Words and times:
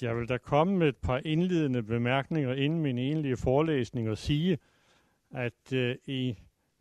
Jeg 0.00 0.16
vil 0.16 0.28
da 0.28 0.38
komme 0.38 0.76
med 0.76 0.88
et 0.88 0.96
par 0.96 1.20
indledende 1.24 1.82
bemærkninger 1.82 2.54
inden 2.54 2.80
min 2.80 2.98
egentlige 2.98 3.36
forelæsning 3.36 4.10
og 4.10 4.18
sige, 4.18 4.58
at 5.30 5.72
øh, 5.72 5.96
i 6.06 6.28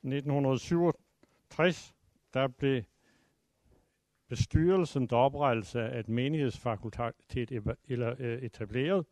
1967, 0.04 1.94
der 2.34 2.48
blev 2.48 2.82
bestyrelsen 4.30 5.08
der 5.08 5.16
oprettelse 5.16 5.82
af 5.82 6.00
et 6.00 6.10
menighedsfakultet 6.10 7.74
eller, 7.88 8.16
øh, 8.20 8.42
etableret, 8.42 9.06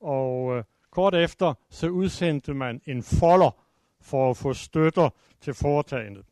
og 0.00 0.56
øh, 0.56 0.64
kort 0.90 1.14
efter 1.14 1.54
så 1.70 1.88
udsendte 1.88 2.54
man 2.54 2.80
en 2.86 3.02
folder 3.02 3.50
for 4.00 4.30
at 4.30 4.36
få 4.36 4.52
støtter 4.52 5.10
til 5.40 5.54
foretagendet. 5.54 6.24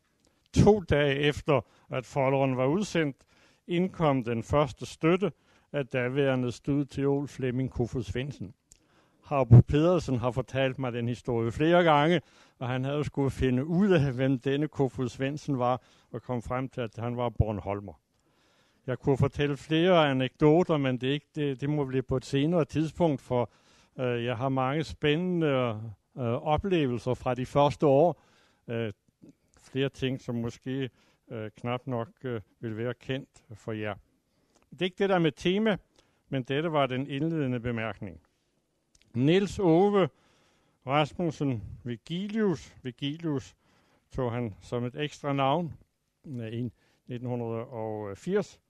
To 0.53 0.79
dage 0.79 1.15
efter, 1.15 1.61
at 1.89 2.05
folderen 2.05 2.57
var 2.57 2.65
udsendt, 2.65 3.17
indkom 3.67 4.23
den 4.23 4.43
første 4.43 4.85
støtte 4.85 5.31
af 5.75 5.87
daværende 5.87 6.51
stødteol 6.51 7.27
Flemming 7.27 7.71
Kofod 7.71 8.03
Svendsen. 8.03 8.53
Harbo 9.23 9.61
Pedersen 9.61 10.17
har 10.17 10.31
fortalt 10.31 10.79
mig 10.79 10.93
den 10.93 11.07
historie 11.07 11.51
flere 11.51 11.83
gange, 11.83 12.21
og 12.59 12.67
han 12.67 12.83
havde 12.83 13.03
skulle 13.03 13.31
finde 13.31 13.65
ud 13.65 13.89
af, 13.89 14.13
hvem 14.13 14.39
denne 14.39 14.67
Kofod 14.67 15.09
Svendsen 15.09 15.59
var, 15.59 15.81
og 16.11 16.21
kom 16.21 16.41
frem 16.41 16.69
til, 16.69 16.81
at 16.81 16.95
han 16.97 17.17
var 17.17 17.29
Bornholmer. 17.29 17.93
Jeg 18.87 18.99
kunne 18.99 19.17
fortælle 19.17 19.57
flere 19.57 20.09
anekdoter, 20.09 20.77
men 20.77 20.97
det, 20.97 21.07
ikke, 21.07 21.27
det, 21.35 21.61
det 21.61 21.69
må 21.69 21.85
blive 21.85 22.03
på 22.03 22.17
et 22.17 22.25
senere 22.25 22.65
tidspunkt, 22.65 23.21
for 23.21 23.51
øh, 23.99 24.25
jeg 24.25 24.37
har 24.37 24.49
mange 24.49 24.83
spændende 24.83 25.81
øh, 26.17 26.23
oplevelser 26.23 27.13
fra 27.13 27.33
de 27.33 27.45
første 27.45 27.85
år. 27.85 28.21
Øh, 28.67 28.93
flere 29.59 29.89
ting, 29.89 30.21
som 30.21 30.35
måske 30.35 30.89
øh, 31.31 31.51
knap 31.57 31.87
nok 31.87 32.09
øh, 32.23 32.41
vil 32.59 32.77
være 32.77 32.93
kendt 32.93 33.43
for 33.53 33.71
jer. 33.71 33.95
Det 34.75 34.81
er 34.81 34.85
ikke 34.85 34.99
det 34.99 35.09
der 35.09 35.19
med 35.19 35.31
tema, 35.31 35.77
men 36.29 36.43
dette 36.43 36.71
var 36.71 36.85
den 36.87 37.07
indledende 37.07 37.59
bemærkning. 37.59 38.21
Niels 39.13 39.59
Ove 39.59 40.09
Rasmussen 40.87 41.63
Vigilius, 41.83 42.75
Vigilius 42.83 43.55
tog 44.11 44.31
han 44.31 44.55
som 44.61 44.83
et 44.83 44.95
ekstra 44.95 45.33
navn 45.33 45.73
i 46.25 46.29
1980. 47.07 48.61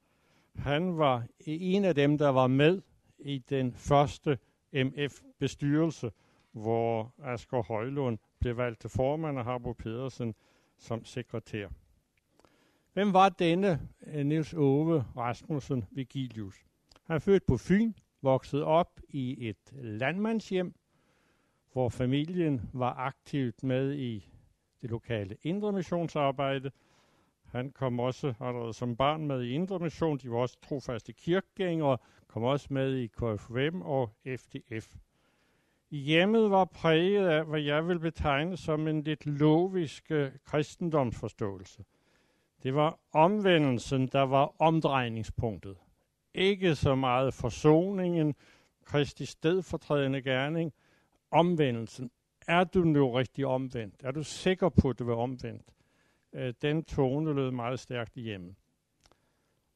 Han 0.56 0.98
var 0.98 1.24
en 1.40 1.86
af 1.86 1.96
dem, 1.96 2.18
der 2.18 2.30
var 2.30 2.48
med 2.48 2.82
i 3.20 3.38
den 3.50 3.74
første 3.74 4.38
MF-bestyrelse, 4.74 6.12
hvor 6.52 7.14
Asger 7.24 7.64
Højlund 7.64 8.18
blev 8.40 8.58
valgt 8.58 8.82
til 8.82 8.90
formand 8.90 9.40
og 9.40 9.46
Harbo 9.46 9.74
Pedersen 9.74 10.36
som 10.78 11.06
sekretær. 11.06 11.68
Hvem 12.96 13.14
var 13.14 13.30
denne 13.30 13.80
eh, 14.08 14.26
Niels 14.26 14.54
Ove 14.54 15.06
Rasmussen 15.18 15.86
Vigilius? 15.92 16.56
Han 17.04 17.16
er 17.16 17.20
født 17.20 17.46
på 17.46 17.58
Fyn, 17.58 17.94
vokset 18.22 18.64
op 18.64 19.00
i 19.10 19.50
et 19.50 19.74
landmandshjem, 19.74 20.74
hvor 21.74 21.90
familien 21.90 22.70
var 22.74 22.94
aktivt 22.94 23.64
med 23.64 23.94
i 23.94 24.30
det 24.82 24.90
lokale 24.90 25.38
indre 25.44 25.72
missionsarbejde. 25.72 26.72
Han 27.46 27.72
kom 27.72 28.00
også 28.00 28.34
allerede 28.40 28.74
som 28.74 28.96
barn 28.96 29.28
med 29.28 29.44
i 29.44 29.52
indre 29.52 29.80
mission. 29.80 30.18
De 30.18 30.32
var 30.32 30.38
også 30.38 30.58
trofaste 30.62 31.14
kirkegængere, 31.14 31.98
kom 32.28 32.44
også 32.44 32.68
med 32.70 32.96
i 32.96 33.08
KFUM 33.08 33.82
og 33.82 34.10
FDF. 34.26 34.96
Hjemmet 35.92 36.52
var 36.52 36.66
præget 36.66 37.28
af, 37.28 37.46
hvad 37.46 37.62
jeg 37.62 37.88
vil 37.88 38.00
betegne 38.00 38.58
som 38.58 38.88
en 38.88 39.04
lidt 39.04 39.26
lovisk 39.26 40.12
eh, 40.12 40.32
kristendomsforståelse. 40.46 41.84
Det 42.66 42.76
var 42.76 43.00
omvendelsen, 43.12 44.08
der 44.08 44.22
var 44.22 44.56
omdrejningspunktet. 44.60 45.78
Ikke 46.34 46.76
så 46.76 46.96
meget 46.96 47.34
forsoningen, 47.34 48.36
Kristi 48.86 49.26
stedfortrædende 49.26 50.22
gerning, 50.22 50.74
omvendelsen. 51.32 52.12
Er 52.48 52.64
du 52.64 52.84
nu 52.84 53.12
rigtig 53.12 53.46
omvendt? 53.46 54.04
Er 54.04 54.12
du 54.12 54.24
sikker 54.24 54.70
på, 54.70 54.90
at 54.90 55.00
du 55.00 55.10
er 55.10 55.16
omvendt? 55.16 55.74
Øh, 56.34 56.54
den 56.62 56.84
tone 56.84 57.34
lød 57.34 57.52
meget 57.52 57.80
stærkt 57.80 58.14
hjemme. 58.16 58.56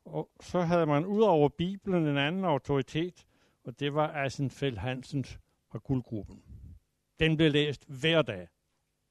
Og 0.05 0.29
så 0.41 0.61
havde 0.61 0.85
man 0.85 1.05
ud 1.05 1.21
over 1.21 1.49
Bibelen 1.49 2.07
en 2.07 2.17
anden 2.17 2.45
autoritet, 2.45 3.25
og 3.63 3.79
det 3.79 3.93
var 3.93 4.11
Asenfeldt 4.13 4.79
Hansens 4.79 5.39
fra 5.71 5.79
guldgruppen. 5.83 6.43
Den 7.19 7.37
blev 7.37 7.51
læst 7.51 7.85
hver 7.87 8.21
dag, 8.21 8.47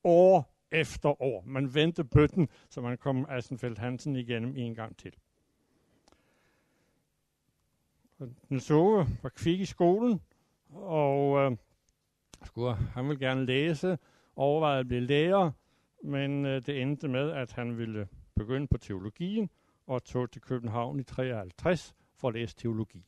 år 0.04 0.57
efter 0.70 1.22
år. 1.22 1.44
Man 1.46 1.74
vendte 1.74 2.04
bøtten, 2.04 2.48
så 2.68 2.80
man 2.80 2.98
kom 2.98 3.26
Asenfeldt 3.28 3.78
Hansen 3.78 4.16
igennem 4.16 4.56
en 4.56 4.74
gang 4.74 4.96
til. 4.96 5.12
Den 8.48 8.60
så 8.60 9.06
var 9.22 9.28
kvik 9.28 9.60
i 9.60 9.64
skolen, 9.64 10.20
og 10.72 11.38
øh, 11.38 11.56
skulle, 12.44 12.74
han 12.74 13.08
ville 13.08 13.26
gerne 13.26 13.46
læse, 13.46 13.98
overvejede 14.36 14.80
at 14.80 14.88
blive 14.88 15.00
lærer, 15.00 15.50
men 16.04 16.46
øh, 16.46 16.66
det 16.66 16.82
endte 16.82 17.08
med, 17.08 17.30
at 17.30 17.52
han 17.52 17.78
ville 17.78 18.08
begynde 18.34 18.66
på 18.66 18.78
teologien 18.78 19.50
og 19.86 20.04
tog 20.04 20.30
til 20.30 20.42
København 20.42 21.00
i 21.00 21.02
53 21.02 21.94
for 22.16 22.28
at 22.28 22.34
læse 22.34 22.56
teologi. 22.56 23.04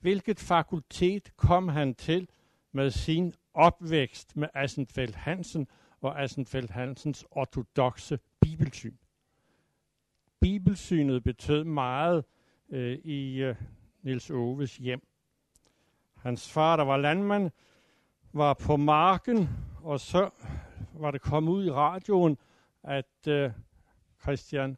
Hvilket 0.00 0.38
fakultet 0.38 1.36
kom 1.36 1.68
han 1.68 1.94
til 1.94 2.28
med 2.72 2.90
sin 2.90 3.34
opvækst 3.54 4.36
med 4.36 4.48
Assenfeldt 4.54 5.14
Hansen 5.14 5.68
og 6.04 6.22
Assenfeldt 6.22 6.70
Hansens 6.70 7.26
ortodoxe 7.30 8.18
bibelsyn? 8.40 8.94
Bibelsynet 10.40 11.24
betød 11.24 11.64
meget 11.64 12.24
øh, 12.70 12.98
i 12.98 13.42
øh, 13.42 13.56
Nils 14.02 14.30
Oves 14.30 14.76
hjem. 14.76 15.06
Hans 16.14 16.52
far, 16.52 16.76
der 16.76 16.84
var 16.84 16.96
landmand, 16.96 17.50
var 18.32 18.54
på 18.54 18.76
marken, 18.76 19.48
og 19.82 20.00
så 20.00 20.30
var 20.92 21.10
det 21.10 21.20
kommet 21.20 21.52
ud 21.52 21.64
i 21.64 21.70
radioen, 21.70 22.38
at 22.82 23.28
øh, 23.28 23.50
Christian 24.22 24.76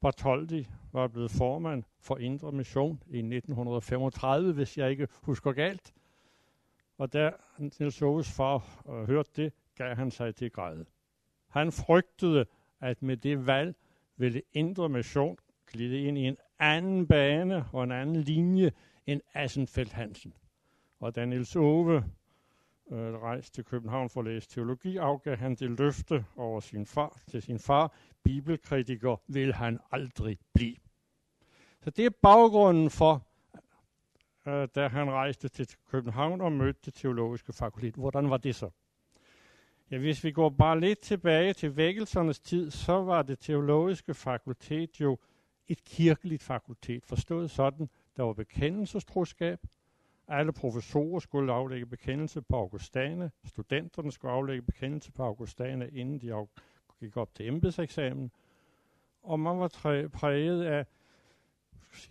Bartoldi 0.00 0.68
var 0.92 1.08
blevet 1.08 1.30
formand 1.30 1.84
for 2.00 2.16
Indre 2.16 2.52
Mission 2.52 3.02
i 3.06 3.18
1935, 3.18 4.52
hvis 4.52 4.78
jeg 4.78 4.90
ikke 4.90 5.08
husker 5.22 5.52
galt. 5.52 5.94
Og 6.98 7.12
da 7.12 7.32
Niels 7.58 8.02
Oves 8.02 8.32
far 8.32 8.82
øh, 8.88 9.06
hørte 9.06 9.30
det, 9.36 9.52
gav 9.76 9.94
han 9.94 10.10
sig 10.10 10.34
til 10.34 10.50
græde. 10.50 10.86
Han 11.48 11.72
frygtede, 11.72 12.46
at 12.80 13.02
med 13.02 13.16
det 13.16 13.46
valg 13.46 13.74
ville 14.16 14.42
Indre 14.52 14.88
Mission 14.88 15.38
glide 15.66 16.02
ind 16.02 16.18
i 16.18 16.22
en 16.22 16.36
anden 16.58 17.06
bane 17.06 17.64
og 17.72 17.84
en 17.84 17.92
anden 17.92 18.16
linje 18.16 18.72
end 19.06 19.20
Assenfeldt 19.34 19.92
Hansen. 19.92 20.34
Og 21.00 21.14
da 21.14 21.24
Niels 21.24 21.56
Ove 21.56 22.04
øh, 22.90 23.14
rejste 23.14 23.54
til 23.54 23.64
København 23.64 24.10
for 24.10 24.20
at 24.20 24.26
læse 24.26 24.48
teologi, 24.48 24.96
afgav 24.96 25.36
han 25.36 25.54
det 25.54 25.70
løfte 25.70 26.24
over 26.36 26.60
sin 26.60 26.86
far, 26.86 27.20
til 27.28 27.42
sin 27.42 27.58
far. 27.58 27.92
Bibelkritiker 28.22 29.16
vil 29.26 29.54
han 29.54 29.78
aldrig 29.92 30.38
blive. 30.54 30.76
Så 31.80 31.90
det 31.90 32.06
er 32.06 32.10
baggrunden 32.22 32.90
for, 32.90 33.26
øh, 34.46 34.68
da 34.74 34.88
han 34.88 35.10
rejste 35.10 35.48
til 35.48 35.68
København 35.90 36.40
og 36.40 36.52
mødte 36.52 36.80
det 36.84 36.94
teologiske 36.94 37.52
fakultet. 37.52 37.94
Hvordan 37.94 38.30
var 38.30 38.36
det 38.36 38.54
så? 38.54 38.70
Ja, 39.90 39.98
hvis 39.98 40.24
vi 40.24 40.30
går 40.30 40.48
bare 40.48 40.80
lidt 40.80 40.98
tilbage 40.98 41.52
til 41.52 41.76
vækkelsernes 41.76 42.40
tid, 42.40 42.70
så 42.70 42.92
var 42.92 43.22
det 43.22 43.38
teologiske 43.38 44.14
fakultet 44.14 45.00
jo 45.00 45.18
et 45.68 45.84
kirkeligt 45.84 46.42
fakultet, 46.42 47.04
forstået 47.04 47.50
sådan, 47.50 47.88
der 48.16 48.22
var 48.22 48.32
bekendelsestroskab, 48.32 49.60
alle 50.28 50.52
professorer 50.52 51.20
skulle 51.20 51.52
aflægge 51.52 51.86
bekendelse 51.86 52.42
på 52.42 52.56
Augustane. 52.56 53.30
Studenterne 53.44 54.12
skulle 54.12 54.34
aflægge 54.34 54.62
bekendelse 54.62 55.12
på 55.12 55.22
Augustane, 55.22 55.90
inden 55.90 56.18
de 56.18 56.46
gik 57.00 57.16
op 57.16 57.34
til 57.34 57.48
embedseksamen. 57.48 58.30
Og 59.22 59.40
man 59.40 59.58
var 59.58 59.68
præget 60.12 60.64
af, 60.64 60.86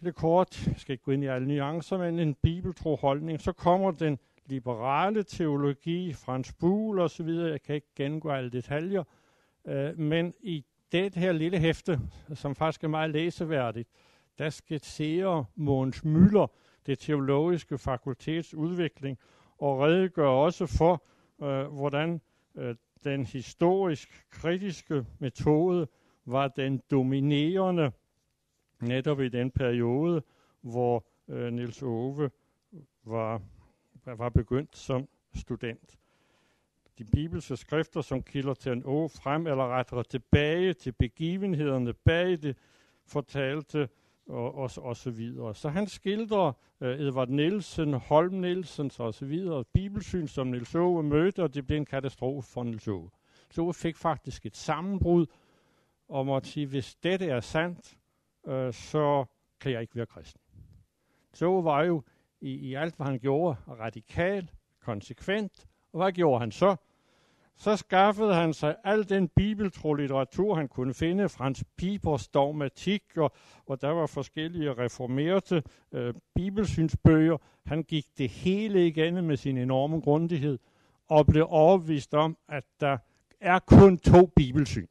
det 0.03 0.15
kort, 0.15 0.67
jeg 0.67 0.75
skal 0.77 0.93
ikke 0.93 1.03
gå 1.03 1.11
ind 1.11 1.23
i 1.23 1.27
alle 1.27 1.47
nuancer, 1.47 1.97
men 1.97 2.19
en 2.19 2.33
bibeltro 2.33 2.95
holdning. 2.95 3.41
Så 3.41 3.51
kommer 3.51 3.91
den 3.91 4.19
liberale 4.45 5.23
teologi, 5.23 6.13
Frans 6.13 6.53
Buhl 6.53 6.99
og 6.99 7.09
så 7.09 7.23
videre. 7.23 7.51
Jeg 7.51 7.61
kan 7.61 7.75
ikke 7.75 7.93
gennemgå 7.95 8.29
alle 8.29 8.49
detaljer. 8.49 9.03
Øh, 9.67 9.99
men 9.99 10.33
i 10.39 10.65
det 10.91 11.15
her 11.15 11.31
lille 11.31 11.59
hæfte, 11.59 11.99
som 12.33 12.55
faktisk 12.55 12.83
er 12.83 12.87
meget 12.87 13.09
læseværdigt, 13.09 13.89
der 14.37 14.49
skitserer 14.49 15.43
Måns 15.55 16.03
Møller 16.03 16.47
det 16.85 16.99
teologiske 16.99 17.77
fakultets 17.77 18.53
udvikling, 18.53 19.17
og 19.57 19.79
redegør 19.79 20.27
også 20.27 20.65
for, 20.65 21.03
øh, 21.41 21.65
hvordan 21.65 22.21
øh, 22.55 22.75
den 23.03 23.25
historisk 23.25 24.25
kritiske 24.29 25.05
metode 25.19 25.87
var 26.25 26.47
den 26.47 26.81
dominerende 26.91 27.91
netop 28.81 29.21
i 29.21 29.29
den 29.29 29.51
periode, 29.51 30.23
hvor 30.61 31.05
øh, 31.27 31.53
Nils 31.53 31.81
Ove 31.81 32.29
var, 33.03 33.41
var 34.05 34.29
begyndt 34.29 34.77
som 34.77 35.07
student. 35.35 35.97
De 36.97 37.05
bibelske 37.05 37.57
skrifter, 37.57 38.01
som 38.01 38.23
kilder 38.23 38.53
til 38.53 38.71
en 38.71 38.83
å 38.85 39.07
frem 39.07 39.47
eller 39.47 39.77
rettere 39.77 40.03
tilbage 40.03 40.73
til 40.73 40.93
begivenhederne 40.93 41.93
bag 41.93 42.41
det, 42.41 42.55
fortalte 43.05 43.89
og, 44.27 44.55
og, 44.55 44.69
og 44.77 44.97
så 44.97 45.11
videre. 45.11 45.55
Så 45.55 45.69
han 45.69 45.87
skildrer 45.87 46.53
uh, 46.81 46.87
Edvard 46.87 47.29
Nielsen, 47.29 47.93
Holm 47.93 48.33
Nielsen 48.33 48.91
og 48.97 49.13
så 49.13 49.25
videre, 49.25 49.63
bibelsyn, 49.73 50.27
som 50.27 50.47
Niels 50.47 50.75
Ove 50.75 51.03
mødte, 51.03 51.43
og 51.43 51.53
det 51.53 51.67
blev 51.67 51.77
en 51.77 51.85
katastrofe 51.85 52.51
for 52.51 52.63
Niels 52.63 52.87
Ove. 52.87 53.09
Niels 53.47 53.57
Ove 53.57 53.73
fik 53.73 53.97
faktisk 53.97 54.45
et 54.45 54.57
sammenbrud, 54.57 55.25
og 56.07 56.25
måtte 56.25 56.49
sige, 56.49 56.65
hvis 56.65 56.95
dette 56.95 57.25
er 57.25 57.39
sandt, 57.39 57.97
uh, 58.43 58.73
så 58.73 59.25
kan 59.59 59.71
jeg 59.71 59.81
ikke 59.81 59.95
være 59.95 60.05
kristen. 60.05 60.41
Så 61.33 61.61
var 61.61 61.83
jo 61.83 62.03
i, 62.45 62.53
i 62.69 62.73
alt, 62.73 62.95
hvad 62.95 63.07
han 63.07 63.19
gjorde, 63.19 63.57
radikal, 63.79 64.49
konsekvent, 64.81 65.67
og 65.93 65.99
hvad 65.99 66.11
gjorde 66.11 66.39
han 66.39 66.51
så? 66.51 66.75
Så 67.57 67.75
skaffede 67.75 68.33
han 68.33 68.53
sig 68.53 68.75
al 68.83 69.09
den 69.09 69.27
bibeltro 69.27 69.93
litteratur, 69.93 70.55
han 70.55 70.67
kunne 70.67 70.93
finde, 70.93 71.29
Frans 71.29 71.63
Pipers 71.77 72.27
dogmatik, 72.27 73.03
og, 73.17 73.31
og 73.65 73.81
der 73.81 73.89
var 73.89 74.05
forskellige 74.05 74.73
reformerte 74.73 75.63
øh, 75.91 76.13
bibelsynsbøger. 76.35 77.37
Han 77.65 77.83
gik 77.83 78.05
det 78.17 78.29
hele 78.29 78.87
igennem 78.87 79.23
med 79.23 79.37
sin 79.37 79.57
enorme 79.57 80.01
grundighed, 80.01 80.59
og 81.09 81.27
blev 81.27 81.47
overbevist 81.49 82.13
om, 82.13 82.37
at 82.49 82.63
der 82.79 82.97
er 83.41 83.59
kun 83.59 83.97
to 83.97 84.25
bibelsyn. 84.25 84.87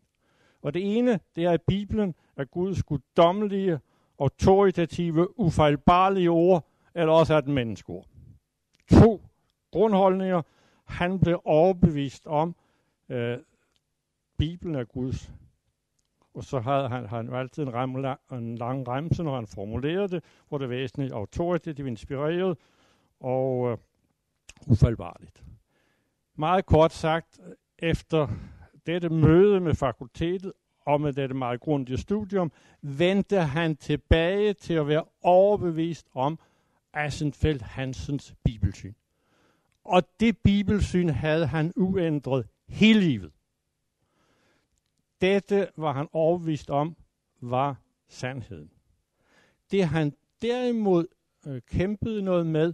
Og 0.63 0.75
det 0.75 0.99
ene, 0.99 1.21
det 1.37 1.45
er, 1.45 1.51
at 1.51 1.63
Bibelen 1.63 2.15
er 2.37 2.45
Guds 2.45 2.83
guddommelige, 2.83 3.79
autoritative, 4.19 5.41
ufejlbarlige 5.41 6.31
ord, 6.31 6.65
eller 6.95 7.13
også 7.13 7.35
er 7.35 7.41
den 7.41 7.55
menneskeord. 7.55 8.07
To 8.91 9.23
grundholdninger, 9.73 10.43
han 10.85 11.21
blev 11.21 11.41
overbevist 11.45 12.27
om, 12.27 12.57
øh, 13.09 13.39
Bibelen 14.39 14.75
er 14.75 14.85
Guds. 14.85 15.33
Og 16.35 16.45
så 16.45 16.61
havde 16.61 16.89
han, 16.89 17.07
han 17.07 17.35
altid 17.35 17.63
en, 17.63 17.75
rem, 17.75 17.97
en 18.39 18.59
lang 18.59 18.89
remse, 18.89 19.23
når 19.23 19.35
han 19.35 19.47
formulerede 19.47 20.09
det, 20.09 20.25
hvor 20.49 20.59
det 20.59 20.71
væsentligt 20.71 21.13
autoritativt 21.13 21.89
inspireret 21.89 22.59
og 23.21 23.71
øh, 23.71 23.79
ufaldbarligt. 24.67 25.45
Meget 26.37 26.67
kort 26.67 26.93
sagt, 26.93 27.41
efter 27.79 28.29
dette 28.87 29.09
møde 29.09 29.61
med 29.61 29.75
fakultetet 29.75 30.53
og 30.81 31.01
med 31.01 31.13
dette 31.13 31.35
meget 31.35 31.61
grundige 31.61 31.99
studium, 31.99 32.53
vendte 32.83 33.41
han 33.41 33.77
tilbage 33.77 34.53
til 34.53 34.75
at 34.75 34.89
være 34.89 35.05
overbevist 35.23 36.07
om 36.15 36.39
Assenfeldt 36.95 37.63
Hansens 37.63 38.35
bibelsyn. 38.45 38.95
Og 39.85 40.03
det 40.21 40.39
bibelsyn 40.39 41.09
havde 41.09 41.47
han 41.47 41.73
uændret 41.77 42.47
hele 42.69 43.01
livet. 43.01 43.33
Dette 45.21 45.69
var 45.77 45.93
han 45.93 46.09
overvist 46.13 46.71
om, 46.71 46.97
var 47.41 47.77
sandheden. 48.09 48.71
Det 49.71 49.89
han 49.89 50.13
derimod 50.43 51.07
øh, 51.47 51.63
kæmpede 51.63 52.23
noget 52.23 52.47
med, 52.47 52.73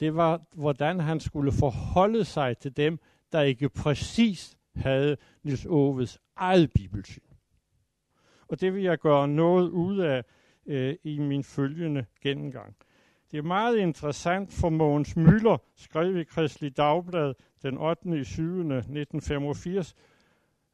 det 0.00 0.14
var, 0.14 0.40
hvordan 0.54 1.00
han 1.00 1.20
skulle 1.20 1.52
forholde 1.52 2.24
sig 2.24 2.58
til 2.58 2.76
dem, 2.76 2.98
der 3.32 3.40
ikke 3.40 3.68
præcis 3.68 4.56
havde 4.74 5.16
Nils 5.42 5.66
Oves 5.66 6.18
eget 6.36 6.72
bibelsyn. 6.72 7.22
Og 8.48 8.60
det 8.60 8.74
vil 8.74 8.82
jeg 8.82 8.98
gøre 8.98 9.28
noget 9.28 9.68
ud 9.70 9.98
af 9.98 10.24
øh, 10.66 10.96
i 11.04 11.18
min 11.18 11.44
følgende 11.44 12.06
gennemgang. 12.20 12.76
Det 13.32 13.38
er 13.38 13.42
meget 13.42 13.76
interessant, 13.76 14.52
for 14.52 14.68
Mogens 14.68 15.16
Møller 15.16 15.58
skrev 15.76 16.16
i 16.16 16.24
Kristelig 16.24 16.76
Dagblad 16.76 17.34
den 17.62 17.78
8. 17.78 18.24
7. 18.24 18.42
1985 18.42 19.94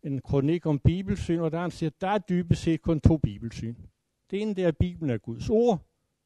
en 0.03 0.21
kronik 0.21 0.67
om 0.67 0.79
bibelsyn, 0.79 1.41
og 1.41 1.53
der 1.53 1.61
han 1.61 1.71
siger, 1.71 1.91
der 2.01 2.09
er 2.09 2.19
dybest 2.19 2.63
set 2.63 2.83
kun 2.83 3.01
to 3.01 3.17
bibelsyn. 3.17 3.75
Det 4.31 4.43
ene 4.43 4.55
det 4.55 4.65
er, 4.65 4.69
at 4.69 4.77
Bibelen 4.77 5.11
er 5.11 5.19
Guds 5.19 5.51
ord, 5.51 5.81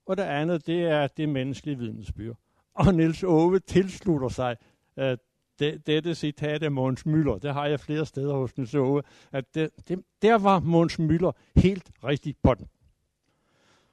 og 0.07 0.17
det 0.17 0.23
andet 0.23 0.67
det 0.67 0.83
er 0.83 1.07
det 1.07 1.29
menneskelige 1.29 1.79
vidnesbyrd. 1.79 2.37
Og 2.75 2.95
Niels 2.95 3.23
Ove 3.23 3.59
tilslutter 3.59 4.29
sig 4.29 4.57
at 4.97 5.19
det, 5.59 5.87
dette 5.87 6.15
citat 6.15 6.63
af 6.63 6.73
Måns 6.73 7.07
Møller. 7.07 7.39
Det 7.39 7.55
har 7.55 7.67
jeg 7.67 7.81
flere 7.81 8.07
steder 8.07 8.35
hos 8.35 8.57
Niels 8.57 8.75
Ove. 8.75 9.03
At 9.33 9.55
det, 9.55 9.71
det, 9.89 10.05
der 10.23 10.39
var 10.39 10.61
Måns 10.61 10.99
Møller 10.99 11.33
helt 11.57 11.91
rigtigt 12.05 12.39
på 12.43 12.55
den. 12.55 12.69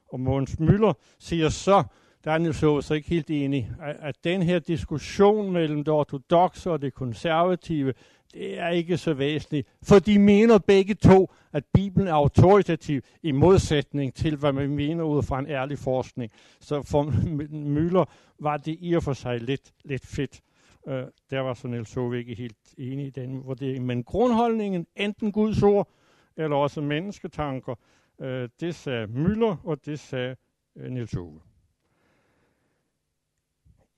Og 0.08 0.20
Måns 0.20 0.60
Møller 0.60 0.94
siger 1.20 1.50
så, 1.50 1.84
der 2.24 2.32
er 2.32 2.38
Niels 2.38 2.86
så 2.86 2.94
ikke 2.94 3.10
helt 3.10 3.30
enig, 3.30 3.72
at, 3.82 3.96
at 4.00 4.16
den 4.24 4.42
her 4.42 4.60
diskussion 4.60 5.52
mellem 5.52 5.84
det 5.84 5.94
ortodoxe 5.94 6.72
og 6.72 6.82
det 6.82 6.94
konservative, 6.94 7.94
det 8.34 8.60
er 8.60 8.70
ikke 8.70 8.98
så 8.98 9.14
væsentligt, 9.14 9.68
for 9.84 10.00
de 10.00 10.20
mener 10.20 10.58
begge 10.58 10.94
to, 10.94 11.32
at 11.54 11.64
Bibelen 11.74 12.08
er 12.08 12.14
autoritativ 12.14 13.02
i 13.24 13.32
modsætning 13.32 14.14
til, 14.14 14.36
hvad 14.36 14.54
man 14.54 14.70
mener 14.70 15.04
ud 15.04 15.24
fra 15.24 15.40
en 15.40 15.48
ærlig 15.48 15.80
forskning. 15.80 16.32
Så 16.60 16.82
for 16.82 17.04
Møller 17.76 18.06
var 18.40 18.58
det 18.58 18.78
i 18.80 18.94
og 18.94 19.04
for 19.04 19.14
sig 19.14 19.42
lidt, 19.42 19.74
lidt 19.84 20.06
fedt. 20.06 20.42
Uh, 20.82 20.94
der 21.30 21.40
var 21.40 21.54
så 21.54 21.68
Niels 21.68 21.94
Hove 21.94 22.18
ikke 22.20 22.36
helt 22.36 22.58
enig 22.78 23.06
i 23.06 23.10
den 23.10 23.46
vurdering. 23.46 23.86
Men 23.86 24.04
grundholdningen, 24.04 24.88
enten 24.96 25.32
Guds 25.32 25.64
ord, 25.64 25.90
eller 26.38 26.56
også 26.56 26.82
mennesketanker, 26.82 27.76
uh, 28.18 28.26
det 28.60 28.76
sagde 28.76 29.08
Møller, 29.08 29.56
og 29.64 29.86
det 29.86 30.00
sagde 30.00 30.36
uh, 30.76 30.86
Niels 30.86 31.14
Hove 31.14 31.40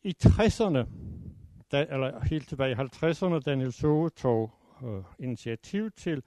i 0.03 0.15
60'erne, 0.25 0.86
da, 1.71 1.86
eller 1.89 2.25
helt 2.25 2.50
tilbage 2.50 2.71
i 2.71 2.75
50'erne, 2.75 3.39
da 3.39 3.56
Niels 3.56 3.83
Ove 3.83 4.09
tog 4.09 4.51
øh, 4.83 5.03
initiativ 5.19 5.92
til, 5.92 6.24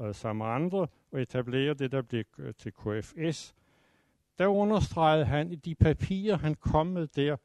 øh, 0.00 0.14
sammen 0.14 0.46
med 0.46 0.54
andre, 0.54 0.86
at 1.12 1.20
etablere 1.20 1.74
det, 1.74 1.92
der 1.92 2.02
blev 2.02 2.24
øh, 2.38 2.54
til 2.54 2.72
KFS, 2.72 3.54
der 4.38 4.46
understregede 4.46 5.24
han 5.24 5.52
i 5.52 5.54
de 5.54 5.74
papirer, 5.74 6.36
han 6.36 6.54
kom 6.54 6.86
med 6.86 7.06
der, 7.06 7.36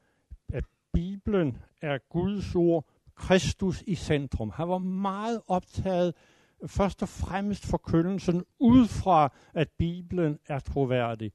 at 0.53 0.63
Bibelen 0.93 1.57
er 1.81 1.97
Guds 1.97 2.55
ord, 2.55 2.85
Kristus 3.15 3.83
i 3.87 3.95
centrum. 3.95 4.49
Han 4.49 4.69
var 4.69 4.77
meget 4.77 5.41
optaget 5.47 6.13
først 6.67 7.01
og 7.01 7.09
fremmest 7.09 7.65
forkyndelsen 7.65 8.45
ud 8.59 8.87
fra, 8.87 9.33
at 9.53 9.69
Bibelen 9.77 10.39
er 10.47 10.59
troværdig. 10.59 11.31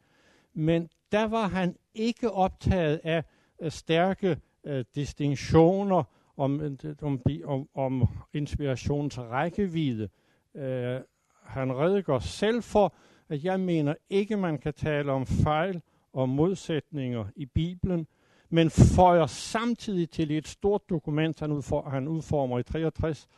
Men 0.55 0.89
der 1.13 1.25
var 1.25 1.49
han 1.49 1.77
ikke 1.95 2.31
optaget 2.31 3.01
af, 3.05 3.25
Øh, 3.61 3.71
stærke 3.71 4.37
øh, 4.65 4.85
distinktioner 4.95 6.05
om, 6.37 6.61
øh, 6.61 6.95
om, 7.03 7.21
om, 7.45 7.69
om 7.75 8.09
inspirationens 8.33 9.19
rækkevidde. 9.19 10.09
Øh, 10.55 11.01
han 11.45 11.77
redegør 11.77 12.19
selv 12.19 12.63
for, 12.63 12.95
at 13.29 13.45
jeg 13.45 13.61
mener 13.61 13.95
ikke, 14.11 14.37
man 14.37 14.59
kan 14.59 14.75
tale 14.75 15.13
om 15.13 15.27
fejl 15.27 15.83
og 16.13 16.29
modsætninger 16.29 17.25
i 17.37 17.47
Bibelen, 17.47 18.07
men 18.51 18.71
føjer 18.71 19.27
samtidig 19.27 20.11
til 20.11 20.31
et 20.31 20.49
stort 20.49 20.89
dokument, 20.89 21.41
han, 21.41 21.53
udfor, 21.53 21.91
han 21.91 22.09
udformer 22.09 22.59
i 22.59 22.63
63, 22.63 23.29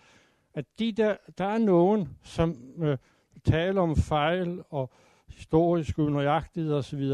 at 0.55 0.65
de 0.79 0.93
der, 0.93 1.17
der 1.39 1.45
er 1.45 1.59
nogen, 1.59 2.09
som 2.23 2.57
øh, 2.79 2.99
taler 3.45 3.81
om 3.81 3.97
fejl 3.97 4.63
og 4.71 4.93
historisk 5.29 5.99
unøjagtighed 5.99 6.75
osv., 6.75 7.13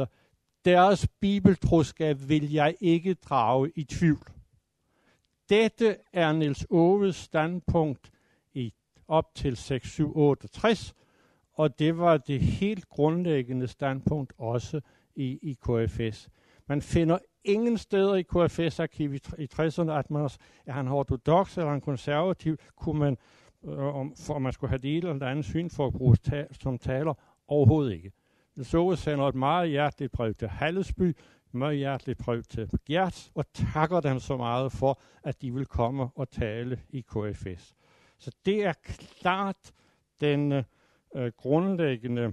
deres 0.68 1.08
bibeltroskab 1.20 2.28
vil 2.28 2.52
jeg 2.52 2.74
ikke 2.80 3.14
drage 3.14 3.72
i 3.76 3.84
tvivl. 3.84 4.26
Dette 5.48 5.96
er 6.12 6.32
Niels 6.32 6.66
Oves 6.70 7.16
standpunkt 7.16 8.12
i 8.54 8.74
op 9.08 9.34
til 9.34 9.56
6768, 9.56 10.94
og 11.52 11.78
det 11.78 11.98
var 11.98 12.16
det 12.16 12.40
helt 12.40 12.88
grundlæggende 12.88 13.68
standpunkt 13.68 14.32
også 14.38 14.80
i, 15.16 15.38
i 15.42 15.52
KFS. 15.52 16.28
Man 16.66 16.82
finder 16.82 17.18
ingen 17.44 17.78
steder 17.78 18.14
i 18.14 18.22
KFS-arkiv 18.22 19.14
i, 19.14 19.20
i 19.38 19.48
60'erne, 19.54 19.90
at 19.90 20.10
man 20.10 20.30
er 20.66 20.72
han 20.72 20.88
ortodox 20.88 21.58
eller 21.58 21.70
han 21.70 21.80
konservativ, 21.80 22.56
kunne 22.76 23.00
man, 23.00 23.16
øh, 23.64 23.78
om, 23.78 24.14
for 24.16 24.38
man 24.38 24.52
skulle 24.52 24.70
have 24.70 24.82
det 24.82 24.96
ene 24.96 25.10
eller 25.10 25.26
andet 25.26 25.44
syn 25.44 25.70
for 25.70 25.86
at 25.86 25.92
bruge 25.92 26.16
ta- 26.16 26.46
som 26.60 26.78
taler, 26.78 27.14
overhovedet 27.48 27.92
ikke. 27.92 28.12
Så 28.62 28.96
sender 28.96 29.28
et 29.28 29.34
meget 29.34 29.70
hjerteligt 29.70 30.12
brev 30.12 30.34
til 30.34 30.48
Hallesby, 30.48 31.16
meget 31.52 31.76
hjerteligt 31.76 32.18
brev 32.18 32.42
til 32.42 32.70
Gert, 32.86 33.30
og 33.34 33.44
takker 33.52 34.00
dem 34.00 34.20
så 34.20 34.36
meget 34.36 34.72
for, 34.72 35.00
at 35.22 35.42
de 35.42 35.54
vil 35.54 35.66
komme 35.66 36.10
og 36.14 36.30
tale 36.30 36.80
i 36.88 37.00
KFS. 37.00 37.74
Så 38.18 38.30
det 38.44 38.64
er 38.64 38.72
klart 39.20 39.72
den 40.20 40.52
øh, 40.52 40.64
øh, 41.14 41.32
grundlæggende 41.36 42.32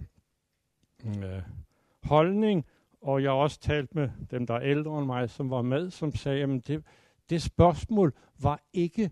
øh, 1.05 1.41
holdning, 2.03 2.65
og 3.01 3.23
jeg 3.23 3.31
har 3.31 3.37
også 3.37 3.59
talt 3.59 3.95
med 3.95 4.09
dem, 4.31 4.47
der 4.47 4.53
er 4.53 4.61
ældre 4.61 4.97
end 4.97 5.05
mig, 5.05 5.29
som 5.29 5.49
var 5.49 5.61
med, 5.61 5.89
som 5.89 6.15
sagde, 6.15 6.43
at 6.43 6.67
det, 6.67 6.83
det 7.29 7.41
spørgsmål 7.41 8.13
var 8.39 8.63
ikke 8.73 9.11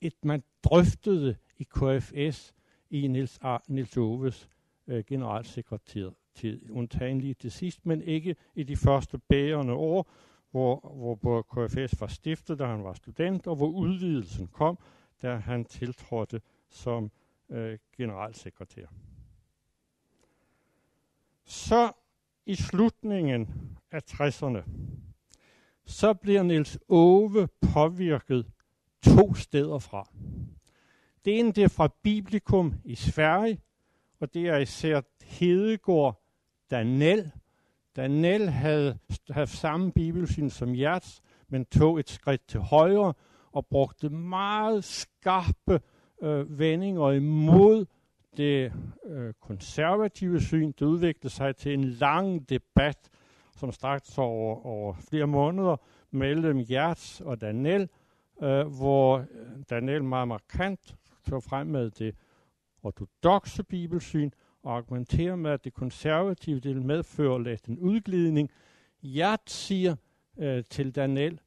et, 0.00 0.24
man 0.24 0.42
drøftede 0.64 1.36
i 1.58 1.64
KFS 1.64 2.54
i 2.90 3.06
Nils, 3.06 3.38
Ar- 3.42 3.64
Nils 3.68 3.96
Oves 3.96 4.48
øh, 4.86 5.04
generalsekretær 5.06 6.10
tid, 6.34 6.70
undtagen 6.70 7.20
lige 7.20 7.34
til 7.34 7.50
sidst, 7.50 7.86
men 7.86 8.02
ikke 8.02 8.36
i 8.54 8.62
de 8.62 8.76
første 8.76 9.18
bærende 9.18 9.72
år, 9.72 10.10
hvor, 10.50 11.16
hvor 11.20 11.42
KFS 11.42 12.00
var 12.00 12.06
stiftet, 12.06 12.58
da 12.58 12.66
han 12.66 12.84
var 12.84 12.94
student, 12.94 13.46
og 13.46 13.56
hvor 13.56 13.68
udvidelsen 13.68 14.46
kom, 14.46 14.78
da 15.22 15.36
han 15.36 15.64
tiltrådte 15.64 16.40
som 16.68 17.10
øh, 17.50 17.78
generalsekretær. 17.96 18.86
Så 21.44 21.92
i 22.46 22.54
slutningen 22.54 23.48
af 23.90 24.00
60'erne, 24.10 24.70
så 25.84 26.14
bliver 26.14 26.42
Niels 26.42 26.78
Ove 26.88 27.48
påvirket 27.72 28.46
to 29.02 29.34
steder 29.34 29.78
fra. 29.78 30.08
Det 31.24 31.38
ene 31.38 31.52
det 31.52 31.64
er 31.64 31.68
fra 31.68 31.88
Biblikum 32.02 32.74
i 32.84 32.94
Sverige, 32.94 33.60
og 34.20 34.34
det 34.34 34.46
er 34.48 34.56
især 34.56 35.00
Hedegård 35.22 36.19
Daniel. 36.70 37.30
Daniel 37.96 38.48
havde 38.48 38.98
haft 39.30 39.50
samme 39.50 39.92
bibelsyn 39.92 40.50
som 40.50 40.74
Jerts, 40.74 41.22
men 41.48 41.64
tog 41.64 41.98
et 41.98 42.10
skridt 42.10 42.48
til 42.48 42.60
højre 42.60 43.14
og 43.52 43.66
brugte 43.66 44.08
meget 44.08 44.84
skarpe 44.84 45.80
øh, 46.22 46.58
vendinger 46.58 47.10
imod 47.10 47.86
det 48.36 48.72
øh, 49.06 49.34
konservative 49.40 50.40
syn. 50.40 50.72
Det 50.72 50.82
udviklede 50.82 51.34
sig 51.34 51.56
til 51.56 51.74
en 51.74 51.84
lang 51.84 52.48
debat, 52.48 53.10
som 53.56 53.72
strakte 53.72 54.12
sig 54.12 54.24
over, 54.24 54.66
over 54.66 54.94
flere 54.94 55.26
måneder, 55.26 55.76
mellem 56.10 56.64
Jerts 56.70 57.20
og 57.20 57.40
Daniel, 57.40 57.88
øh, 58.42 58.66
hvor 58.66 59.18
øh, 59.18 59.26
Daniel 59.70 60.04
meget 60.04 60.28
markant 60.28 60.96
tog 61.30 61.42
frem 61.42 61.66
med 61.66 61.90
det 61.90 62.14
ortodoxe 62.82 63.64
bibelsyn, 63.64 64.30
og 64.62 64.76
argumenterer 64.76 65.36
med, 65.36 65.50
at 65.50 65.64
det 65.64 65.74
konservative 65.74 66.60
det 66.60 66.76
medfører 66.76 67.38
lidt 67.38 67.64
en 67.64 67.78
udglidning. 67.78 68.50
Jeg 69.02 69.38
siger 69.46 69.96
øh, 70.38 70.64
til 70.70 70.94
Daniel, 70.94 71.40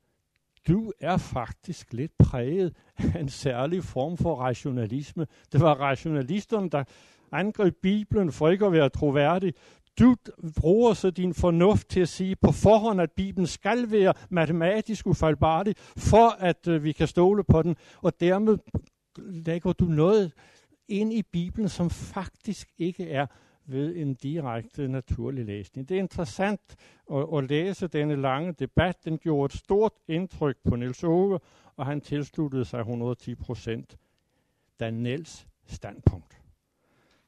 du 0.67 0.91
er 0.99 1.17
faktisk 1.17 1.93
lidt 1.93 2.17
præget 2.17 2.75
af 2.97 3.19
en 3.19 3.29
særlig 3.29 3.83
form 3.83 4.17
for 4.17 4.35
rationalisme. 4.35 5.27
Det 5.51 5.61
var 5.61 5.73
rationalisterne, 5.73 6.69
der 6.69 6.83
angreb 7.31 7.75
Bibelen 7.81 8.31
for 8.31 8.49
ikke 8.49 8.65
at 8.65 8.71
være 8.71 8.89
troværdig. 8.89 9.53
Du 9.99 10.15
bruger 10.61 10.93
så 10.93 11.09
din 11.09 11.33
fornuft 11.33 11.89
til 11.89 11.99
at 11.99 12.09
sige 12.09 12.35
på 12.35 12.51
forhånd, 12.51 13.01
at 13.01 13.11
Bibelen 13.11 13.47
skal 13.47 13.91
være 13.91 14.13
matematisk 14.29 15.07
ufejlbarlig, 15.07 15.75
for 15.97 16.29
at 16.39 16.67
øh, 16.67 16.83
vi 16.83 16.91
kan 16.91 17.07
stole 17.07 17.43
på 17.43 17.61
den, 17.61 17.75
og 18.01 18.19
dermed 18.19 18.57
lægger 19.17 19.73
du 19.73 19.85
noget 19.85 20.31
ind 20.87 21.13
i 21.13 21.21
Bibelen, 21.21 21.69
som 21.69 21.89
faktisk 21.89 22.69
ikke 22.77 23.09
er 23.09 23.25
ved 23.65 23.95
en 23.95 24.13
direkte 24.13 24.87
naturlig 24.87 25.45
læsning. 25.45 25.89
Det 25.89 25.95
er 25.95 25.99
interessant 25.99 26.75
at, 27.11 27.25
at 27.37 27.49
læse 27.49 27.87
denne 27.87 28.15
lange 28.15 28.53
debat. 28.53 29.05
Den 29.05 29.17
gjorde 29.17 29.45
et 29.45 29.59
stort 29.59 29.93
indtryk 30.07 30.57
på 30.63 30.75
Niels 30.75 31.03
Ove, 31.03 31.39
og 31.75 31.85
han 31.85 32.01
tilsluttede 32.01 32.65
sig 32.65 32.79
110 32.79 33.35
procent 33.35 33.97
Daniels 34.79 35.47
standpunkt. 35.65 36.39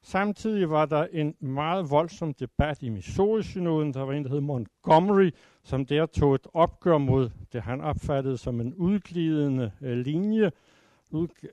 Samtidig 0.02 0.70
var 0.70 0.86
der 0.86 1.06
en 1.12 1.34
meget 1.40 1.90
voldsom 1.90 2.34
debat 2.34 2.82
i 2.82 2.88
Missouri-synoden. 2.88 3.94
Der 3.94 4.02
var 4.02 4.12
en, 4.12 4.24
der 4.24 4.30
hed 4.30 4.40
Montgomery, 4.40 5.30
som 5.62 5.86
der 5.86 6.06
tog 6.06 6.34
et 6.34 6.46
opgør 6.54 6.98
mod 6.98 7.30
det, 7.52 7.62
han 7.62 7.80
opfattede 7.80 8.38
som 8.38 8.60
en 8.60 8.74
udglidende 8.74 9.72
øh, 9.80 9.98
linje, 9.98 10.50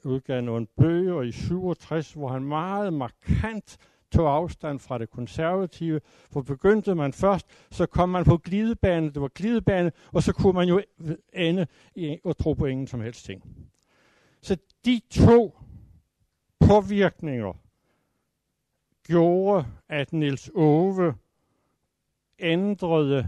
udgav 0.03 0.41
nogle 0.41 0.67
bøger 0.77 1.21
i 1.21 1.31
67, 1.31 2.13
hvor 2.13 2.27
han 2.27 2.43
meget 2.43 2.93
markant 2.93 3.77
tog 4.11 4.35
afstand 4.35 4.79
fra 4.79 4.97
det 4.97 5.09
konservative. 5.09 6.01
For 6.31 6.41
begyndte 6.41 6.95
man 6.95 7.13
først, 7.13 7.47
så 7.71 7.85
kom 7.85 8.09
man 8.09 8.25
på 8.25 8.37
glidebane, 8.37 9.11
det 9.11 9.21
var 9.21 9.27
glidebane, 9.27 9.91
og 10.11 10.23
så 10.23 10.33
kunne 10.33 10.53
man 10.53 10.67
jo 10.67 10.81
ende 11.33 11.67
i 11.95 12.19
at 12.25 12.37
tro 12.37 12.53
på 12.53 12.65
ingen 12.65 12.87
som 12.87 13.01
helst 13.01 13.25
ting. 13.25 13.43
Så 14.41 14.57
de 14.85 15.01
to 15.09 15.57
påvirkninger 16.59 17.53
gjorde, 19.07 19.65
at 19.89 20.13
Nils 20.13 20.51
Ove 20.55 21.15
ændrede 22.39 23.27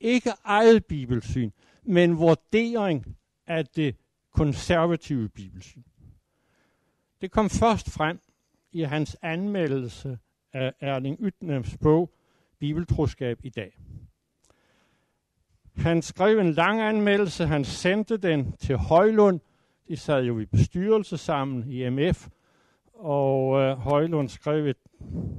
ikke 0.00 0.32
eget 0.44 0.84
bibelsyn, 0.84 1.50
men 1.82 2.18
vurdering 2.18 3.16
af 3.46 3.66
det 3.66 3.96
konservative 4.36 5.28
bibelsyn. 5.28 5.82
Det 7.20 7.30
kom 7.30 7.50
først 7.50 7.90
frem 7.90 8.20
i 8.72 8.82
hans 8.82 9.16
anmeldelse 9.22 10.18
af 10.52 10.72
Erling 10.80 11.18
Ytnems 11.20 11.76
bog 11.82 12.10
Bibeltroskab 12.58 13.38
i 13.42 13.48
dag. 13.48 13.78
Han 15.76 16.02
skrev 16.02 16.38
en 16.38 16.52
lang 16.52 16.80
anmeldelse, 16.80 17.46
han 17.46 17.64
sendte 17.64 18.16
den 18.16 18.52
til 18.52 18.76
Højlund. 18.76 19.40
De 19.88 19.96
sad 19.96 20.24
jo 20.24 20.38
i 20.38 20.44
bestyrelse 20.44 21.16
sammen 21.16 21.70
i 21.70 21.90
MF, 21.90 22.28
og 22.94 23.60
øh, 23.60 23.78
Højlund 23.78 24.28
skrev, 24.28 24.66
et, 24.66 24.76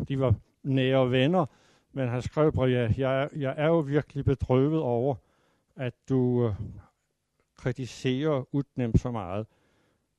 de 0.08 0.20
var 0.20 0.36
nære 0.64 1.12
venner, 1.12 1.46
men 1.94 2.10
han 2.10 2.22
skrev 2.22 2.52
at 2.60 2.98
jeg, 2.98 3.30
jeg 3.36 3.54
er 3.58 3.68
jo 3.68 3.80
virkelig 3.80 4.26
bedrøvet 4.26 4.82
over, 4.82 5.16
at 5.76 5.94
du 6.10 6.48
øh, 6.48 6.54
kritiserer 7.58 8.44
Utnem 8.52 8.98
så 8.98 9.12
meget. 9.12 9.48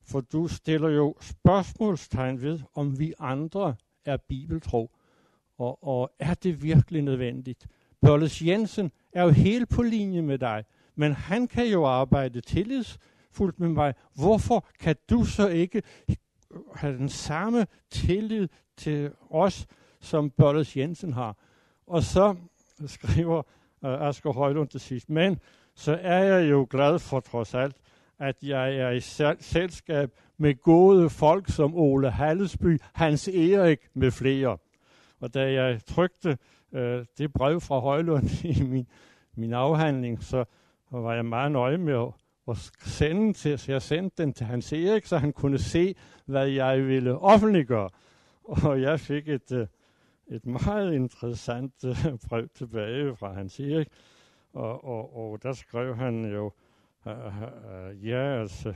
For 0.03 0.21
du 0.21 0.49
stiller 0.49 0.89
jo 0.89 1.15
spørgsmålstegn 1.21 2.43
ved, 2.43 2.61
om 2.75 2.99
vi 2.99 3.15
andre 3.19 3.75
er 4.05 4.17
bibeltro. 4.17 4.91
Og, 5.59 5.85
og 5.85 6.11
er 6.19 6.35
det 6.35 6.63
virkelig 6.63 7.03
nødvendigt? 7.03 7.67
Børles 8.01 8.43
Jensen 8.43 8.93
er 9.13 9.23
jo 9.23 9.31
helt 9.31 9.69
på 9.69 9.83
linje 9.83 10.23
med 10.23 10.39
dig, 10.39 10.65
men 10.95 11.13
han 11.13 11.49
kan 11.49 11.67
jo 11.67 11.87
arbejde 11.87 12.41
tillidsfuldt 12.41 13.61
med 13.61 13.69
mig. 13.69 13.95
Hvorfor 14.15 14.67
kan 14.81 14.97
du 15.11 15.25
så 15.25 15.49
ikke 15.49 15.83
have 16.75 16.99
den 16.99 17.09
samme 17.09 17.67
tillid 17.91 18.49
til 18.77 19.13
os, 19.31 19.67
som 20.01 20.31
Børles 20.31 20.77
Jensen 20.77 21.13
har? 21.13 21.37
Og 21.87 22.03
så 22.03 22.37
skriver 22.87 23.43
øh, 23.85 24.09
Asger 24.09 24.33
Højlund 24.33 24.69
til 24.69 24.81
sidst, 24.81 25.11
men 25.11 25.41
så 25.79 25.99
er 26.03 26.25
jeg 26.25 26.51
jo 26.51 26.67
glad 26.71 26.99
for 26.99 27.21
trods 27.21 27.55
alt, 27.55 27.77
at 28.19 28.37
jeg 28.43 28.77
er 28.77 28.91
i 28.91 29.01
selskab 29.41 30.11
med 30.39 30.63
gode 30.63 31.11
folk 31.11 31.51
som 31.51 31.75
Ole 31.75 32.11
Hallesby, 32.11 32.81
Hans 32.93 33.29
Erik 33.29 33.79
med 33.95 34.11
flere. 34.11 34.59
Og 35.21 35.35
da 35.35 35.53
jeg 35.53 35.81
trykte 35.87 36.39
øh, 36.73 37.05
det 37.19 37.33
brev 37.33 37.61
fra 37.61 37.79
Højlund 37.79 38.45
i 38.59 38.63
min, 38.63 38.87
min 39.37 39.53
afhandling, 39.53 40.23
så 40.23 40.45
var 40.91 41.15
jeg 41.15 41.25
meget 41.25 41.53
nøje 41.53 41.79
med 41.79 41.95
at, 41.95 42.13
at 42.49 42.71
sende 42.85 43.33
til, 43.33 43.59
så 43.59 43.73
jeg 43.73 43.83
sendte 43.83 44.23
den 44.23 44.33
til 44.33 44.47
Hans 44.47 44.73
Erik, 44.73 45.07
så 45.07 45.19
han 45.19 45.33
kunne 45.33 45.59
se, 45.59 45.95
hvad 46.27 46.47
jeg 46.47 46.87
ville 46.87 47.19
offentliggøre. 47.19 47.89
Og 48.45 48.83
jeg 48.83 49.01
fik 49.01 49.29
et, 49.29 49.53
øh, 49.53 49.67
et 50.29 50.47
meget 50.47 50.95
interessant 50.95 51.85
øh, 51.85 52.19
brev 52.29 52.49
tilbage 52.55 53.17
fra 53.17 53.33
Hans 53.33 53.61
Erik, 53.61 53.89
og, 54.59 54.85
og, 54.85 55.17
og 55.17 55.43
der 55.43 55.53
skrev 55.53 55.97
han 55.97 56.25
jo, 56.25 56.53
ja, 58.03 58.41
altså, 58.41 58.75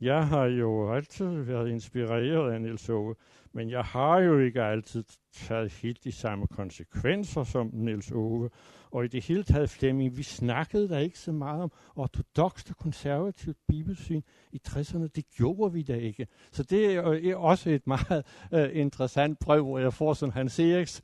jeg 0.00 0.28
har 0.28 0.44
jo 0.44 0.94
altid 0.94 1.26
været 1.26 1.68
inspireret 1.68 2.52
af 2.52 2.60
Niels 2.60 2.88
Ove, 2.88 3.14
men 3.52 3.70
jeg 3.70 3.84
har 3.84 4.18
jo 4.18 4.38
ikke 4.38 4.62
altid 4.62 5.04
taget 5.32 5.72
helt 5.72 6.04
de 6.04 6.12
samme 6.12 6.46
konsekvenser 6.46 7.44
som 7.44 7.70
Niels 7.72 8.10
Ove. 8.10 8.50
Og 8.90 9.04
i 9.04 9.08
det 9.08 9.24
hele 9.24 9.42
taget, 9.42 9.70
Flemming, 9.70 10.16
vi 10.16 10.22
snakkede 10.22 10.88
der 10.88 10.98
ikke 10.98 11.18
så 11.18 11.32
meget 11.32 11.62
om 11.62 11.72
ortodoxt 11.96 12.70
og 12.70 12.76
konservativt 12.76 13.56
bibelsyn 13.68 14.22
i 14.52 14.60
60'erne. 14.68 15.06
Det 15.06 15.24
gjorde 15.36 15.72
vi 15.72 15.82
da 15.82 15.94
ikke. 15.94 16.26
Så 16.52 16.62
det 16.62 16.94
er 16.96 17.36
også 17.36 17.70
et 17.70 17.86
meget 17.86 18.26
uh, 18.52 18.76
interessant 18.76 19.38
brev, 19.38 19.64
hvor 19.64 19.78
jeg 19.78 19.92
får 19.92 20.14
sådan 20.14 20.32
Hans 20.32 20.58
Eriks 20.58 21.02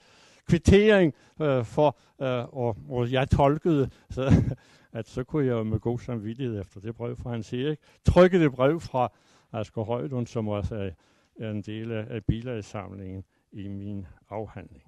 kvittering 0.49 1.15
øh, 1.41 1.65
for, 1.65 1.99
øh, 2.23 2.45
og, 2.57 2.77
og 2.89 3.13
jeg 3.13 3.31
tolkede, 3.31 3.91
så, 4.11 4.55
at 4.93 5.09
så 5.09 5.25
kunne 5.25 5.47
jeg 5.47 5.67
med 5.67 5.81
god 5.81 5.99
samvittighed 5.99 6.61
efter 6.61 6.81
det 6.81 6.97
brev 6.97 7.17
fra 7.17 7.31
Hans 7.31 7.53
Erik, 7.53 7.79
trykke 8.05 8.41
det 8.41 8.53
brev 8.53 8.81
fra 8.81 9.13
Asger 9.53 9.83
Højlund, 9.83 10.27
som 10.27 10.49
også 10.49 10.93
er 11.41 11.51
en 11.51 11.63
del 11.63 11.93
af, 11.93 12.25
bilagssamlingen 12.25 13.25
i 13.53 13.69
min 13.69 14.07
afhandling. 14.31 14.85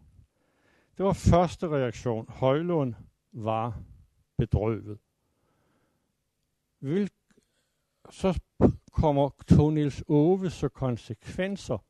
Det 0.96 1.04
var 1.04 1.12
første 1.12 1.68
reaktion. 1.68 2.26
Højlund 2.28 2.94
var 3.32 3.80
bedrøvet. 4.38 4.98
Vil, 6.80 7.10
så 8.10 8.40
kommer 8.92 9.30
Tonils 9.48 10.04
Ove 10.08 10.50
så 10.50 10.68
konsekvenser 10.68 11.84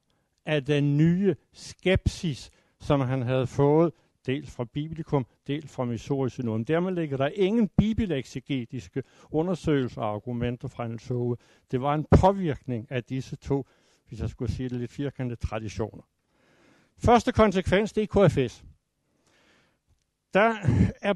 af 0.46 0.64
den 0.64 0.96
nye 0.96 1.34
skepsis, 1.52 2.50
som 2.80 3.00
han 3.00 3.22
havde 3.22 3.46
fået, 3.46 3.92
dels 4.26 4.50
fra 4.50 4.64
Biblikum, 4.64 5.26
dels 5.46 5.72
fra 5.72 5.84
Missouri-synoden. 5.84 6.64
Dermed 6.64 6.92
ligger 6.92 7.16
der 7.16 7.28
ingen 7.34 7.68
bibelexegetiske 7.68 9.02
undersøgelser 9.30 10.02
og 10.02 10.14
argumenter 10.14 10.68
fra 10.68 10.86
en 10.86 11.00
Ove. 11.10 11.36
Det 11.70 11.80
var 11.80 11.94
en 11.94 12.06
påvirkning 12.20 12.86
af 12.90 13.04
disse 13.04 13.36
to 13.36 13.66
hvis 14.08 14.20
jeg 14.20 14.30
skulle 14.30 14.52
sige 14.52 14.68
det 14.68 14.78
lidt 14.78 14.92
firkantede, 14.92 15.40
traditioner. 15.40 16.02
Første 16.98 17.32
konsekvens, 17.32 17.92
det 17.92 18.02
er 18.02 18.28
KFS. 18.28 18.64
Der 20.34 20.54
er 21.02 21.14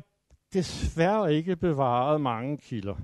desværre 0.53 1.35
ikke 1.35 1.57
bevaret 1.57 2.21
mange 2.21 2.59
kilder. 2.59 2.97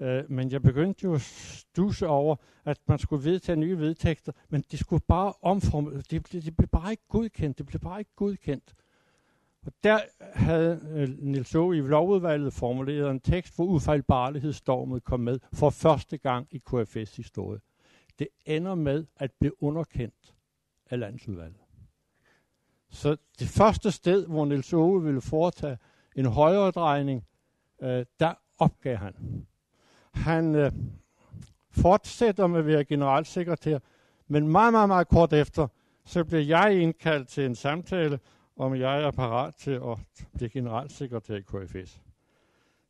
Øh, 0.00 0.30
men 0.30 0.52
jeg 0.52 0.62
begyndte 0.62 1.04
jo 1.04 1.14
at 1.14 1.20
stusse 1.20 2.06
over, 2.06 2.36
at 2.64 2.78
man 2.86 2.98
skulle 2.98 3.24
vedtage 3.24 3.56
nye 3.56 3.78
vedtægter, 3.78 4.32
men 4.48 4.64
de 4.70 4.76
skulle 4.76 5.02
bare 5.08 5.32
omforme, 5.42 6.02
det, 6.10 6.32
de, 6.32 6.40
de 6.40 6.50
blev 6.50 6.68
bare 6.68 6.90
ikke 6.90 7.08
godkendt, 7.08 7.58
det 7.58 7.66
blev 7.66 7.80
bare 7.80 7.98
ikke 7.98 8.14
godkendt. 8.16 8.74
Og 9.66 9.72
der 9.84 10.00
havde 10.20 10.80
øh, 10.90 11.08
Nils 11.18 11.54
i 11.54 11.56
lovudvalget 11.80 12.52
formuleret 12.52 13.10
en 13.10 13.20
tekst, 13.20 13.56
hvor 13.56 13.64
ufejlbarlighedsstormet 13.64 15.04
kom 15.04 15.20
med 15.20 15.38
for 15.52 15.70
første 15.70 16.18
gang 16.18 16.48
i 16.50 16.58
KFS 16.58 17.16
historie. 17.16 17.60
Det 18.18 18.28
ender 18.46 18.74
med 18.74 19.06
at 19.16 19.32
blive 19.32 19.62
underkendt 19.62 20.34
af 20.90 20.98
landsudvalget. 20.98 21.60
Så 22.90 23.16
det 23.38 23.48
første 23.48 23.90
sted, 23.90 24.26
hvor 24.26 24.44
Nils 24.44 24.72
Ove 24.72 25.04
ville 25.04 25.20
foretage 25.20 25.78
en 26.16 26.26
højere 26.26 26.70
drejning, 26.70 27.26
øh, 27.82 28.06
der 28.20 28.34
opgav 28.58 28.96
han. 28.96 29.46
Han 30.14 30.54
øh, 30.54 30.72
fortsætter 31.70 32.46
med 32.46 32.58
at 32.58 32.66
være 32.66 32.84
generalsekretær, 32.84 33.78
men 34.28 34.48
meget, 34.48 34.72
meget, 34.72 34.88
meget 34.88 35.08
kort 35.08 35.32
efter, 35.32 35.68
så 36.04 36.24
bliver 36.24 36.42
jeg 36.42 36.80
indkaldt 36.80 37.28
til 37.28 37.46
en 37.46 37.54
samtale, 37.54 38.20
om 38.56 38.74
jeg 38.74 39.02
er 39.02 39.10
parat 39.10 39.54
til 39.54 39.70
at 39.70 40.26
blive 40.34 40.48
generalsekretær 40.48 41.34
i 41.34 41.40
KFS. 41.40 42.00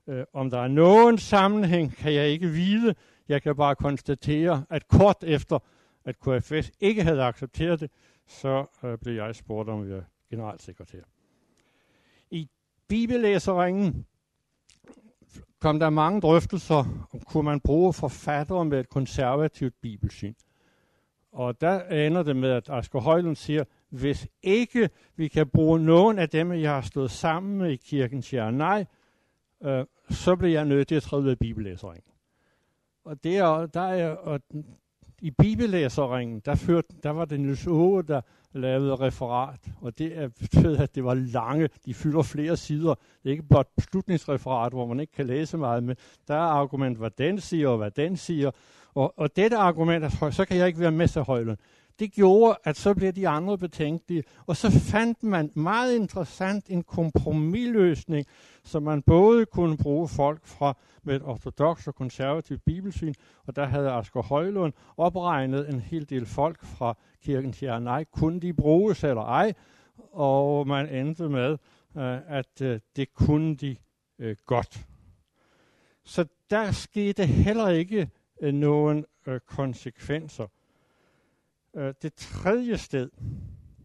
Øh, 0.07 0.25
om 0.33 0.51
der 0.51 0.59
er 0.59 0.69
nogen 0.69 1.19
sammenhæng, 1.19 1.97
kan 1.97 2.15
jeg 2.15 2.29
ikke 2.29 2.49
vide. 2.49 2.95
Jeg 3.29 3.43
kan 3.43 3.57
bare 3.57 3.77
konstatere, 3.77 4.65
at 4.71 4.89
kort 4.89 5.25
efter, 5.27 5.59
at 6.05 6.17
KFS 6.21 6.71
ikke 6.81 7.03
havde 7.03 7.23
accepteret 7.23 7.81
det, 7.81 7.91
så 8.27 8.65
øh, 8.85 8.99
blev 8.99 9.15
jeg 9.15 9.35
spurgt 9.35 9.69
om 9.69 9.89
jeg 9.89 9.97
er 9.97 10.03
generalsekretær. 10.31 11.03
I 12.31 12.49
bibellæseringen 12.89 14.07
kom 15.61 15.79
der 15.79 15.91
mange 15.91 16.21
drøftelser 16.21 16.75
om, 16.75 17.21
kunne 17.27 17.45
man 17.45 17.61
bruge 17.61 17.93
forfattere 17.93 18.65
med 18.65 18.81
et 18.81 18.89
konservativt 18.89 19.75
bibelsyn. 19.81 20.35
Og 21.33 21.61
der 21.61 21.85
ender 22.07 22.23
det 22.23 22.37
med, 22.37 22.51
at 22.51 22.69
Asger 22.69 23.01
Højlund 23.01 23.37
siger, 23.37 23.65
hvis 23.89 24.29
ikke 24.43 24.91
vi 25.17 25.29
kan 25.29 25.49
bruge 25.49 25.81
nogen 25.81 26.19
af 26.19 26.29
dem, 26.29 26.53
jeg 26.53 26.75
har 26.75 26.81
stået 26.81 27.11
sammen 27.11 27.59
med 27.59 27.71
i 27.71 27.77
kirken, 27.77 28.23
siger 28.23 28.51
nej, 28.51 28.87
øh, 29.63 29.85
så 30.11 30.37
bliver 30.37 30.53
jeg 30.53 30.65
nødt 30.65 30.89
til 30.89 30.95
at 30.95 31.03
træde 31.03 31.23
ud 31.23 31.29
af 31.29 31.39
bibellæseringen. 31.39 32.13
Og 33.05 33.25
det 33.25 33.37
er, 33.37 33.67
der 33.67 33.81
er, 33.81 34.11
og 34.11 34.41
i 35.21 35.31
bibellæseringen, 35.31 36.43
der, 36.45 36.55
førte, 36.55 36.89
der 37.03 37.11
var 37.11 37.25
det 37.25 37.41
Niels 37.41 37.67
Ove, 37.67 38.03
der 38.03 38.21
lavede 38.53 38.95
referat, 38.95 39.61
og 39.81 39.99
det 39.99 40.19
er 40.19 40.29
betød, 40.29 40.77
at 40.77 40.95
det 40.95 41.05
var 41.05 41.15
lange, 41.15 41.69
de 41.85 41.95
fylder 41.95 42.23
flere 42.23 42.57
sider. 42.57 42.95
Det 42.95 43.29
er 43.29 43.31
ikke 43.31 43.49
blot 43.49 43.69
beslutningsreferat, 43.77 44.73
hvor 44.73 44.87
man 44.87 45.01
ikke 45.01 45.13
kan 45.13 45.27
læse 45.27 45.57
meget, 45.57 45.83
men 45.85 45.97
der 46.29 46.35
er 46.35 46.39
argument, 46.39 46.99
hvad 46.99 47.11
den 47.11 47.41
siger, 47.41 47.69
og 47.69 47.77
hvad 47.77 47.91
den 47.91 48.17
siger. 48.17 48.51
Og, 48.95 49.19
og 49.19 49.37
dette 49.37 49.57
argument, 49.57 50.13
så 50.35 50.45
kan 50.49 50.57
jeg 50.57 50.67
ikke 50.67 50.81
være 50.81 50.91
med 50.91 51.09
til 51.09 51.23
højlen. 51.23 51.57
Det 52.01 52.13
gjorde, 52.13 52.59
at 52.65 52.77
så 52.77 52.95
blev 52.95 53.13
de 53.13 53.29
andre 53.29 53.59
betænkelige, 53.59 54.25
og 54.47 54.57
så 54.57 54.71
fandt 54.71 55.23
man 55.23 55.51
meget 55.55 55.97
interessant 55.97 56.67
en 56.69 56.83
kompromisløsning, 56.83 58.27
så 58.65 58.81
man 58.81 59.03
både 59.03 59.47
kunne 59.47 59.77
bruge 59.77 60.09
folk 60.09 60.47
fra 60.47 60.77
med 61.03 61.17
et 61.17 61.23
ortodox 61.23 61.87
og 61.87 61.95
konservativt 61.95 62.65
bibelsyn, 62.65 63.15
og 63.47 63.57
der 63.57 63.65
havde 63.65 63.91
Asger 63.91 64.23
Højlund 64.23 64.73
opregnet 64.97 65.69
en 65.69 65.81
hel 65.81 66.11
del 66.11 66.27
folk 66.27 66.65
fra 66.65 66.97
kirken 67.23 67.53
til 67.53 67.83
nej, 67.83 68.05
kunne 68.05 68.41
de 68.41 68.53
bruges 68.55 69.05
eller 69.05 69.23
ej, 69.23 69.53
og 70.13 70.67
man 70.67 70.89
endte 70.89 71.29
med, 71.29 71.53
øh, 71.97 72.19
at 72.29 72.61
øh, 72.63 72.81
det 72.97 73.15
kunne 73.15 73.57
de 73.57 73.77
øh, 74.19 74.37
godt. 74.47 74.87
Så 76.05 76.25
der 76.51 76.71
skete 76.71 77.27
heller 77.27 77.69
ikke 77.69 78.11
øh, 78.41 78.55
nogen 78.55 79.05
øh, 79.27 79.41
konsekvenser. 79.41 80.47
Øh, 81.77 81.95
det 82.03 82.15
tredje 82.15 82.77
sted 82.77 83.11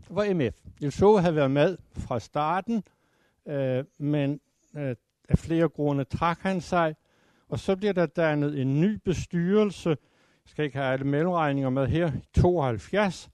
var 0.10 0.34
MF. 0.34 0.56
Jeg 0.82 0.94
så 0.94 1.32
været 1.32 1.52
med 1.52 1.78
fra 1.92 2.20
starten, 2.20 2.84
øh, 3.46 3.84
men 3.98 4.40
øh, 4.78 4.96
af 5.30 5.38
flere 5.38 5.70
grunde 5.70 6.04
trak 6.04 6.40
han 6.40 6.62
sig, 6.62 6.96
og 7.50 7.60
så 7.60 7.76
bliver 7.76 7.94
der 7.94 8.06
dannet 8.06 8.62
en 8.62 8.82
ny 8.82 9.00
bestyrelse, 9.06 9.90
jeg 9.90 9.98
skal 10.50 10.66
ikke 10.66 10.78
have 10.78 10.94
alle 10.94 11.06
mellemregninger 11.06 11.70
med 11.70 11.88
her, 11.88 12.12
72, 12.34 13.30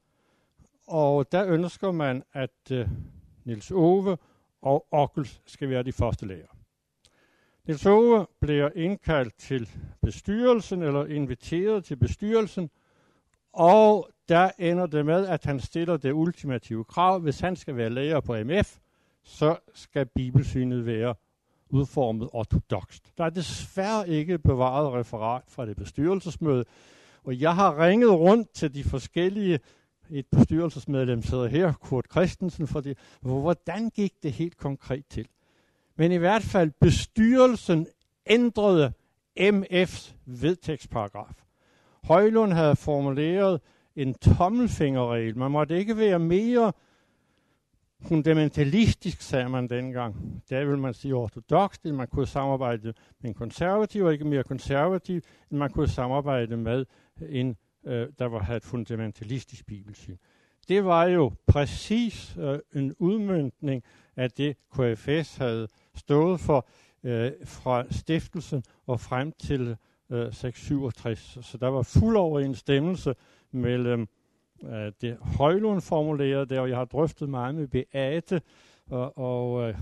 og 0.88 1.32
der 1.32 1.46
ønsker 1.46 1.92
man, 1.92 2.24
at 2.34 2.72
øh, 2.72 2.88
Nils 3.44 3.72
Ove 3.72 4.18
og 4.62 4.88
Ockels 4.92 5.42
skal 5.46 5.70
være 5.70 5.84
de 5.84 5.92
første 5.92 6.28
lærer. 6.28 6.58
Nils 7.66 7.86
Ove 7.86 8.28
bliver 8.40 8.70
indkaldt 8.76 9.36
til 9.38 9.70
bestyrelsen, 10.02 10.82
eller 10.82 11.06
inviteret 11.06 11.86
til 11.86 11.96
bestyrelsen, 11.96 12.70
og 13.54 14.10
der 14.30 14.52
ender 14.60 14.86
det 14.86 15.06
med, 15.06 15.28
at 15.28 15.46
han 15.46 15.60
stiller 15.60 15.98
det 15.98 16.12
ultimative 16.12 16.84
krav. 16.84 17.20
Hvis 17.20 17.40
han 17.40 17.56
skal 17.56 17.78
være 17.78 17.90
læger 17.90 18.20
på 18.20 18.36
MF, 18.44 18.78
så 19.24 19.58
skal 19.74 20.06
bibelsynet 20.06 20.86
være 20.86 21.16
udformet 21.70 22.30
ortodokst. 22.34 23.18
Der 23.18 23.24
er 23.24 23.30
desværre 23.30 24.10
ikke 24.10 24.40
bevaret 24.40 24.94
referat 24.94 25.44
fra 25.48 25.66
det 25.66 25.76
bestyrelsesmøde, 25.76 26.66
og 27.24 27.40
jeg 27.40 27.56
har 27.56 27.86
ringet 27.86 28.12
rundt 28.12 28.54
til 28.54 28.74
de 28.74 28.84
forskellige 28.84 29.60
et 30.12 30.26
bestyrelsesmedlem 30.28 31.22
sidder 31.22 31.48
her, 31.48 31.74
Kurt 31.74 32.06
Christensen, 32.12 32.68
for 32.68 32.80
det. 32.80 32.98
Hvordan 33.22 33.90
gik 33.90 34.14
det 34.24 34.32
helt 34.32 34.58
konkret 34.58 35.06
til? 35.10 35.28
Men 35.96 36.12
i 36.12 36.16
hvert 36.16 36.44
fald 36.44 36.72
bestyrelsen 36.82 37.88
ændrede 38.28 38.94
MF's 39.40 40.14
vedtægtsparagraf. 40.26 41.44
Højlund 42.04 42.54
havde 42.54 42.76
formuleret 42.76 43.62
en 43.96 44.14
tommelfingerregel. 44.14 45.38
Man 45.38 45.52
måtte 45.52 45.78
ikke 45.78 45.98
være 45.98 46.20
mere 46.20 46.74
fundamentalistisk, 48.02 49.22
sagde 49.22 49.50
man 49.50 49.68
dengang. 49.68 50.42
Det 50.50 50.68
vil 50.68 50.78
man 50.78 50.94
sige 50.94 51.16
ortodox, 51.16 51.78
at 51.86 51.94
man 51.94 52.08
kunne 52.08 52.28
samarbejde 52.28 52.94
med 53.22 53.30
en 53.30 53.34
konservativ, 53.34 54.04
og 54.04 54.14
ikke 54.14 54.26
mere 54.26 54.44
konservativ, 54.44 55.22
end 55.52 55.60
man 55.60 55.70
kunne 55.70 55.88
samarbejde 55.88 56.58
med 56.58 56.86
en, 57.30 57.58
øh, 57.86 58.08
der 58.20 58.26
var, 58.26 58.40
havde 58.40 58.58
et 58.58 58.64
fundamentalistisk 58.64 59.66
bibelsyn. 59.66 60.18
Det 60.68 60.86
var 60.86 61.06
jo 61.06 61.32
præcis 61.48 62.38
øh, 62.40 62.60
en 62.76 62.96
udmyndning 63.00 63.84
af 64.16 64.32
det, 64.32 64.58
KFS 64.74 65.38
havde 65.38 65.68
stået 65.96 66.40
for 66.40 66.68
øh, 67.04 67.32
fra 67.46 67.86
stiftelsen 67.90 68.64
og 68.88 69.00
frem 69.00 69.32
til 69.32 69.78
øh, 70.12 70.34
667. 70.34 71.38
Så 71.42 71.58
der 71.58 71.68
var 71.68 71.82
fuld 71.82 72.18
overensstemmelse 72.18 73.16
mellem 73.52 74.08
øh, 74.64 74.92
det 75.02 75.18
Højlund 75.22 75.82
formulerede 75.82 76.46
der, 76.46 76.60
og 76.60 76.70
jeg 76.70 76.78
har 76.78 76.86
drøftet 76.86 77.30
meget 77.30 77.56
med 77.56 77.68
Beate, 77.68 78.42
og, 78.90 79.18
og 79.18 79.70
øh, 79.70 79.76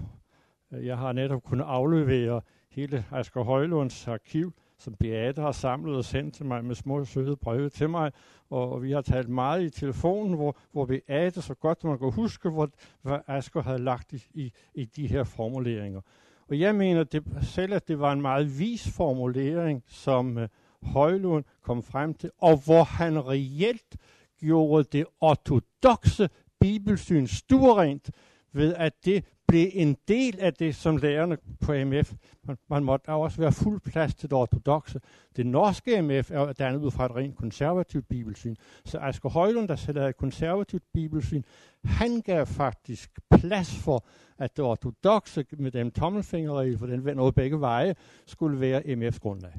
jeg 0.72 0.98
har 0.98 1.12
netop 1.12 1.44
kunnet 1.44 1.66
aflevere 1.66 2.42
hele 2.70 3.06
Asger 3.12 3.44
Højlunds 3.44 4.08
arkiv, 4.08 4.54
som 4.78 4.96
Beate 4.96 5.42
har 5.42 5.52
samlet 5.52 5.98
og 5.98 6.06
sendt 6.06 6.36
til 6.36 6.46
mig 6.46 6.66
med 6.66 6.76
små 6.76 7.06
søde 7.06 7.36
breve 7.36 7.70
til 7.70 7.90
mig, 7.90 8.12
og, 8.50 8.72
og 8.72 8.84
vi 8.84 8.92
har 8.92 9.02
talt 9.02 9.30
meget 9.30 9.64
i 9.64 9.70
telefonen, 9.70 10.34
hvor, 10.34 10.58
hvor 10.72 10.86
Beate 10.86 11.42
så 11.42 11.54
godt 11.54 11.84
man 11.84 12.00
kan 12.00 12.12
huske, 12.12 12.50
hvor, 12.50 12.70
hvad 13.02 13.20
Asger 13.28 13.62
havde 13.62 13.80
lagt 13.80 14.14
i, 14.14 14.24
i, 14.34 14.52
i 14.74 14.86
de 14.86 15.08
her 15.08 15.24
formuleringer. 15.24 16.02
Og 16.50 16.60
jeg 16.60 16.76
mener 16.76 17.04
det, 17.04 17.24
selv, 17.42 17.74
at 17.74 17.88
det 17.88 18.00
var 18.00 18.14
en 18.14 18.22
meget 18.22 18.60
vis 18.60 18.90
formulering, 18.90 19.84
som 19.88 20.38
øh, 20.38 20.48
Højlund 20.84 21.44
kom 21.62 21.84
frem 21.84 22.14
til, 22.14 22.32
og 22.38 22.58
hvor 22.66 22.84
han 22.84 23.28
reelt 23.28 23.98
gjorde 24.40 24.84
det 24.84 25.06
ortodoxe 25.22 26.30
bibelsyn 26.60 27.28
stuerent 27.28 28.12
ved, 28.54 28.74
at 28.76 28.94
det 29.06 29.24
blev 29.48 29.70
en 29.74 29.98
del 30.08 30.40
af 30.40 30.54
det, 30.54 30.76
som 30.76 30.98
lærerne 30.98 31.38
på 31.62 31.74
MF, 31.86 32.14
man, 32.44 32.58
man 32.68 32.84
måtte 32.84 33.10
også 33.10 33.42
være 33.42 33.52
fuld 33.52 33.82
plads 33.82 34.16
til 34.16 34.30
det 34.30 34.38
ortodoxe. 34.38 35.00
Det 35.36 35.46
norske 35.46 36.02
MF 36.02 36.32
er 36.32 36.54
dannet 36.54 36.80
ud 36.80 36.92
fra 36.92 37.06
et 37.06 37.16
rent 37.16 37.36
konservativt 37.36 38.08
bibelsyn. 38.08 38.56
Så 38.86 39.00
Asger 39.00 39.30
Højlund, 39.30 39.68
der 39.68 39.76
selv 39.76 39.98
havde 39.98 40.10
et 40.10 40.18
konservativt 40.18 40.84
bibelsyn, 40.94 41.44
han 41.84 42.22
gav 42.22 42.46
faktisk 42.46 43.20
plads 43.32 43.76
for, 43.76 44.06
at 44.38 44.58
det 44.58 44.66
ortodoxe 44.66 45.46
med 45.52 45.72
den 45.72 45.92
tommelfingerregel, 45.92 46.78
for 46.78 46.86
den 46.86 47.06
vender 47.06 47.32
begge 47.32 47.60
veje, 47.60 47.96
skulle 48.26 48.60
være 48.60 48.82
MF's 48.82 49.20
grundlag. 49.20 49.54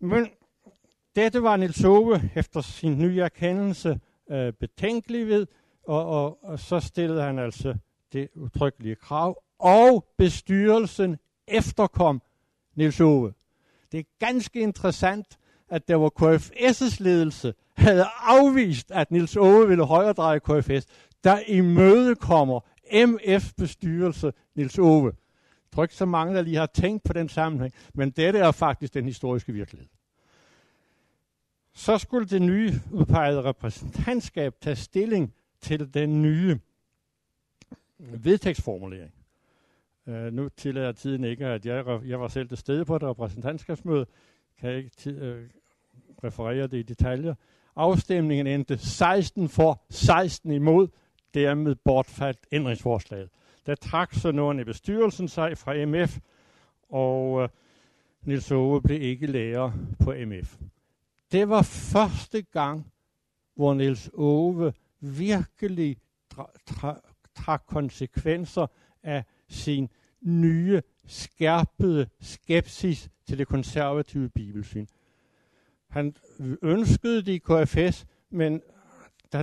Men 0.00 0.28
dette 1.16 1.42
var 1.42 1.56
Nils 1.56 1.84
Ove 1.84 2.30
efter 2.34 2.60
sin 2.60 2.98
nye 2.98 3.20
erkendelse 3.20 4.00
øh, 4.30 4.52
betænkelig 4.52 5.26
ved, 5.26 5.46
og, 5.86 6.06
og, 6.06 6.44
og 6.44 6.58
så 6.58 6.80
stillede 6.80 7.22
han 7.22 7.38
altså 7.38 7.74
det 8.12 8.28
utryggelige 8.34 8.94
krav, 8.94 9.42
og 9.58 10.06
bestyrelsen 10.18 11.16
efterkom 11.48 12.22
Nils 12.74 13.00
Ove. 13.00 13.32
Det 13.92 14.00
er 14.00 14.04
ganske 14.18 14.60
interessant, 14.60 15.38
at 15.68 15.88
der 15.88 15.94
var 15.94 16.10
KFS' 16.22 16.96
ledelse 17.02 17.54
havde 17.76 18.04
afvist, 18.20 18.90
at 18.90 19.10
Nils 19.10 19.36
Ove 19.36 19.68
ville 19.68 19.84
højredreje 19.84 20.38
KFS, 20.38 20.86
der 21.24 21.38
imødekommer 21.46 22.60
MF-bestyrelse 22.92 24.32
Nils 24.54 24.78
Ove. 24.78 25.06
Jeg 25.06 25.72
tror 25.72 25.82
ikke 25.84 25.94
så 25.94 26.04
mange, 26.04 26.34
der 26.34 26.42
lige 26.42 26.56
har 26.56 26.66
tænkt 26.66 27.04
på 27.04 27.12
den 27.12 27.28
sammenhæng, 27.28 27.74
men 27.94 28.10
dette 28.10 28.38
er 28.38 28.50
faktisk 28.50 28.94
den 28.94 29.04
historiske 29.04 29.52
virkelighed. 29.52 29.88
Så 31.74 31.98
skulle 31.98 32.26
det 32.26 32.42
nye 32.42 32.72
udpegede 32.92 33.42
repræsentantskab 33.42 34.54
tage 34.60 34.76
stilling 34.76 35.34
til 35.60 35.94
den 35.94 36.22
nye 36.22 36.58
vedtægtsformulering. 37.98 39.12
Uh, 40.06 40.32
nu 40.32 40.48
tillader 40.48 40.92
tiden 40.92 41.24
ikke, 41.24 41.46
at 41.46 41.66
jeg, 41.66 42.00
jeg 42.04 42.20
var 42.20 42.28
selv 42.28 42.48
til 42.48 42.58
stede 42.58 42.84
på 42.84 42.96
et 42.96 43.02
repræsentantskabsmøde, 43.02 44.06
kan 44.60 44.70
jeg 44.70 44.78
ikke 44.78 45.10
øh, 45.10 45.48
referere 46.24 46.66
det 46.66 46.78
i 46.78 46.82
detaljer. 46.82 47.34
Afstemningen 47.76 48.46
endte 48.46 48.78
16 48.78 49.48
for, 49.48 49.82
16 49.90 50.52
imod, 50.52 50.88
dermed 51.34 51.74
bortfaldt 51.74 52.46
ændringsforslaget. 52.52 53.30
Der 53.66 53.74
trak 53.74 54.14
så 54.14 54.32
nogen 54.32 54.60
i 54.60 54.64
bestyrelsen 54.64 55.28
sig 55.28 55.58
fra 55.58 55.86
MF, 55.86 56.18
og 56.88 57.42
øh, 57.42 57.48
Nils 58.22 58.50
Ove 58.50 58.82
blev 58.82 59.02
ikke 59.02 59.26
lærer 59.26 59.70
på 60.04 60.14
MF. 60.26 60.56
Det 61.32 61.48
var 61.48 61.62
første 61.62 62.42
gang, 62.42 62.92
hvor 63.54 63.74
Nils 63.74 64.10
Ove 64.14 64.72
virkelig 65.00 65.96
trak 67.34 67.62
konsekvenser 67.66 68.66
af 69.02 69.24
sin 69.48 69.88
nye, 70.20 70.82
skærpede 71.06 72.06
skepsis 72.20 73.10
til 73.26 73.38
det 73.38 73.48
konservative 73.48 74.28
bibelsyn. 74.28 74.86
Han 75.88 76.14
ønskede 76.62 77.22
det 77.22 77.32
i 77.32 77.38
KFS, 77.38 78.06
men 78.30 78.62
der, 79.32 79.42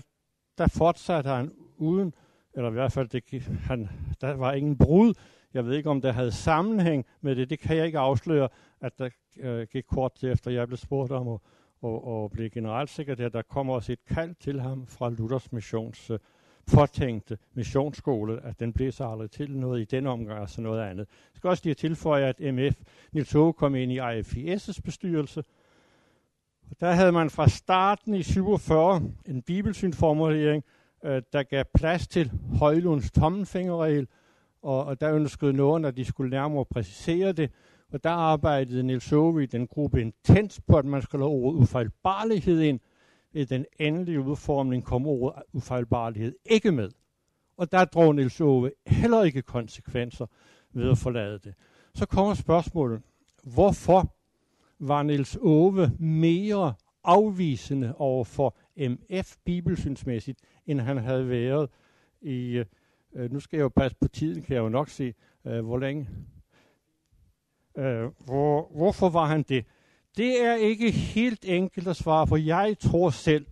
der 0.58 0.68
fortsatte 0.68 1.30
han 1.30 1.52
uden, 1.78 2.14
eller 2.54 2.70
i 2.70 2.74
hvert 2.74 2.92
fald, 2.92 3.08
det, 3.08 3.44
han, 3.44 3.90
der 4.22 4.34
var 4.34 4.54
ingen 4.54 4.78
brud. 4.78 5.14
Jeg 5.54 5.66
ved 5.66 5.76
ikke, 5.76 5.90
om 5.90 6.02
der 6.02 6.12
havde 6.12 6.32
sammenhæng 6.32 7.06
med 7.22 7.36
det. 7.36 7.50
Det 7.50 7.60
kan 7.60 7.78
jeg 7.78 7.86
ikke 7.86 8.00
afsløre, 8.00 8.50
at 8.82 9.00
der 9.00 9.10
øh, 9.40 9.68
gik 9.72 9.84
kort 9.84 10.14
til 10.14 10.30
efter, 10.30 10.52
jeg 10.52 10.68
blev 10.68 10.78
spurgt 10.78 11.12
om 11.12 11.28
at, 11.28 11.40
og, 11.84 12.08
og 12.08 12.32
blive 12.32 12.50
generalsekretær. 12.50 13.30
Der 13.30 13.42
kom 13.42 13.70
også 13.70 13.92
et 13.92 14.06
kald 14.06 14.36
til 14.36 14.62
ham 14.62 14.88
fra 14.88 15.10
Luthers 15.10 15.52
missions 15.52 16.10
øh, 16.10 16.20
påtænkte 16.72 17.38
missionsskole, 17.54 18.46
at 18.46 18.60
den 18.60 18.74
blev 18.74 18.92
så 18.92 19.08
aldrig 19.08 19.32
til 19.32 19.58
noget 19.58 19.82
i 19.82 19.86
den 19.86 20.08
omgang 20.08 20.40
og 20.40 20.50
så 20.50 20.62
noget 20.62 20.82
andet. 20.82 21.08
Jeg 21.08 21.36
skal 21.36 21.48
også 21.48 21.62
lige 21.66 21.74
tilføje, 21.74 22.26
at 22.26 22.54
MF 22.54 22.76
Nils 23.12 23.32
Håge 23.32 23.54
kom 23.54 23.76
ind 23.76 23.92
i 23.92 24.00
IFIS' 24.00 24.82
bestyrelse, 24.84 25.44
og 26.70 26.76
der 26.80 26.92
havde 26.92 27.12
man 27.12 27.30
fra 27.30 27.48
starten 27.48 28.14
i 28.14 28.24
47 28.24 29.02
en 29.26 29.42
bibelsynformulering, 29.42 30.64
øh, 31.04 31.22
der 31.34 31.44
gav 31.44 31.64
plads 31.74 32.08
til 32.08 32.32
Højlunds 32.60 33.12
tommelfingerregel, 33.12 34.08
og, 34.62 34.86
og 34.86 35.02
der 35.02 35.14
ønskede 35.14 35.54
nogen, 35.54 35.86
at 35.86 35.98
de 35.98 36.06
skulle 36.06 36.30
nærmere 36.30 36.66
præcisere 36.66 37.32
det, 37.32 37.52
og 37.94 38.04
der 38.04 38.10
arbejdede 38.10 38.84
Nils 38.84 39.12
Ove 39.12 39.44
i 39.44 39.46
den 39.46 39.68
gruppe 39.68 40.02
intens 40.02 40.62
på, 40.68 40.78
at 40.78 40.86
man 40.86 41.02
skulle 41.02 41.24
have 41.24 41.32
ordet 41.32 41.58
ufejlbarlighed 41.60 42.62
ind. 42.62 42.80
I 43.34 43.46
den 43.46 43.66
endelige 43.80 44.22
udformning 44.22 44.84
kom 44.84 45.08
ordet 45.08 45.44
ufejlbarlighed 45.54 46.36
ikke 46.46 46.72
med. 46.72 46.92
Og 47.58 47.72
der 47.72 47.86
drog 47.86 48.16
Niels 48.16 48.42
Ove 48.42 48.72
heller 48.88 49.24
ikke 49.24 49.42
konsekvenser 49.42 50.26
ved 50.72 50.92
at 50.92 50.98
forlade 50.98 51.40
det. 51.40 51.54
Så 51.96 52.06
kommer 52.06 52.34
spørgsmålet, 52.34 53.02
hvorfor 53.44 54.16
var 54.80 55.04
Niels 55.04 55.38
Ove 55.42 55.92
mere 56.00 56.74
afvisende 57.04 57.96
over 57.96 58.24
for 58.24 58.56
MF 58.78 59.38
bibelsynsmæssigt, 59.46 60.40
end 60.66 60.80
han 60.80 60.98
havde 60.98 61.30
været 61.30 61.70
i, 62.22 62.64
øh, 63.14 63.32
nu 63.32 63.40
skal 63.40 63.58
jeg 63.58 63.64
jo 63.64 63.70
passe 63.70 63.98
på 64.02 64.08
tiden, 64.08 64.42
kan 64.42 64.56
jeg 64.56 64.62
jo 64.62 64.70
nok 64.70 64.90
se, 64.90 65.14
øh, 65.46 65.66
hvor 65.66 65.78
længe, 65.78 66.08
Øh, 67.78 68.10
hvor, 68.26 68.72
hvorfor 68.76 69.10
var 69.10 69.26
han 69.26 69.44
det? 69.44 69.66
Det 70.18 70.44
er 70.44 70.56
ikke 70.56 70.92
helt 70.92 71.46
enkelt 71.46 71.88
at 71.88 71.96
svare 71.96 72.28
for 72.28 72.38
Jeg 72.38 72.76
tror 72.80 73.10
selv, 73.10 73.46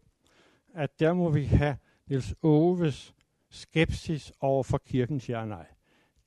at 0.74 1.00
der 1.00 1.13
må 1.13 1.30
vi 1.30 1.43
have 1.43 1.78
Niels 2.08 2.36
Oves 2.43 3.13
skepsis 3.50 4.34
over 4.39 4.63
for 4.63 4.78
kirkens 4.78 5.30
ja 5.30 5.45
nej. 5.45 5.65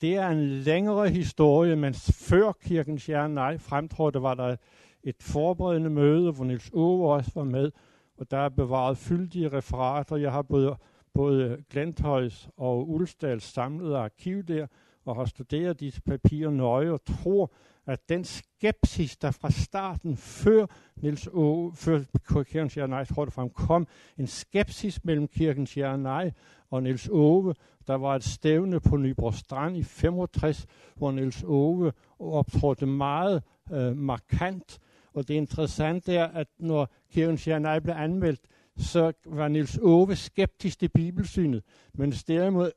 Det 0.01 0.17
er 0.17 0.29
en 0.29 0.49
længere 0.49 1.09
historie, 1.09 1.77
men 1.77 1.95
før 1.95 2.53
kirkens 2.53 3.09
ja 3.09 3.29
nej 3.29 3.59
fremtrådte, 3.59 4.23
var 4.23 4.35
der 4.35 4.57
et 5.03 5.23
forberedende 5.23 5.91
møde, 5.91 6.33
hvor 6.33 6.45
Niels 6.45 6.71
Ove 6.73 7.13
også 7.13 7.31
var 7.35 7.45
med, 7.45 7.73
og 8.19 8.31
der 8.31 8.39
er 8.39 8.49
bevaret 8.49 8.99
fyldige 8.99 9.49
referater. 9.49 10.17
Jeg 10.17 10.33
har 10.33 10.43
både, 10.43 10.77
både 11.15 11.65
Glenthøjs 11.71 12.49
og 12.57 12.91
Ulsdals 12.91 13.45
samlede 13.45 13.99
arkiv 13.99 14.43
der, 14.43 14.67
og 15.05 15.17
har 15.17 15.25
studeret 15.25 15.81
disse 15.81 16.03
papirer 16.03 16.51
nøje 16.51 16.91
og 16.91 17.05
tror, 17.05 17.53
at 17.87 18.09
den 18.09 18.25
skepsis, 18.25 19.17
der 19.17 19.31
fra 19.31 19.51
starten, 19.51 20.17
før 20.17 20.67
Niels 20.97 21.29
O, 21.33 21.71
før 21.75 22.01
kirkens 22.29 22.77
ja 22.77 22.87
nej, 22.87 23.05
tror 23.05 23.25
det 23.25 23.35
frem, 23.35 23.51
kom 23.51 23.87
en 24.19 24.27
skepsis 24.27 25.05
mellem 25.05 25.29
kirkens 25.29 25.77
ja 25.77 25.97
nej 25.97 26.33
og 26.71 26.83
Niels 26.83 27.09
Ove. 27.09 27.55
Der 27.87 27.95
var 27.95 28.17
et 28.17 28.25
stævne 28.25 28.81
på 28.81 28.97
Nyborg 28.97 29.35
Strand 29.35 29.77
i 29.77 29.83
65, 29.83 30.67
hvor 30.95 31.13
Niels 31.13 31.43
Ove 31.43 31.93
optrådte 32.19 32.87
meget 32.87 33.43
øh, 33.73 33.97
markant. 33.97 34.79
Og 35.15 35.29
det 35.29 35.35
interessante 35.35 36.15
er, 36.15 36.27
at 36.27 36.49
når 36.59 36.89
kirkens 37.11 37.49
ja 37.49 37.59
nej 37.59 37.79
blev 37.79 37.95
anmeldt, 37.95 38.41
så 38.77 39.13
var 39.27 39.49
Niels 39.49 39.79
Ove 39.79 40.17
skeptisk 40.17 40.79
til 40.79 40.89
bibelsynet, 40.89 41.63
men 41.95 42.11
derimod 42.11 42.71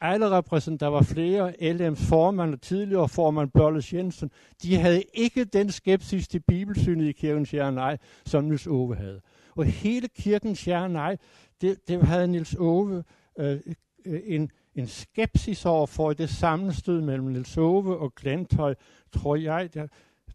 alle 0.00 0.30
repræsentanter, 0.30 0.86
der 0.86 0.92
var 0.92 1.02
flere, 1.02 1.52
LM's 1.60 2.08
formand 2.08 2.54
og 2.54 2.60
tidligere 2.60 3.08
formand 3.08 3.50
Børles 3.50 3.92
Jensen, 3.92 4.30
de 4.62 4.76
havde 4.76 5.02
ikke 5.14 5.44
den 5.44 5.70
skepsis 5.70 6.28
til 6.28 6.40
bibelsynet 6.40 7.08
i 7.08 7.12
kirkens 7.12 7.54
ja 7.54 7.70
nej, 7.70 7.98
som 8.26 8.44
Nils 8.44 8.66
Ove 8.66 8.96
havde. 8.96 9.20
Og 9.56 9.64
hele 9.64 10.08
kirkens 10.08 10.68
ja 10.68 10.88
nej, 10.88 11.16
det, 11.60 11.88
det 11.88 12.02
havde 12.02 12.28
Nils 12.28 12.54
Ove 12.54 13.04
øh, 13.38 13.60
øh, 14.06 14.20
en, 14.24 14.50
en 14.74 14.86
skepsis 14.86 15.66
over 15.66 15.86
for 15.86 16.12
det 16.12 16.30
sammenstød 16.30 17.00
mellem 17.00 17.26
Nils 17.26 17.56
Ove 17.56 17.98
og 17.98 18.14
Glentøj, 18.14 18.74
tror 19.12 19.36
jeg. 19.36 19.74
Der, 19.74 19.86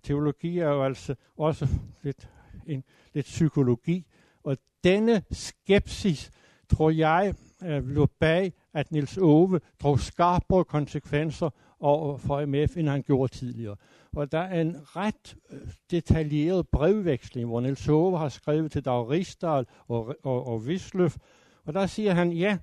teologi 0.04 0.60
er 0.60 0.70
jo 0.70 0.84
altså 0.84 1.16
også 1.38 1.68
lidt, 2.04 2.30
en, 2.68 2.84
lidt 3.14 3.26
psykologi. 3.26 4.06
Og 4.44 4.58
denne 4.84 5.24
skepsis, 5.32 6.32
tror 6.70 6.90
jeg, 6.90 7.34
øh, 7.64 7.88
lå 7.88 8.06
bag 8.20 8.54
at 8.76 8.92
Nils 8.92 9.18
Ove 9.18 9.60
drog 9.82 10.00
skarpere 10.00 10.64
konsekvenser 10.64 11.50
over 11.80 12.18
for 12.18 12.46
MF, 12.46 12.78
end 12.78 12.90
han 12.90 13.04
gjorde 13.04 13.34
tidligere. 13.34 13.76
Og 14.16 14.32
der 14.32 14.40
er 14.40 14.62
en 14.62 14.76
ret 14.96 15.36
øh, 15.52 15.60
detaljeret 15.92 16.68
brevveksling, 16.68 17.50
hvor 17.50 17.62
Nils 17.62 17.90
Ove 17.90 18.18
har 18.18 18.30
skrevet 18.30 18.72
til 18.72 18.86
Dag 18.86 19.10
Rigsdal 19.10 19.66
og, 19.88 20.16
og, 20.24 20.48
og 20.48 20.68
Visløf, 20.68 21.18
og 21.66 21.74
der 21.74 21.86
siger 21.86 22.14
han, 22.14 22.32
ja, 22.32 22.58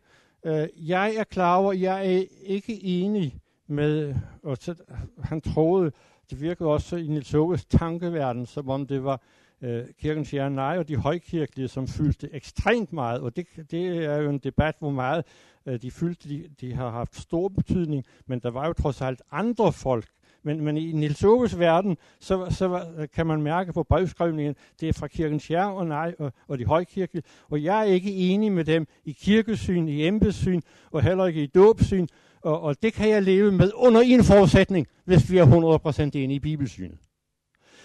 øh, 0.45 0.69
jeg 0.77 1.15
er 1.15 1.25
klar 1.25 1.57
over, 1.57 1.73
jeg 1.73 2.15
er 2.15 2.25
ikke 2.43 2.85
enig 2.85 3.41
med, 3.67 4.15
og 4.43 4.57
så, 4.61 4.71
øh, 4.71 5.25
han 5.25 5.41
troede, 5.41 5.93
det 6.31 6.41
virkede 6.41 6.69
også 6.69 6.97
i 6.97 7.07
Nils 7.07 7.35
Oves 7.35 7.65
tankeverden, 7.65 8.47
som 8.47 8.71
om 8.71 8.87
det 8.87 9.05
var 9.05 9.23
øh, 9.63 9.85
kirkens 9.99 10.35
ja 10.35 10.49
nej 10.49 10.79
og 10.79 10.89
de 10.89 10.97
højkirkelige, 10.97 11.69
som 11.69 11.89
fyldte 11.89 12.29
ekstremt 12.33 12.93
meget, 12.93 13.21
og 13.21 13.37
det, 13.37 13.47
det 13.71 14.05
er 14.05 14.17
jo 14.17 14.31
en 14.31 14.39
debat, 14.39 14.75
hvor 14.79 14.91
meget 14.91 15.25
øh, 15.67 15.83
de 15.83 15.91
fyldte, 15.91 16.29
de, 16.29 16.49
de 16.61 16.75
har 16.75 16.91
haft 16.91 17.17
stor 17.17 17.49
betydning, 17.49 18.05
men 18.27 18.41
der 18.41 18.51
var 18.51 18.67
jo 18.67 18.73
trods 18.73 19.01
alt 19.01 19.23
andre 19.31 19.73
folk, 19.73 20.09
men, 20.45 20.65
men 20.65 20.77
i 20.77 20.93
Nils 20.93 21.25
Oves 21.25 21.59
verden, 21.59 21.97
så, 22.21 22.47
så 22.51 22.85
øh, 22.97 23.09
kan 23.15 23.27
man 23.27 23.43
mærke 23.43 23.73
på 23.73 23.83
brevskrivningen, 23.83 24.55
det 24.81 24.89
er 24.89 24.93
fra 24.93 25.07
kirkens 25.07 25.51
ja 25.51 25.73
og 25.73 25.87
nej 25.87 26.15
og, 26.19 26.33
og 26.49 26.59
de 26.59 26.65
højkirkelige. 26.65 27.25
Og 27.51 27.63
jeg 27.63 27.81
er 27.81 27.85
ikke 27.85 28.15
enig 28.15 28.53
med 28.53 28.65
dem 28.65 28.87
i 29.05 29.13
kirkesyn, 29.13 29.89
i 29.89 30.07
embedssyn 30.07 30.61
og 30.91 31.03
heller 31.03 31.27
ikke 31.27 31.43
i 31.43 31.47
dåbsyn. 31.47 32.07
Og, 32.43 32.61
og 32.61 32.83
det 32.83 32.93
kan 32.93 33.09
jeg 33.09 33.23
leve 33.23 33.53
med 33.53 33.71
under 33.75 34.01
en 34.01 34.25
forudsætning, 34.25 34.87
hvis 35.05 35.31
vi 35.31 35.39
er 35.39 35.47
100% 35.87 36.03
enige 36.03 36.35
i 36.35 36.41
bibelsynet. 36.41 36.99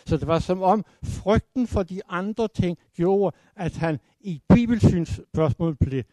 Så 0.05 0.17
det 0.17 0.27
var 0.27 0.39
som 0.39 0.61
om 0.61 0.85
frygten 1.03 1.67
for 1.67 1.83
de 1.83 2.01
andre 2.09 2.47
ting 2.47 2.77
gjorde, 2.95 3.35
at 3.55 3.77
han 3.77 3.99
i 4.19 4.41
bibelsyns 4.53 5.21
spørgsmål 5.33 5.75
blev 5.75 6.03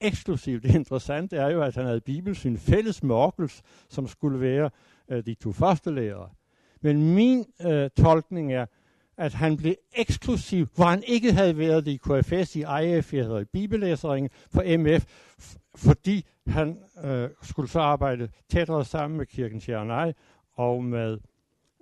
eksklusivt. 0.00 0.62
Det 0.62 0.74
interessante 0.74 1.36
er 1.36 1.48
jo, 1.48 1.62
at 1.62 1.74
han 1.74 1.86
havde 1.86 2.00
bibelsyn 2.00 2.56
fælles 2.56 3.02
med 3.02 3.14
Orkels, 3.14 3.62
som 3.88 4.06
skulle 4.06 4.40
være 4.40 4.70
øh, 5.08 5.26
de 5.26 5.34
to 5.34 5.52
første 5.52 5.94
lærere. 5.94 6.28
Men 6.80 7.14
min 7.14 7.44
øh, 7.66 7.90
tolkning 7.90 8.52
er, 8.52 8.66
at 9.16 9.34
han 9.34 9.56
blev 9.56 9.74
eksklusiv, 9.96 10.66
hvor 10.74 10.84
han 10.84 11.02
ikke 11.06 11.32
havde 11.32 11.58
været 11.58 11.88
i 11.88 11.96
KFS, 11.96 12.56
i 12.56 12.64
IF, 12.82 13.14
eller 13.14 13.38
i 13.38 13.44
bibellæseringen 13.44 14.30
for 14.50 14.78
MF, 14.78 15.04
fordi 15.74 16.24
han 16.46 16.78
øh, 17.04 17.28
skulle 17.42 17.68
så 17.68 17.80
arbejde 17.80 18.28
tættere 18.48 18.84
sammen 18.84 19.18
med 19.18 19.26
kirkens 19.26 19.68
Jernej 19.68 20.12
og 20.52 20.84
med 20.84 21.18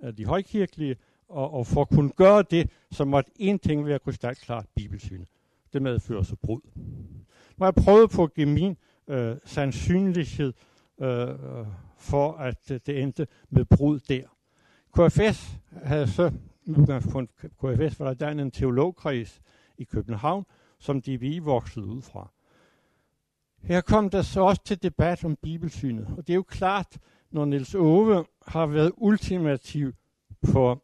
øh, 0.03 0.17
de 0.17 0.25
højkirkelige, 0.25 0.95
og, 1.29 1.53
og 1.53 1.67
for 1.67 1.81
at 1.81 1.89
kunne 1.89 2.09
gøre 2.09 2.43
det, 2.51 2.69
så 2.91 3.05
måtte 3.05 3.31
en 3.35 3.59
ting 3.59 3.85
være 3.85 3.99
krystalklart 3.99 4.65
bibelsyn. 4.75 5.25
Det 5.73 5.81
medfører 5.81 6.23
så 6.23 6.35
brud. 6.35 6.61
Nu 7.57 7.65
jeg 7.65 7.75
prøvet 7.75 8.09
på 8.09 8.23
at 8.23 8.33
give 8.33 8.49
min 8.49 8.77
øh, 9.07 9.35
sandsynlighed 9.45 10.53
øh, 11.01 11.27
for, 11.97 12.31
at 12.33 12.71
øh, 12.71 12.79
det 12.85 13.01
endte 13.01 13.27
med 13.49 13.65
brud 13.65 13.99
der. 13.99 14.23
KFS 14.95 15.59
havde 15.83 16.07
så, 16.07 16.31
udgangspunkt 16.67 17.31
KFS 17.35 17.99
var 17.99 18.13
der 18.13 18.29
en 18.29 18.51
teologkreds 18.51 19.41
i 19.77 19.83
København, 19.83 20.45
som 20.79 21.01
DBI 21.01 21.39
voksede 21.39 21.85
ud 21.85 22.01
fra. 22.01 22.31
Her 23.61 23.81
kom 23.81 24.09
der 24.09 24.21
så 24.21 24.41
også 24.41 24.63
til 24.63 24.83
debat 24.83 25.25
om 25.25 25.35
bibelsynet, 25.35 26.07
og 26.17 26.27
det 26.27 26.33
er 26.33 26.35
jo 26.35 26.43
klart, 26.43 26.97
når 27.31 27.45
Niels 27.45 27.75
Ove 27.75 28.25
har 28.47 28.65
været 28.65 28.91
ultimativ 28.97 29.93
på 30.51 30.81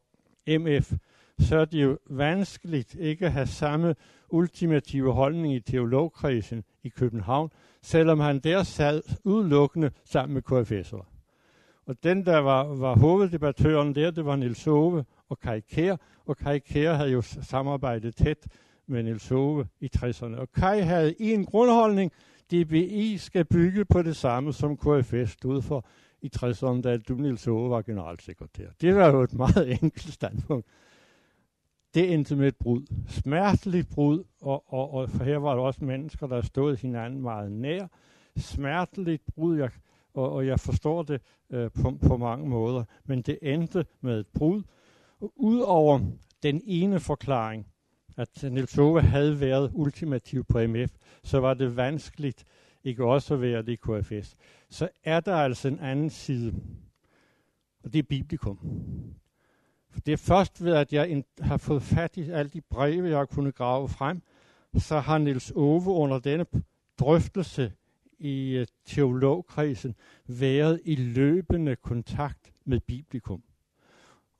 MF, 0.47 0.93
så 1.39 1.57
er 1.57 1.65
det 1.65 1.83
jo 1.83 1.97
vanskeligt 2.09 2.95
ikke 2.95 3.25
at 3.25 3.31
have 3.31 3.47
samme 3.47 3.95
ultimative 4.33 5.13
holdning 5.13 5.53
i 5.53 5.59
teologkredsen 5.59 6.63
i 6.83 6.89
København, 6.89 7.49
selvom 7.81 8.19
han 8.19 8.39
der 8.39 8.63
sad 8.63 9.01
udelukkende 9.23 9.91
sammen 10.05 10.33
med 10.33 10.41
KFS'er. 10.51 11.05
Og 11.85 12.03
den, 12.03 12.25
der 12.25 12.37
var, 12.37 12.63
var 12.63 12.95
hoveddebattøren 12.95 13.95
der, 13.95 14.11
det 14.11 14.25
var 14.25 14.35
Nils 14.35 14.67
Ove 14.67 15.05
og 15.29 15.39
Kai 15.39 15.59
Kær, 15.59 15.95
og 16.25 16.37
Kai 16.37 16.59
Kær 16.59 16.93
havde 16.93 17.11
jo 17.11 17.21
samarbejdet 17.21 18.15
tæt 18.15 18.47
med 18.87 19.03
Nils 19.03 19.31
Ove 19.31 19.67
i 19.79 19.89
60'erne. 19.97 20.35
Og 20.35 20.51
Kai 20.51 20.81
havde 20.81 21.21
en 21.21 21.45
grundholdning, 21.45 22.11
DBI 22.51 23.17
skal 23.17 23.45
bygge 23.45 23.85
på 23.85 24.01
det 24.01 24.15
samme, 24.15 24.53
som 24.53 24.77
KFS 24.77 25.31
stod 25.31 25.61
for 25.61 25.85
i 26.21 26.31
60'erne, 26.37 26.81
da 26.81 26.97
du, 26.97 27.13
Nils 27.13 27.47
Ove, 27.47 27.69
var 27.69 27.81
generalsekretær. 27.81 28.67
Det 28.81 28.95
var 28.95 29.07
jo 29.07 29.21
et 29.21 29.33
meget 29.33 29.71
enkelt 29.83 30.13
standpunkt. 30.13 30.67
Det 31.93 32.13
endte 32.13 32.35
med 32.35 32.47
et 32.47 32.55
brud. 32.55 32.85
Smerteligt 33.07 33.89
brud, 33.89 34.23
og, 34.41 34.73
og, 34.73 34.93
og 34.93 35.09
for 35.09 35.23
her 35.23 35.37
var 35.37 35.55
der 35.55 35.61
også 35.61 35.85
mennesker, 35.85 36.27
der 36.27 36.41
stod 36.41 36.77
hinanden 36.77 37.21
meget 37.21 37.51
nær. 37.51 37.87
Smerteligt 38.37 39.23
brud, 39.35 39.57
jeg, 39.57 39.69
og, 40.13 40.31
og 40.31 40.47
jeg 40.47 40.59
forstår 40.59 41.03
det 41.03 41.21
øh, 41.49 41.71
på, 41.71 41.97
på 42.07 42.17
mange 42.17 42.49
måder. 42.49 42.83
Men 43.05 43.21
det 43.21 43.39
endte 43.41 43.85
med 44.01 44.19
et 44.19 44.27
brud. 44.27 44.63
Udover 45.35 45.99
den 46.43 46.61
ene 46.65 46.99
forklaring, 46.99 47.67
at 48.17 48.43
Niels 48.43 48.77
Ove 48.77 49.01
havde 49.01 49.39
været 49.39 49.71
ultimativ 49.73 50.43
på 50.43 50.67
MF, 50.67 50.91
så 51.23 51.39
var 51.39 51.53
det 51.53 51.75
vanskeligt 51.75 52.45
ikke 52.83 53.05
også 53.05 53.33
at 53.33 53.41
være 53.41 53.61
det 53.61 53.71
i 53.71 53.75
KFS. 53.75 54.35
Så 54.69 54.89
er 55.03 55.19
der 55.19 55.35
altså 55.35 55.67
en 55.67 55.79
anden 55.79 56.09
side, 56.09 56.53
og 57.83 57.93
det 57.93 57.99
er 57.99 58.03
biblikum. 58.03 58.59
For 59.93 59.99
det 59.99 60.11
er 60.11 60.17
først 60.17 60.63
ved, 60.63 60.73
at 60.73 60.93
jeg 60.93 61.23
har 61.39 61.57
fået 61.57 61.81
fat 61.81 62.17
i 62.17 62.29
alle 62.29 62.49
de 62.49 62.61
breve, 62.61 63.09
jeg 63.09 63.17
har 63.17 63.25
kunnet 63.25 63.55
grave 63.55 63.89
frem, 63.89 64.21
så 64.77 64.99
har 64.99 65.17
Niels 65.17 65.51
Ove 65.55 65.91
under 65.91 66.19
denne 66.19 66.45
drøftelse 66.99 67.71
i 68.19 68.51
øh, 68.51 68.67
teologkredsen 68.85 69.95
været 70.27 70.81
i 70.85 70.95
løbende 70.95 71.75
kontakt 71.75 72.51
med 72.65 72.79
biblikum 72.79 73.43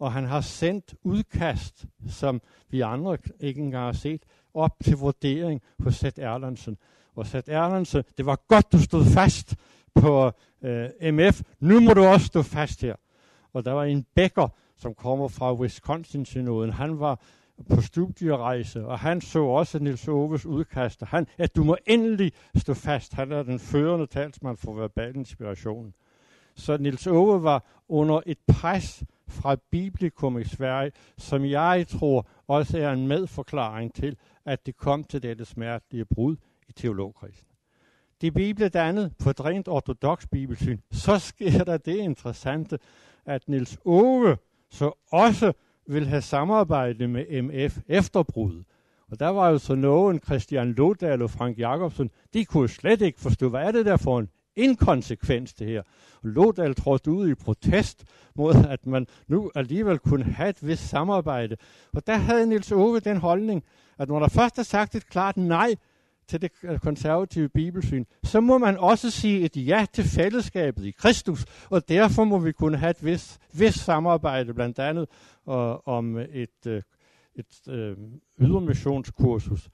og 0.04 0.14
han 0.14 0.26
har 0.26 0.42
sendt 0.42 0.96
udkast, 1.04 1.86
som 2.08 2.42
vi 2.70 2.82
andre 2.82 3.18
ikke 3.40 3.62
engang 3.62 3.86
har 3.86 3.92
set, 3.92 4.24
op 4.54 4.72
til 4.84 4.98
vurdering 4.98 5.62
hos 5.80 5.96
Seth 5.96 6.22
Erlandsen. 6.22 6.78
Og 7.16 7.28
Seth 7.28 7.52
Erlandsen, 7.52 8.04
det 8.18 8.26
var 8.26 8.40
godt, 8.48 8.72
du 8.72 8.82
stod 8.82 9.06
fast 9.06 9.56
på 9.96 10.32
øh, 10.62 11.14
MF. 11.14 11.42
Nu 11.60 11.80
må 11.80 11.94
du 11.94 12.04
også 12.04 12.26
stå 12.26 12.42
fast 12.42 12.82
her. 12.82 12.96
Og 13.54 13.66
der 13.66 13.72
var 13.72 13.84
en 13.84 14.06
bækker, 14.16 14.48
som 14.84 14.94
kommer 14.94 15.28
fra 15.28 15.54
Wisconsin-synoden. 15.54 16.74
Han 16.74 17.00
var 17.00 17.20
på 17.70 17.82
studierejse, 17.82 18.86
og 18.86 19.00
han 19.00 19.22
så 19.22 19.44
også 19.44 19.80
Nils 19.80 20.08
Oves 20.08 20.46
udkast. 20.46 21.04
Han, 21.04 21.28
at 21.38 21.56
du 21.56 21.64
må 21.64 21.78
endelig 21.86 22.32
stå 22.56 22.74
fast. 22.74 23.14
Han 23.14 23.32
er 23.32 23.44
den 23.44 23.60
førende 23.60 24.08
talsmand 24.08 24.58
for 24.58 24.74
verbal 24.74 25.16
inspiration. 25.16 25.94
Så 26.56 26.78
Nils 26.78 27.08
Ove 27.08 27.44
var 27.44 27.64
under 27.90 28.22
et 28.26 28.38
pres 28.48 29.04
fra 29.28 29.56
Biblikum 29.72 30.40
i 30.40 30.44
Sverige, 30.44 30.92
som 31.18 31.46
jeg 31.46 31.86
tror 31.88 32.28
også 32.48 32.78
er 32.78 32.92
en 32.92 33.08
medforklaring 33.08 33.94
til, 33.94 34.18
at 34.46 34.66
det 34.66 34.78
kom 34.78 35.04
til 35.04 35.24
dette 35.24 35.46
smertelige 35.46 36.06
brud 36.06 36.36
i 36.68 36.72
teologkrisen. 36.72 37.48
Det 38.22 38.34
Bibel 38.34 38.70
dannet 38.70 39.14
på 39.24 39.30
et 39.30 39.46
rent 39.46 39.68
ortodox 39.68 40.28
bibelsyn, 40.32 40.78
så 40.92 41.20
sker 41.20 41.64
der 41.64 41.78
det 41.78 41.98
interessante, 41.98 42.80
at 43.26 43.50
Nils 43.50 43.78
Ove 43.86 44.38
så 44.74 44.92
også 45.12 45.54
vil 45.88 46.08
have 46.08 46.22
samarbejde 46.22 47.08
med 47.08 47.42
MF 47.42 47.78
efterbrud. 47.88 48.64
Og 49.12 49.20
der 49.20 49.28
var 49.28 49.50
jo 49.50 49.58
så 49.58 49.76
nogen, 49.76 50.20
Christian 50.20 50.74
Lodal 50.74 51.22
og 51.22 51.30
Frank 51.30 51.60
Jacobsen, 51.60 52.12
de 52.34 52.46
kunne 52.46 52.70
slet 52.70 53.02
ikke 53.02 53.20
forstå, 53.20 53.50
hvad 53.50 53.62
er 53.62 53.72
det 53.72 53.86
der 53.86 53.98
for 53.98 54.20
en 54.20 54.30
inkonsekvens, 54.56 55.54
det 55.54 55.68
her. 55.68 55.82
Og 56.24 56.30
Lodal 56.30 56.76
trådte 56.76 57.12
ud 57.12 57.30
i 57.30 57.36
protest 57.36 58.06
mod, 58.36 58.56
at 58.70 58.88
man 58.88 59.08
nu 59.28 59.52
alligevel 59.56 60.00
kunne 60.00 60.24
have 60.24 60.50
et 60.50 60.68
vist 60.68 60.90
samarbejde. 60.90 61.58
Og 61.94 62.08
der 62.08 62.16
havde 62.16 62.48
Nils 62.48 62.72
Ove 62.72 63.00
den 63.00 63.18
holdning, 63.18 63.64
at 63.98 64.08
når 64.08 64.20
der 64.20 64.28
først 64.28 64.60
er 64.60 64.64
sagt 64.64 64.96
et 64.96 65.10
klart 65.10 65.38
nej 65.38 65.76
til 66.28 66.42
det 66.42 66.52
konservative 66.82 67.50
bibelsyn, 67.50 68.06
så 68.24 68.42
må 68.42 68.58
man 68.58 68.78
også 68.78 69.12
sige 69.12 69.40
et 69.46 69.58
ja 69.58 69.86
til 69.94 70.04
fællesskabet 70.04 70.86
i 70.86 70.92
Kristus, 70.92 71.46
og 71.70 71.90
derfor 71.90 72.24
må 72.24 72.40
vi 72.40 72.52
kunne 72.52 72.78
have 72.78 72.92
et 72.92 73.06
vist, 73.06 73.40
vist 73.54 73.80
samarbejde, 73.80 74.54
blandt 74.54 74.80
andet 74.80 75.10
og, 75.46 75.88
om 75.88 76.18
et, 76.18 76.68
øh, 76.68 76.82
et 77.36 77.68
øh, 77.70 77.98
ydermissionskursus. 78.40 79.70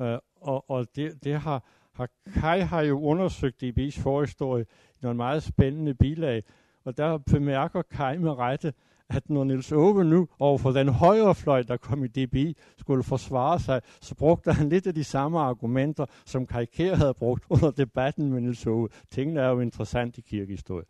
Øh, 0.00 0.18
og 0.40 0.70
og 0.70 0.86
det, 0.96 1.24
det 1.24 1.40
har 1.40 1.64
har 1.92 2.08
Kai 2.34 2.60
har 2.60 2.80
jo 2.80 3.00
undersøgt 3.00 3.62
DB's 3.62 4.00
forhistorie 4.00 4.62
i 4.62 4.98
nogle 5.02 5.16
meget 5.16 5.42
spændende 5.42 5.94
bilag, 5.94 6.44
og 6.84 6.96
der 6.96 7.18
bemærker 7.18 7.82
Kai 7.82 8.18
med 8.18 8.30
rette, 8.30 8.72
at 9.16 9.30
når 9.30 9.44
Nils 9.44 9.72
Ove 9.72 10.04
nu 10.04 10.28
overfor 10.38 10.70
den 10.70 10.88
højre 10.88 11.34
fløj, 11.34 11.62
der 11.62 11.76
kom 11.76 12.04
i 12.04 12.08
DBI, 12.08 12.56
skulle 12.78 13.02
forsvare 13.02 13.60
sig, 13.60 13.80
så 14.00 14.14
brugte 14.14 14.52
han 14.52 14.68
lidt 14.68 14.86
af 14.86 14.94
de 14.94 15.04
samme 15.04 15.40
argumenter, 15.40 16.06
som 16.24 16.46
Kai 16.46 16.66
havde 16.76 17.14
brugt 17.14 17.44
under 17.50 17.70
debatten 17.70 18.32
med 18.32 18.40
Nils 18.40 18.66
Ove. 18.66 18.88
Tingene 19.10 19.40
er 19.40 19.48
jo 19.48 19.60
interessant 19.60 20.18
i 20.18 20.20
kirkehistorie. 20.20 20.84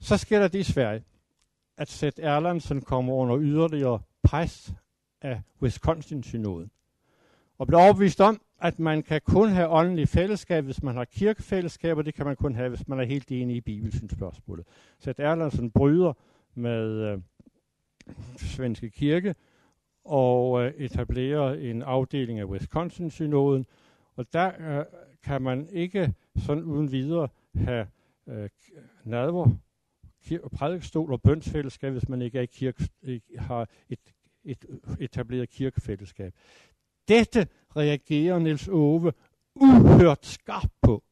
Så 0.00 0.16
sker 0.16 0.40
der 0.40 0.48
det 0.48 0.58
i 0.58 0.62
Sverige, 0.62 1.02
at 1.78 1.88
Seth 1.88 2.16
Erlandsen 2.22 2.80
kommer 2.80 3.14
under 3.14 3.38
yderligere 3.40 4.00
pres 4.22 4.74
af 5.22 5.42
Wisconsin-synoden, 5.62 6.70
og 7.58 7.66
blev 7.66 7.78
overbevist 7.78 8.20
om, 8.20 8.40
at 8.60 8.78
man 8.78 9.02
kan 9.02 9.20
kun 9.24 9.48
have 9.48 9.68
åndelig 9.68 10.08
fællesskab, 10.08 10.64
hvis 10.64 10.82
man 10.82 10.96
har 10.96 11.04
kirkefællesskab, 11.04 11.96
og 11.98 12.06
det 12.06 12.14
kan 12.14 12.26
man 12.26 12.36
kun 12.36 12.54
have, 12.54 12.68
hvis 12.68 12.88
man 12.88 13.00
er 13.00 13.04
helt 13.04 13.30
enig 13.30 13.56
i 13.56 13.60
bibelsynsspørgsmålet. 13.60 14.66
Så 14.98 15.10
at 15.10 15.20
Erlandsen 15.20 15.70
bryder 15.70 16.12
med 16.56 16.90
øh, 16.90 17.18
Svenske 18.36 18.90
Kirke 18.90 19.34
og 20.04 20.62
øh, 20.62 20.74
etablerer 20.74 21.54
en 21.54 21.82
afdeling 21.82 22.40
af 22.40 22.44
Wisconsin-synoden, 22.44 23.66
og 24.16 24.32
der 24.32 24.78
øh, 24.78 24.84
kan 25.22 25.42
man 25.42 25.68
ikke 25.72 26.14
sådan 26.36 26.62
uden 26.62 26.92
videre 26.92 27.28
have 27.54 27.86
øh, 28.26 28.48
nadver, 29.04 29.50
kir- 30.24 30.48
prædikestol 30.48 31.12
og 31.12 31.22
bønsfællesskab, 31.22 31.92
hvis 31.92 32.08
man 32.08 32.22
ikke, 32.22 32.38
er 32.38 32.42
i 32.42 32.46
kirke, 32.46 32.88
har 33.38 33.68
et, 33.88 34.14
et 34.44 34.64
etableret 35.00 35.50
kirkefællesskab. 35.50 36.34
Dette 37.08 37.46
reagerer 37.76 38.38
Niels 38.38 38.68
Ove 38.68 39.12
uhørt 39.54 40.26
skarpt 40.26 40.72
på. 40.82 41.02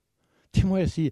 Det 0.54 0.64
må 0.66 0.76
jeg 0.76 0.90
sige, 0.90 1.10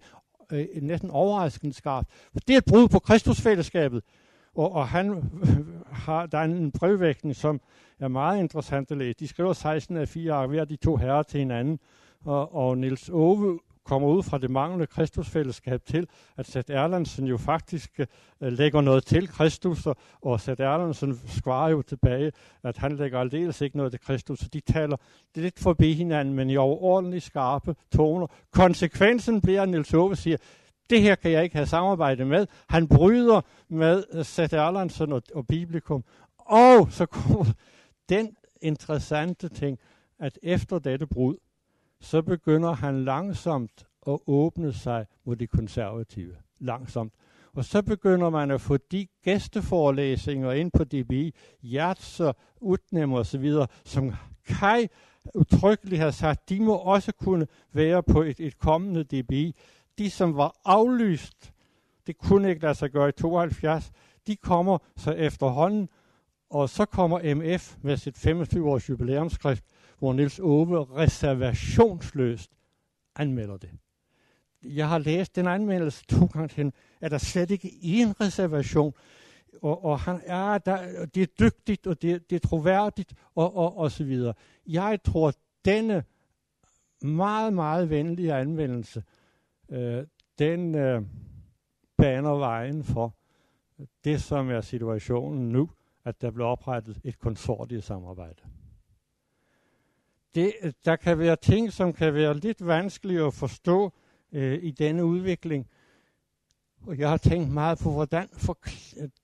øh, 0.51 0.67
næsten 0.81 1.09
overraskende 1.09 1.73
skarpt. 1.73 2.11
For 2.11 2.39
det 2.39 2.53
er 2.53 2.57
et 2.57 2.65
brud 2.65 2.87
på 2.87 2.99
Kristusfællesskabet. 2.99 4.03
Og, 4.55 4.71
og 4.71 4.87
han 4.87 5.31
har, 6.05 6.25
der 6.25 6.37
er 6.37 6.43
en 6.43 6.71
brevvægtning, 6.71 7.35
som 7.35 7.61
er 7.99 8.07
meget 8.07 8.39
interessant 8.39 8.91
at 8.91 8.97
læse. 8.97 9.15
De 9.19 9.27
skriver 9.27 9.53
16 9.53 9.97
af 9.97 10.07
4 10.07 10.47
hver 10.47 10.65
de 10.65 10.75
to 10.75 10.95
herrer 10.95 11.23
til 11.23 11.39
hinanden. 11.39 11.79
Og, 12.25 12.55
og 12.55 12.77
Niels 12.77 13.09
Ove 13.09 13.59
kommer 13.83 14.07
ud 14.07 14.23
fra 14.23 14.37
det 14.37 14.51
manglende 14.51 14.87
kristusfællesskab 14.87 15.85
til, 15.85 16.07
at 16.37 16.47
Seth 16.47 16.71
Erlandsen 16.71 17.27
jo 17.27 17.37
faktisk 17.37 17.99
uh, 17.99 18.47
lægger 18.47 18.81
noget 18.81 19.05
til 19.05 19.27
Kristus, 19.27 19.85
og, 19.85 19.95
og 20.21 20.39
Seth 20.39 20.61
Erlandsen 20.61 21.19
svarer 21.27 21.69
jo 21.69 21.81
tilbage, 21.81 22.31
at 22.63 22.77
han 22.77 22.95
lægger 22.95 23.19
aldeles 23.19 23.61
ikke 23.61 23.77
noget 23.77 23.91
til 23.91 23.99
Kristus, 23.99 24.39
så 24.39 24.49
de 24.53 24.59
taler 24.59 24.97
lidt 25.35 25.59
forbi 25.59 25.93
hinanden, 25.93 26.33
men 26.33 26.49
i 26.49 26.57
overordentlig 26.57 27.21
skarpe 27.21 27.75
toner. 27.95 28.27
Konsekvensen 28.51 29.41
bliver, 29.41 29.61
at 29.61 29.69
Niels 29.69 29.93
Ove 29.93 30.15
siger, 30.15 30.37
det 30.89 31.01
her 31.01 31.15
kan 31.15 31.31
jeg 31.31 31.43
ikke 31.43 31.55
have 31.55 31.65
samarbejde 31.65 32.25
med. 32.25 32.47
Han 32.69 32.87
bryder 32.87 33.41
med 33.69 34.03
øh, 34.13 34.25
Sette 34.25 34.57
Erlandsen 34.57 35.11
og, 35.11 35.21
og 35.35 35.47
Biblikum. 35.47 36.03
Og 36.37 36.91
så 36.91 37.05
kommer 37.05 37.45
den 38.09 38.35
interessante 38.61 39.49
ting, 39.49 39.79
at 40.19 40.39
efter 40.43 40.79
dette 40.79 41.07
brud, 41.07 41.35
så 41.99 42.21
begynder 42.21 42.71
han 42.71 43.03
langsomt 43.03 43.85
at 44.07 44.19
åbne 44.27 44.73
sig 44.73 45.05
mod 45.25 45.35
de 45.35 45.47
konservative. 45.47 46.35
Langsomt. 46.59 47.13
Og 47.53 47.65
så 47.65 47.81
begynder 47.81 48.29
man 48.29 48.51
at 48.51 48.61
få 48.61 48.77
de 48.77 49.07
gæsteforelæsninger 49.23 50.51
ind 50.51 50.71
på 50.71 50.83
DBI, 50.83 51.35
Hjerts 51.61 52.19
og 52.19 52.35
Utnem 52.61 53.13
og 53.13 53.25
så 53.25 53.37
videre, 53.37 53.67
som 53.85 54.13
Kai 54.45 54.87
utryggeligt 55.35 56.01
har 56.01 56.11
sagt, 56.11 56.49
de 56.49 56.59
må 56.59 56.75
også 56.75 57.11
kunne 57.11 57.47
være 57.73 58.03
på 58.03 58.21
et, 58.21 58.39
et 58.39 58.57
kommende 58.57 59.03
DBI. 59.03 59.55
De, 59.97 60.09
som 60.09 60.37
var 60.37 60.61
aflyst, 60.65 61.53
det 62.07 62.17
kunne 62.17 62.49
ikke 62.49 62.61
lade 62.61 62.75
sig 62.75 62.91
gøre 62.91 63.09
i 63.09 63.11
72, 63.11 63.91
de 64.27 64.35
kommer 64.35 64.77
så 64.97 65.11
efterhånden, 65.11 65.89
og 66.49 66.69
så 66.69 66.85
kommer 66.85 67.35
MF 67.35 67.75
med 67.81 67.97
sit 67.97 68.27
25-års 68.27 68.89
jubilæumsskrift, 68.89 69.63
hvor 69.99 70.13
Nils 70.13 70.39
Ove 70.39 70.85
reservationsløst 70.85 72.51
anmelder 73.15 73.57
det. 73.57 73.69
Jeg 74.63 74.89
har 74.89 74.97
læst 74.97 75.35
den 75.35 75.47
anmeldelse 75.47 76.05
to 76.05 76.25
gange 76.25 76.47
til, 76.47 76.73
at 77.01 77.11
der 77.11 77.17
slet 77.17 77.51
ikke 77.51 77.71
en 77.81 78.21
reservation. 78.21 78.93
Og, 79.61 79.85
og 79.85 79.99
han 79.99 80.21
er 80.25 80.57
der, 80.57 81.05
det 81.05 81.23
er 81.23 81.27
dygtigt, 81.39 81.87
og 81.87 82.01
det, 82.01 82.29
det 82.29 82.35
er 82.35 82.47
troværdigt, 82.47 83.13
og, 83.35 83.57
og, 83.57 83.77
og 83.77 83.91
så 83.91 84.03
videre. 84.03 84.33
Jeg 84.67 84.99
tror, 85.03 85.33
denne 85.65 86.03
meget, 87.01 87.53
meget 87.53 87.89
venlige 87.89 88.33
anvendelse, 88.33 89.03
øh, 89.73 90.05
den 90.39 90.75
øh, 90.75 91.01
baner 91.97 92.31
vejen 92.31 92.83
for 92.83 93.15
det, 94.03 94.21
som 94.21 94.49
er 94.49 94.61
situationen 94.61 95.49
nu, 95.49 95.69
at 96.05 96.21
der 96.21 96.31
bliver 96.31 96.47
oprettet 96.47 97.01
et 97.03 97.19
konsortiesamarbejde. 97.19 98.41
Det, 100.35 100.53
øh, 100.61 100.73
der 100.85 100.95
kan 100.95 101.19
være 101.19 101.35
ting, 101.35 101.73
som 101.73 101.93
kan 101.93 102.13
være 102.13 102.37
lidt 102.37 102.65
vanskelige 102.65 103.25
at 103.25 103.33
forstå 103.33 103.93
øh, 104.31 104.63
i 104.63 104.71
denne 104.71 105.05
udvikling. 105.05 105.67
Og 106.87 106.97
jeg 106.97 107.09
har 107.09 107.17
tænkt 107.17 107.51
meget 107.51 107.79
på, 107.79 107.91
hvordan 107.91 108.27
for, 108.33 108.57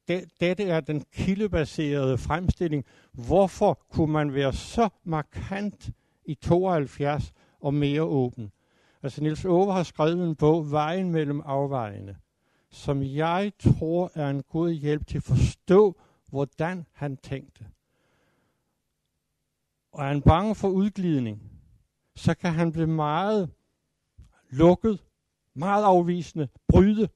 det, 0.07 0.29
dette 0.39 0.63
er 0.63 0.79
den 0.79 1.03
kildebaserede 1.13 2.17
fremstilling. 2.17 2.85
Hvorfor 3.12 3.79
kunne 3.89 4.13
man 4.13 4.33
være 4.33 4.53
så 4.53 4.89
markant 5.03 5.89
i 6.25 6.35
72 6.35 7.33
og 7.59 7.73
mere 7.73 8.01
åben? 8.01 8.51
Altså 9.03 9.23
Nils 9.23 9.45
Ove 9.45 9.73
har 9.73 9.83
skrevet 9.83 10.27
en 10.29 10.35
bog, 10.35 10.71
Vejen 10.71 11.12
mellem 11.12 11.41
afvejene, 11.45 12.17
som 12.69 13.03
jeg 13.03 13.51
tror 13.59 14.12
er 14.15 14.29
en 14.29 14.43
god 14.43 14.71
hjælp 14.71 15.07
til 15.07 15.17
at 15.17 15.23
forstå, 15.23 15.99
hvordan 16.29 16.85
han 16.93 17.17
tænkte. 17.17 17.65
Og 19.91 20.03
er 20.03 20.07
han 20.07 20.21
bange 20.21 20.55
for 20.55 20.67
udglidning, 20.67 21.51
så 22.15 22.33
kan 22.33 22.53
han 22.53 22.71
blive 22.71 22.88
meget 22.88 23.49
lukket, 24.49 25.03
meget 25.53 25.83
afvisende, 25.83 26.47
bryde. 26.67 27.09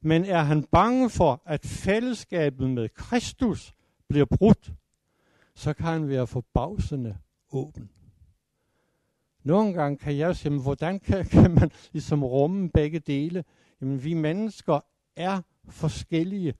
Men 0.00 0.24
er 0.24 0.42
han 0.42 0.64
bange 0.64 1.10
for, 1.10 1.42
at 1.44 1.66
fællesskabet 1.66 2.70
med 2.70 2.88
Kristus 2.88 3.74
bliver 4.08 4.26
brudt, 4.26 4.72
så 5.54 5.74
kan 5.74 5.86
han 5.86 6.08
være 6.08 6.26
forbavsende 6.26 7.18
åben. 7.52 7.90
Nogle 9.44 9.72
gange 9.72 9.98
kan 9.98 10.16
jeg 10.16 10.36
sige, 10.36 10.60
hvordan 10.62 11.00
kan, 11.00 11.24
kan 11.34 11.54
man 11.54 11.70
ligesom 11.92 12.24
rumme 12.24 12.70
begge 12.70 12.98
dele? 12.98 13.44
Jamen, 13.80 14.04
vi 14.04 14.14
mennesker 14.14 14.80
er 15.16 15.40
forskellige, 15.68 16.54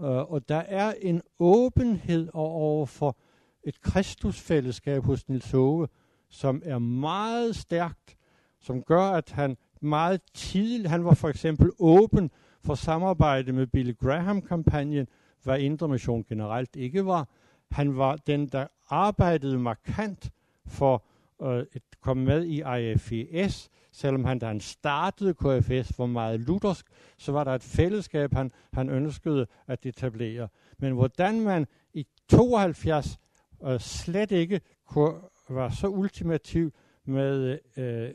øh, 0.00 0.06
og 0.06 0.48
der 0.48 0.56
er 0.56 0.94
en 1.00 1.22
åbenhed 1.38 2.28
over 2.32 2.86
for 2.86 3.16
et 3.64 3.80
kristusfællesskab 3.80 5.04
hos 5.04 5.28
Nils 5.28 5.50
Hove, 5.50 5.88
som 6.28 6.62
er 6.64 6.78
meget 6.78 7.56
stærkt, 7.56 8.16
som 8.60 8.82
gør, 8.82 9.02
at 9.02 9.30
han 9.30 9.56
meget 9.80 10.20
tidligt, 10.34 10.90
han 10.90 11.04
var 11.04 11.14
for 11.14 11.28
eksempel 11.28 11.70
åben 11.78 12.30
for 12.64 12.74
samarbejde 12.74 13.52
med 13.52 13.66
Billy 13.66 13.92
Graham-kampagnen, 14.02 15.06
hvad 15.42 15.58
Indre 15.58 15.88
Mission 15.88 16.24
generelt 16.28 16.76
ikke 16.76 17.06
var. 17.06 17.28
Han 17.70 17.96
var 17.96 18.16
den, 18.16 18.46
der 18.46 18.66
arbejdede 18.88 19.58
markant 19.58 20.30
for 20.66 21.04
øh, 21.42 21.66
kom 22.00 22.16
med 22.16 22.44
i 22.44 22.62
IFES, 22.80 23.70
selvom 23.92 24.24
han, 24.24 24.38
da 24.38 24.46
han 24.46 24.60
startede 24.60 25.34
KFS, 25.34 25.98
var 25.98 26.06
meget 26.06 26.40
luthersk, 26.40 26.86
så 27.18 27.32
var 27.32 27.44
der 27.44 27.54
et 27.54 27.62
fællesskab, 27.62 28.34
han, 28.34 28.52
han 28.72 28.88
ønskede 28.88 29.46
at 29.66 29.86
etablere. 29.86 30.48
Men 30.78 30.92
hvordan 30.92 31.40
man 31.40 31.66
i 31.92 32.06
72 32.28 33.18
øh, 33.66 33.80
slet 33.80 34.30
ikke 34.30 34.60
kunne, 34.86 35.14
var 35.48 35.68
så 35.68 35.88
ultimativ 35.88 36.72
med 37.04 37.58
øh, 37.76 38.10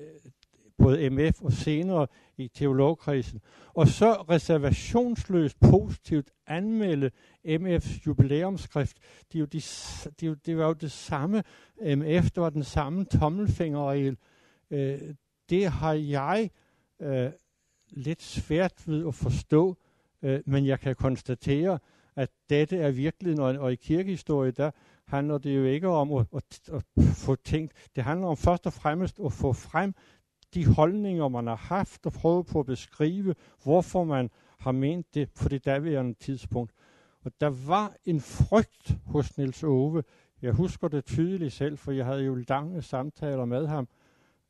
både 0.78 1.10
MF 1.10 1.42
og 1.42 1.52
senere 1.52 2.08
i 2.40 2.48
teologkrisen, 2.48 3.42
og 3.74 3.88
så 3.88 4.14
reservationsløst 4.14 5.60
positivt 5.60 6.32
anmelde 6.48 7.12
MF's 7.48 8.02
jubilæumsskrift. 8.08 8.98
Det, 9.32 9.36
er 9.36 9.40
jo 9.40 9.46
de, 9.46 9.58
det, 10.20 10.24
er 10.24 10.28
jo, 10.28 10.34
det 10.34 10.58
var 10.58 10.68
jo 10.68 10.74
det 10.74 10.92
samme 10.92 11.44
MF, 11.82 12.32
der 12.32 12.42
var 12.42 12.50
den 12.50 12.64
samme 12.64 13.06
tommelfingerregel. 13.06 14.18
Øh, 14.72 15.00
det 15.50 15.68
har 15.68 15.94
jeg 15.94 16.50
øh, 17.02 17.32
lidt 17.90 18.22
svært 18.22 18.88
ved 18.88 19.08
at 19.08 19.16
forstå, 19.16 19.78
øh, 20.22 20.40
men 20.46 20.66
jeg 20.66 20.80
kan 20.80 20.96
konstatere, 20.96 21.80
at 22.16 22.30
dette 22.50 22.78
er 22.78 22.92
virkelig, 22.92 23.40
og, 23.40 23.56
og 23.58 23.72
i 23.72 23.76
kirkehistorie, 23.76 24.52
der 24.52 24.72
handler 25.06 25.38
det 25.38 25.56
jo 25.56 25.64
ikke 25.64 25.88
om 25.88 26.14
at, 26.14 26.26
at, 26.36 26.70
at 26.74 26.84
få 27.14 27.36
tænkt, 27.36 27.74
det 27.96 28.04
handler 28.04 28.28
om 28.28 28.38
først 28.38 28.66
og 28.66 28.74
fremmest 28.74 29.20
at 29.26 29.34
få 29.34 29.54
frem 29.54 29.94
de 30.54 30.66
holdninger, 30.66 31.28
man 31.28 31.48
har 31.48 31.56
haft, 31.56 32.06
og 32.06 32.14
prøvet 32.14 32.46
på 32.46 32.60
at 32.60 32.66
beskrive, 32.66 33.36
hvorfor 33.64 34.04
man 34.04 34.30
har 34.60 34.72
ment 34.72 35.14
det 35.14 35.30
på 35.32 35.50
det 35.50 35.66
daværende 35.66 36.14
tidspunkt. 36.14 36.72
Og 37.24 37.32
der 37.42 37.68
var 37.68 37.94
en 38.06 38.20
frygt 38.20 38.98
hos 39.06 39.38
Niels 39.38 39.64
Ove. 39.64 40.04
Jeg 40.42 40.54
husker 40.54 40.88
det 40.88 41.06
tydeligt 41.06 41.54
selv, 41.54 41.78
for 41.78 41.92
jeg 41.92 42.06
havde 42.06 42.24
jo 42.24 42.36
lange 42.48 42.82
samtaler 42.82 43.46
med 43.46 43.68
ham, 43.68 43.88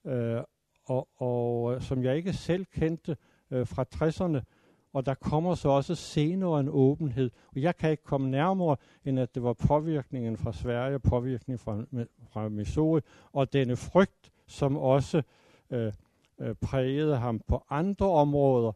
øh, 0.05 0.41
og, 0.85 1.07
og 1.15 1.75
øh, 1.75 1.81
som 1.81 2.03
jeg 2.03 2.17
ikke 2.17 2.33
selv 2.33 2.65
kendte 2.65 3.17
øh, 3.51 3.67
fra 3.67 3.85
60'erne. 3.95 4.41
Og 4.93 5.05
der 5.05 5.13
kommer 5.13 5.55
så 5.55 5.69
også 5.69 5.95
senere 5.95 6.59
en 6.59 6.69
åbenhed. 6.69 7.31
Og 7.55 7.61
jeg 7.61 7.75
kan 7.75 7.91
ikke 7.91 8.03
komme 8.03 8.31
nærmere, 8.31 8.77
end 9.05 9.19
at 9.19 9.35
det 9.35 9.43
var 9.43 9.53
påvirkningen 9.53 10.37
fra 10.37 10.53
Sverige, 10.53 10.99
påvirkningen 10.99 11.59
fra, 11.59 12.05
fra 12.29 12.49
Missouri, 12.49 13.01
og 13.33 13.53
denne 13.53 13.75
frygt, 13.75 14.31
som 14.47 14.77
også 14.77 15.21
øh, 15.71 15.93
øh, 16.39 16.55
prægede 16.61 17.17
ham 17.17 17.41
på 17.47 17.63
andre 17.69 18.09
områder. 18.09 18.71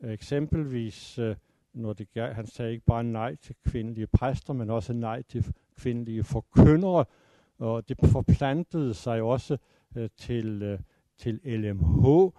Eksempelvis, 0.00 1.18
øh, 1.18 1.36
når 1.72 1.92
det 1.92 2.12
gav, 2.12 2.32
han 2.32 2.46
sagde 2.46 2.72
ikke 2.72 2.84
bare 2.84 3.04
nej 3.04 3.36
til 3.36 3.54
kvindelige 3.66 4.06
præster, 4.06 4.52
men 4.52 4.70
også 4.70 4.92
nej 4.92 5.22
til 5.22 5.54
kvindelige 5.76 6.24
forkyndere. 6.24 7.04
Og 7.58 7.88
det 7.88 7.98
forplantede 8.12 8.94
sig 8.94 9.22
også 9.22 9.58
øh, 9.96 10.08
til, 10.16 10.62
øh, 10.62 10.78
til 11.16 11.40
LMH. 11.44 12.30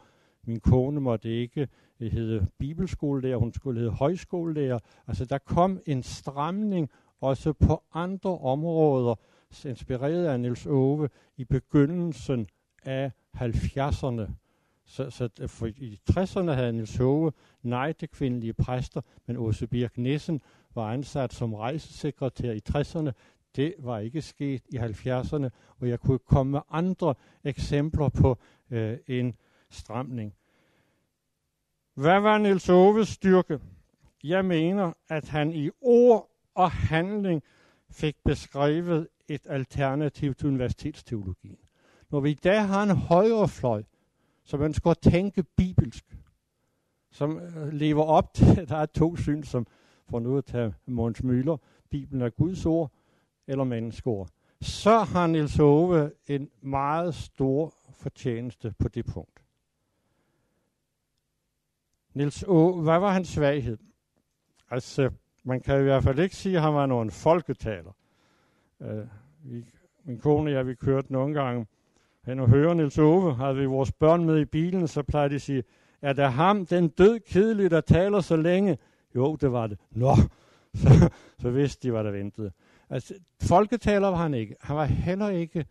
Min 0.43 0.59
kone 0.59 1.01
måtte 1.01 1.29
ikke 1.29 1.67
øh, 1.99 2.11
hedde 2.11 2.47
bibelskolelærer, 2.57 3.37
hun 3.37 3.53
skulle 3.53 3.79
hedde 3.79 3.93
højskolelærer. 3.93 4.79
Altså 5.07 5.25
der 5.25 5.37
kom 5.37 5.79
en 5.85 6.03
stramning 6.03 6.89
også 7.21 7.53
på 7.53 7.83
andre 7.93 8.37
områder, 8.37 9.15
inspireret 9.65 10.25
af 10.25 10.39
Niels 10.39 10.65
Ove 10.65 11.09
i 11.37 11.43
begyndelsen 11.43 12.47
af 12.85 13.11
70'erne. 13.41 14.31
Så, 14.85 15.09
så 15.09 15.29
øh, 15.41 15.49
for 15.49 15.65
i 15.65 15.99
60'erne 16.11 16.51
havde 16.51 16.73
Niels 16.73 16.97
Hove 16.97 17.31
nej 17.61 17.91
til 17.91 18.09
kvindelige 18.09 18.53
præster, 18.53 19.01
men 19.25 19.37
Åse 19.37 19.67
Birk 19.67 19.97
Nissen 19.97 20.41
var 20.75 20.93
ansat 20.93 21.33
som 21.33 21.53
rejsesekretær 21.53 22.51
i 22.51 22.61
60'erne. 22.69 23.11
Det 23.55 23.75
var 23.79 23.99
ikke 23.99 24.21
sket 24.21 24.61
i 24.69 24.77
70'erne, 24.77 25.49
og 25.79 25.89
jeg 25.89 25.99
kunne 25.99 26.19
komme 26.19 26.51
med 26.51 26.59
andre 26.69 27.15
eksempler 27.43 28.09
på 28.09 28.37
øh, 28.69 28.97
en 29.07 29.35
stramning. 29.69 30.33
Hvad 31.93 32.19
var 32.19 32.37
Niels 32.37 32.69
Oves 32.69 33.07
styrke? 33.07 33.59
Jeg 34.23 34.45
mener, 34.45 34.93
at 35.09 35.29
han 35.29 35.53
i 35.53 35.69
ord 35.81 36.29
og 36.55 36.71
handling 36.71 37.43
fik 37.91 38.15
beskrevet 38.25 39.07
et 39.27 39.41
alternativ 39.45 40.35
til 40.35 40.47
universitetsteologien. 40.47 41.68
Når 42.11 42.19
vi 42.19 42.31
i 42.31 42.33
dag 42.33 42.67
har 42.67 42.83
en 42.83 42.97
højre 42.97 43.47
fløj, 43.47 43.83
som 44.43 44.61
ønsker 44.61 44.91
at 44.91 44.97
tænke 44.97 45.43
bibelsk, 45.43 46.17
som 47.11 47.39
øh, 47.39 47.73
lever 47.73 48.03
op 48.03 48.33
til, 48.37 48.69
der 48.69 48.77
er 48.77 48.85
to 48.85 49.15
syn, 49.15 49.43
som 49.43 49.67
får 50.09 50.19
nu 50.19 50.37
at 50.37 50.45
tage 50.45 50.73
Måns 50.85 51.23
Møller, 51.23 51.57
Bibelen 51.89 52.21
er 52.21 52.29
Guds 52.29 52.65
ord 52.65 52.91
eller 53.47 53.63
menneskeord, 53.63 54.29
så 54.61 54.99
har 54.99 55.27
Niels 55.27 55.59
Ove 55.59 56.11
en 56.27 56.49
meget 56.61 57.15
stor 57.15 57.73
fortjeneste 57.91 58.73
på 58.79 58.87
det 58.87 59.05
punkt. 59.05 59.43
Niels 62.13 62.43
Ove, 62.43 62.81
hvad 62.81 62.99
var 62.99 63.11
hans 63.11 63.27
svaghed? 63.27 63.77
Altså, 64.69 65.11
man 65.43 65.61
kan 65.61 65.79
i 65.79 65.83
hvert 65.83 66.03
fald 66.03 66.19
ikke 66.19 66.35
sige, 66.35 66.55
at 66.55 66.61
han 66.61 66.73
var 66.73 66.85
nogen 66.85 67.11
folketaler. 67.11 67.91
Uh, 68.79 68.87
vi, 69.43 69.65
min 70.03 70.19
kone 70.19 70.49
og 70.49 70.53
jeg, 70.53 70.67
vi 70.67 70.75
kørte 70.75 71.13
nogle 71.13 71.41
gange 71.41 71.67
hen 72.29 72.39
og 72.39 72.49
høre 72.49 72.75
Niels 72.75 72.97
Ove, 72.97 73.35
havde 73.35 73.55
vi 73.55 73.65
vores 73.65 73.91
børn 73.91 74.25
med 74.25 74.39
i 74.39 74.45
bilen, 74.45 74.87
så 74.87 75.03
plejede 75.03 75.29
de 75.29 75.35
at 75.35 75.41
sige, 75.41 75.63
er 76.01 76.13
der 76.13 76.27
ham, 76.27 76.65
den 76.65 76.87
død 76.87 77.19
kedelige, 77.19 77.69
der 77.69 77.81
taler 77.81 78.21
så 78.21 78.35
længe? 78.35 78.77
Jo, 79.15 79.35
det 79.35 79.51
var 79.51 79.67
det. 79.67 79.79
Nå, 79.91 80.15
så, 80.81 81.09
så 81.39 81.49
vidste 81.49 81.87
de, 81.87 81.91
hvad 81.91 82.03
der 82.03 82.11
ventede. 82.11 82.51
Altså, 82.89 83.13
folketaler 83.41 84.07
var 84.07 84.17
han 84.17 84.33
ikke. 84.33 84.55
Han 84.61 84.75
var 84.75 84.85
heller 84.85 85.29
ikke 85.29 85.65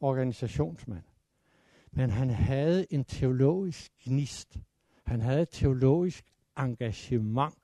organisationsmand. 0.00 1.02
Men 1.92 2.10
han 2.10 2.30
havde 2.30 2.92
en 2.92 3.04
teologisk 3.04 3.92
gnist. 4.04 4.56
Han 5.06 5.20
havde 5.20 5.42
et 5.42 5.48
teologisk 5.50 6.24
engagement, 6.58 7.54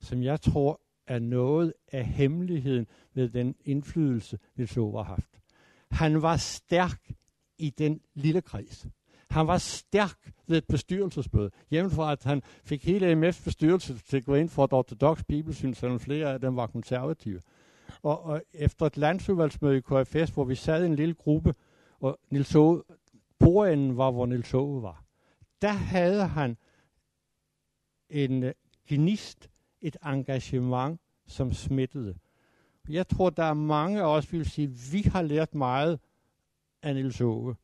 som 0.00 0.22
jeg 0.22 0.40
tror 0.40 0.80
er 1.06 1.18
noget 1.18 1.74
af 1.92 2.04
hemmeligheden 2.04 2.86
ved 3.14 3.28
den 3.28 3.54
indflydelse, 3.64 4.38
Niels 4.56 4.76
Ove 4.76 4.96
har 4.96 5.14
haft. 5.14 5.40
Han 5.90 6.22
var 6.22 6.36
stærk 6.36 7.12
i 7.62 7.70
den 7.70 8.00
lille 8.14 8.40
kreds. 8.40 8.86
Han 9.30 9.46
var 9.46 9.58
stærk 9.58 10.32
ved 10.46 10.58
et 10.58 10.66
bestyrelsesmøde. 10.66 11.50
Hjemmefra, 11.70 12.12
at 12.12 12.24
han 12.24 12.42
fik 12.64 12.84
hele 12.84 13.12
MF's 13.12 13.44
bestyrelse 13.44 13.98
til 13.98 14.16
at 14.16 14.24
gå 14.24 14.34
ind 14.34 14.48
for 14.48 14.64
et 14.64 14.72
ortodox 14.72 15.22
bibelsyn, 15.28 15.74
selvom 15.74 16.00
flere 16.00 16.32
af 16.32 16.40
dem 16.40 16.56
var 16.56 16.66
konservative. 16.66 17.40
Og, 18.02 18.22
og 18.22 18.42
efter 18.52 18.86
et 18.86 18.96
landsudvalgsmøde 18.96 19.76
i 19.76 19.80
KFS, 19.80 20.30
hvor 20.30 20.44
vi 20.44 20.54
sad 20.54 20.82
i 20.82 20.86
en 20.86 20.96
lille 20.96 21.14
gruppe, 21.14 21.54
og 22.00 22.18
Nils 22.30 22.54
Aage, 22.54 22.82
bordenden 23.38 23.96
var, 23.96 24.10
hvor 24.10 24.26
Nils 24.26 24.54
Aage 24.54 24.82
var. 24.82 25.04
Der 25.62 25.72
havde 25.72 26.26
han 26.26 26.56
en 28.10 28.42
øh, 28.42 28.54
gnist, 28.88 29.50
et 29.80 29.96
engagement, 30.06 31.00
som 31.26 31.52
smittede. 31.52 32.14
Jeg 32.88 33.08
tror, 33.08 33.30
der 33.30 33.44
er 33.44 33.54
mange 33.54 34.00
af 34.00 34.16
os, 34.16 34.32
vil 34.32 34.50
sige, 34.50 34.68
vi 34.92 35.02
har 35.02 35.22
lært 35.22 35.54
meget 35.54 36.00
af 36.82 36.94
Niels 36.94 37.20
Ove. 37.20 37.56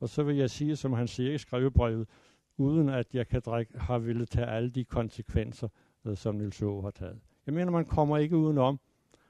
Og 0.00 0.08
så 0.08 0.22
vil 0.22 0.36
jeg 0.36 0.50
sige, 0.50 0.76
som 0.76 0.92
han 0.92 1.08
siger 1.08 1.34
i 1.34 1.38
skrivebrevet, 1.38 2.08
uden 2.56 2.88
at 2.88 3.14
jeg 3.14 3.28
kan 3.28 3.40
drikke, 3.40 3.78
har 3.78 3.98
ville 3.98 4.26
tage 4.26 4.46
alle 4.46 4.70
de 4.70 4.84
konsekvenser, 4.84 5.68
øh, 6.04 6.16
som 6.16 6.34
Niels 6.34 6.62
Ove 6.62 6.82
har 6.82 6.90
taget. 6.90 7.20
Jeg 7.46 7.54
mener, 7.54 7.72
man 7.72 7.84
kommer 7.84 8.18
ikke 8.18 8.36
udenom. 8.36 8.80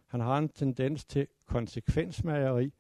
Han 0.06 0.20
har 0.20 0.38
en 0.38 0.48
tendens 0.48 1.04
til 1.04 1.26
konsekvensmageri, 1.46 2.72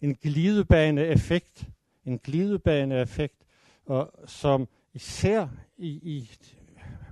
en 0.00 0.14
glidebane-effekt, 0.14 1.68
en 2.04 2.18
glidebane-effekt, 2.18 3.46
og 3.86 4.12
som 4.26 4.68
især 4.94 5.48
i, 5.76 5.88
i 5.88 6.30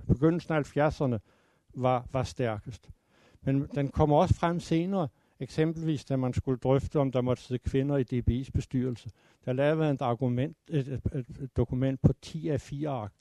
begyndelsen 0.07 0.53
af 0.53 0.77
70'erne 0.77 1.17
var, 1.73 2.07
var 2.11 2.23
stærkest. 2.23 2.89
Men 3.41 3.67
den 3.75 3.87
kommer 3.87 4.17
også 4.17 4.33
frem 4.33 4.59
senere, 4.59 5.07
eksempelvis 5.39 6.05
da 6.05 6.15
man 6.15 6.33
skulle 6.33 6.59
drøfte, 6.59 6.99
om 6.99 7.11
der 7.11 7.21
måtte 7.21 7.43
sidde 7.43 7.59
kvinder 7.59 7.97
i 7.97 8.03
DBI's 8.13 8.49
bestyrelse. 8.53 9.09
Der 9.45 9.53
lavede 9.53 9.91
et, 9.91 10.01
argument, 10.01 10.57
et, 10.69 10.87
et, 10.87 11.25
et, 11.41 11.57
dokument 11.57 12.01
på 12.01 12.13
10 12.21 12.47
af 12.47 12.61
4 12.61 12.89
ark. 12.89 13.11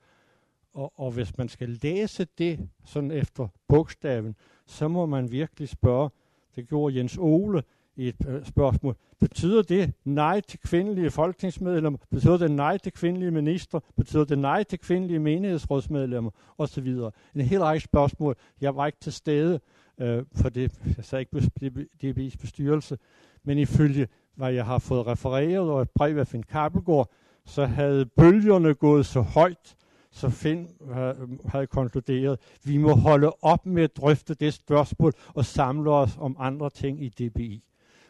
Og, 0.75 0.93
og 0.97 1.11
hvis 1.11 1.39
man 1.39 1.49
skal 1.49 1.79
læse 1.83 2.27
det 2.39 2.69
sådan 2.85 3.11
efter 3.11 3.49
bogstaven, 3.69 4.37
så 4.67 4.89
må 4.89 5.07
man 5.07 5.31
virkelig 5.31 5.69
spørge, 5.69 6.11
det 6.57 6.69
gjorde 6.69 6.97
Jens 6.97 7.19
Ole 7.19 7.62
i 7.97 8.09
et 8.09 8.27
øh, 8.29 8.45
spørgsmål. 8.45 8.97
Betyder 9.21 9.62
det 9.62 9.93
nej 10.05 10.41
til 10.41 10.61
kvindelige 10.61 11.11
folketingsmedlemmer? 11.11 11.99
Betyder 12.11 12.37
det 12.37 12.51
nej 12.51 12.79
til 12.79 12.93
kvindelige 12.93 13.31
minister? 13.31 13.81
Betyder 13.97 14.25
det 14.25 14.39
nej 14.39 14.62
til 14.62 14.79
kvindelige 14.79 15.19
menighedsrådsmedlemmer? 15.19 16.31
Og 16.57 16.69
så 16.69 16.81
videre. 16.81 17.11
En 17.35 17.41
hel 17.41 17.61
række 17.61 17.85
spørgsmål. 17.85 18.37
Jeg 18.61 18.77
var 18.77 18.87
ikke 18.87 18.99
til 19.01 19.12
stede, 19.12 19.61
øh, 19.99 20.24
for 20.34 20.49
det, 20.49 20.72
jeg 20.97 21.05
sagde 21.05 21.20
ikke 21.20 21.88
DBI's 22.05 22.36
bestyrelse, 22.40 22.99
men 23.45 23.59
ifølge 23.59 24.09
hvad 24.34 24.53
jeg 24.53 24.66
har 24.66 24.78
fået 24.78 25.07
refereret 25.07 25.70
og 25.70 25.82
et 25.82 25.90
brev 25.90 26.18
af 26.18 26.26
Finn 26.26 26.42
Kappelgaard, 26.42 27.11
så 27.47 27.66
havde 27.66 28.07
bølgerne 28.07 28.74
gået 28.74 29.07
så 29.07 29.20
højt, 29.20 29.76
så 30.11 30.28
Finn 30.28 30.68
øh, 30.80 31.49
havde 31.49 31.66
konkluderet, 31.66 32.40
vi 32.64 32.76
må 32.76 32.95
holde 32.95 33.32
op 33.42 33.66
med 33.66 33.82
at 33.82 33.97
drøfte 33.97 34.34
det 34.34 34.55
spørgsmål 34.55 35.12
og 35.34 35.45
samle 35.45 35.90
os 35.90 36.16
om 36.18 36.36
andre 36.38 36.70
ting 36.70 37.03
i 37.03 37.09
DBI. 37.09 37.64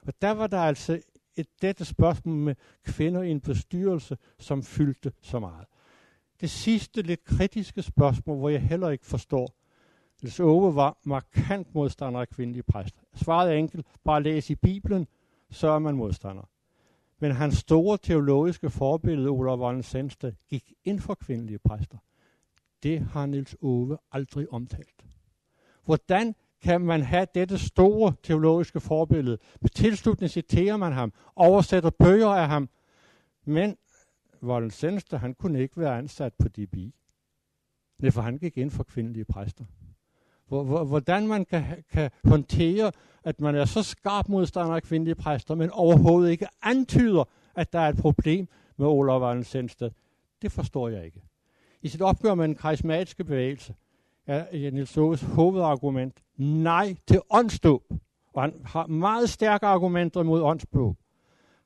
Og 0.07 0.13
der 0.23 0.31
var 0.31 0.47
der 0.47 0.61
altså 0.61 1.01
et 1.37 1.47
dette 1.63 1.85
spørgsmål 1.85 2.35
med 2.35 2.55
kvinder 2.85 3.23
i 3.23 3.31
en 3.31 3.41
bestyrelse, 3.41 4.17
som 4.39 4.63
fyldte 4.63 5.13
så 5.23 5.39
meget. 5.39 5.67
Det 6.41 6.51
sidste 6.51 7.03
lidt 7.03 7.25
kritiske 7.25 7.83
spørgsmål, 7.83 8.39
hvor 8.39 8.49
jeg 8.49 8.61
heller 8.61 8.91
ikke 8.91 9.07
forstår, 9.07 9.64
Niels 10.25 10.41
Ove 10.41 10.75
var 10.75 10.99
markant 11.05 11.75
modstander 11.75 12.21
af 12.21 12.29
kvindelige 12.29 12.63
præster. 12.63 13.01
Svaret 13.15 13.53
er 13.53 13.57
enkelt, 13.57 13.87
bare 14.05 14.23
læs 14.23 14.51
i 14.51 14.55
Bibelen, 14.55 15.07
så 15.51 15.69
er 15.69 15.79
man 15.79 15.97
modstander. 15.97 16.49
Men 17.19 17.33
hans 17.33 17.55
store 17.55 17.99
teologiske 17.99 18.71
forbillede, 18.71 19.29
Olaf 19.29 19.59
Wallen 19.59 20.13
gik 20.49 20.73
ind 20.85 21.01
for 21.01 21.15
kvindelige 21.15 21.59
præster. 21.59 21.99
Det 22.83 23.01
har 23.01 23.27
Niels 23.27 23.57
Ove 23.63 23.99
aldrig 24.13 24.53
omtalt. 24.53 25.05
Hvordan 25.85 26.35
kan 26.63 26.81
man 26.81 27.03
have 27.03 27.27
dette 27.35 27.59
store 27.59 28.15
teologiske 28.23 28.81
forbillede. 28.81 29.39
Med 29.61 29.71
tilslutning 29.71 30.31
citerer 30.31 30.77
man 30.77 30.93
ham, 30.93 31.13
oversætter 31.37 31.91
bøger 31.91 32.29
af 32.29 32.49
ham. 32.49 32.69
Men 33.45 33.77
Volden 34.41 35.01
han 35.13 35.35
kunne 35.35 35.61
ikke 35.61 35.81
være 35.81 35.99
ansat 35.99 36.35
på 36.35 36.49
DBI. 36.49 36.95
Nej, 37.99 38.11
for 38.11 38.21
han 38.21 38.39
gik 38.39 38.59
ind 38.59 38.71
for 38.71 38.83
kvindelige 38.83 39.25
præster. 39.25 39.65
Hvordan 40.49 41.29
man 41.29 41.45
kan, 41.45 41.65
kan 41.93 42.11
håndtere, 42.25 42.93
at 43.25 43.41
man 43.41 43.55
er 43.55 43.65
så 43.65 43.83
skarp 43.83 44.29
modstander 44.29 44.75
af 44.75 44.83
kvindelige 44.83 45.15
præster, 45.15 45.55
men 45.55 45.71
overhovedet 45.71 46.31
ikke 46.31 46.47
antyder, 46.63 47.25
at 47.55 47.73
der 47.73 47.79
er 47.79 47.89
et 47.89 47.97
problem 47.97 48.49
med 48.77 48.87
Olof 48.87 49.21
Volden 49.21 49.69
det 50.43 50.53
forstår 50.53 50.89
jeg 50.89 51.05
ikke. 51.05 51.23
I 51.83 51.89
sit 51.89 52.03
opgør 52.03 52.35
med 52.35 52.49
den 52.49 52.55
karismatiske 52.55 53.25
bevægelse, 53.25 53.75
er 54.27 54.71
Niels 54.71 54.97
Aarhus 54.97 55.23
hovedargument 55.23 56.23
nej 56.37 56.97
til 57.07 57.21
åndsdåb. 57.31 57.83
Og 58.33 58.43
han 58.43 58.55
har 58.65 58.87
meget 58.87 59.31
stærke 59.31 59.67
argumenter 59.67 60.23
mod 60.23 60.43
åndsdåb. 60.43 60.97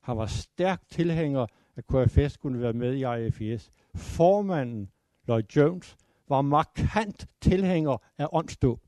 Han 0.01 0.17
var 0.17 0.25
stærk 0.25 0.81
tilhænger 0.89 1.45
af 1.77 1.83
KFS 1.83 2.37
kunne 2.37 2.61
være 2.61 2.73
med 2.73 2.93
i 2.93 3.27
IFS. 3.27 3.71
Formanden, 3.95 4.89
Lloyd 5.27 5.43
Jones, 5.55 5.95
var 6.29 6.41
markant 6.41 7.27
tilhænger 7.41 7.97
af 8.17 8.27
åndsdåb. 8.31 8.79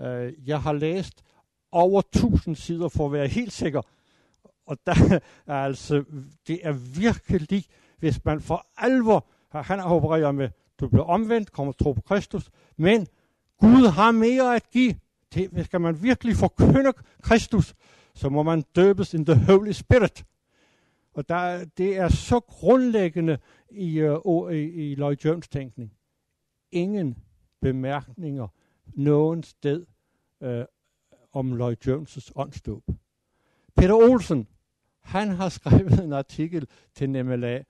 Øh, 0.00 0.32
jeg 0.48 0.62
har 0.62 0.72
læst 0.72 1.22
over 1.72 2.00
1000 2.00 2.56
sider 2.56 2.88
for 2.88 3.06
at 3.06 3.12
være 3.12 3.28
helt 3.28 3.52
sikker. 3.52 3.82
Og 4.66 4.78
der 4.86 5.20
er 5.46 5.54
altså, 5.54 6.04
det 6.46 6.60
er 6.62 6.72
virkelig, 6.72 7.64
hvis 7.98 8.24
man 8.24 8.40
for 8.40 8.66
alvor, 8.76 9.26
han 9.52 9.78
har 9.78 10.32
med 10.32 10.48
du 10.80 10.88
bliver 10.88 11.04
omvendt, 11.04 11.52
kommer 11.52 11.72
tro 11.72 11.92
på 11.92 12.00
Kristus, 12.00 12.50
men 12.76 13.06
Gud 13.58 13.90
har 13.90 14.10
mere 14.10 14.56
at 14.56 14.70
give. 14.70 14.94
Til, 15.30 15.64
skal 15.64 15.80
man 15.80 16.02
virkelig 16.02 16.36
forkynde 16.36 16.92
Kristus, 17.22 17.74
så 18.14 18.28
må 18.28 18.42
man 18.42 18.64
døbes 18.76 19.14
in 19.14 19.26
the 19.26 19.44
Holy 19.44 19.72
Spirit. 19.72 20.24
Og 21.14 21.28
der, 21.28 21.64
det 21.64 21.96
er 21.96 22.08
så 22.08 22.40
grundlæggende 22.40 23.38
i, 23.70 24.02
uh, 24.02 24.52
i, 24.52 24.58
i 24.58 24.94
Lloyd 24.94 25.16
Jones 25.24 25.48
tænkning. 25.48 25.92
Ingen 26.72 27.18
bemærkninger 27.60 28.48
nogen 28.94 29.42
sted 29.42 29.86
øh, 30.40 30.64
om 31.32 31.52
Lloyd 31.52 31.76
Jones' 31.86 32.32
åndsdåb. 32.34 32.84
Peter 33.76 33.94
Olsen, 33.94 34.48
han 35.00 35.28
har 35.28 35.48
skrevet 35.58 36.04
en 36.04 36.12
artikel 36.12 36.68
til 36.94 37.10
NMLA, 37.10 37.62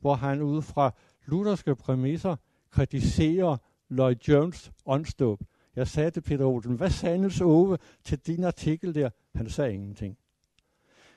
hvor 0.00 0.14
han 0.14 0.42
ud 0.42 0.62
fra 0.62 0.94
lutherske 1.26 1.74
præmisser 1.76 2.36
kritiserer 2.70 3.56
Lloyd 3.88 4.16
Jones 4.28 4.72
åndsdåb. 4.86 5.40
Jeg 5.76 5.88
sagde 5.88 6.10
til 6.10 6.20
Peter 6.20 6.44
Olsen, 6.44 6.76
hvad 6.76 6.90
sagde 6.90 7.18
Niels 7.18 7.40
Ove 7.40 7.78
til 8.04 8.18
din 8.18 8.44
artikel 8.44 8.94
der? 8.94 9.10
Han 9.34 9.50
sagde 9.50 9.74
ingenting. 9.74 10.18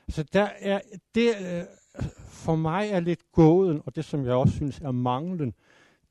Så 0.09 0.23
der 0.23 0.49
er, 0.59 0.81
det 1.15 1.29
øh, 1.41 1.63
for 2.17 2.55
mig 2.55 2.89
er 2.89 2.99
lidt 2.99 3.31
gåden, 3.31 3.81
og 3.85 3.95
det 3.95 4.05
som 4.05 4.25
jeg 4.25 4.33
også 4.33 4.53
synes 4.53 4.79
er 4.79 4.91
manglen, 4.91 5.53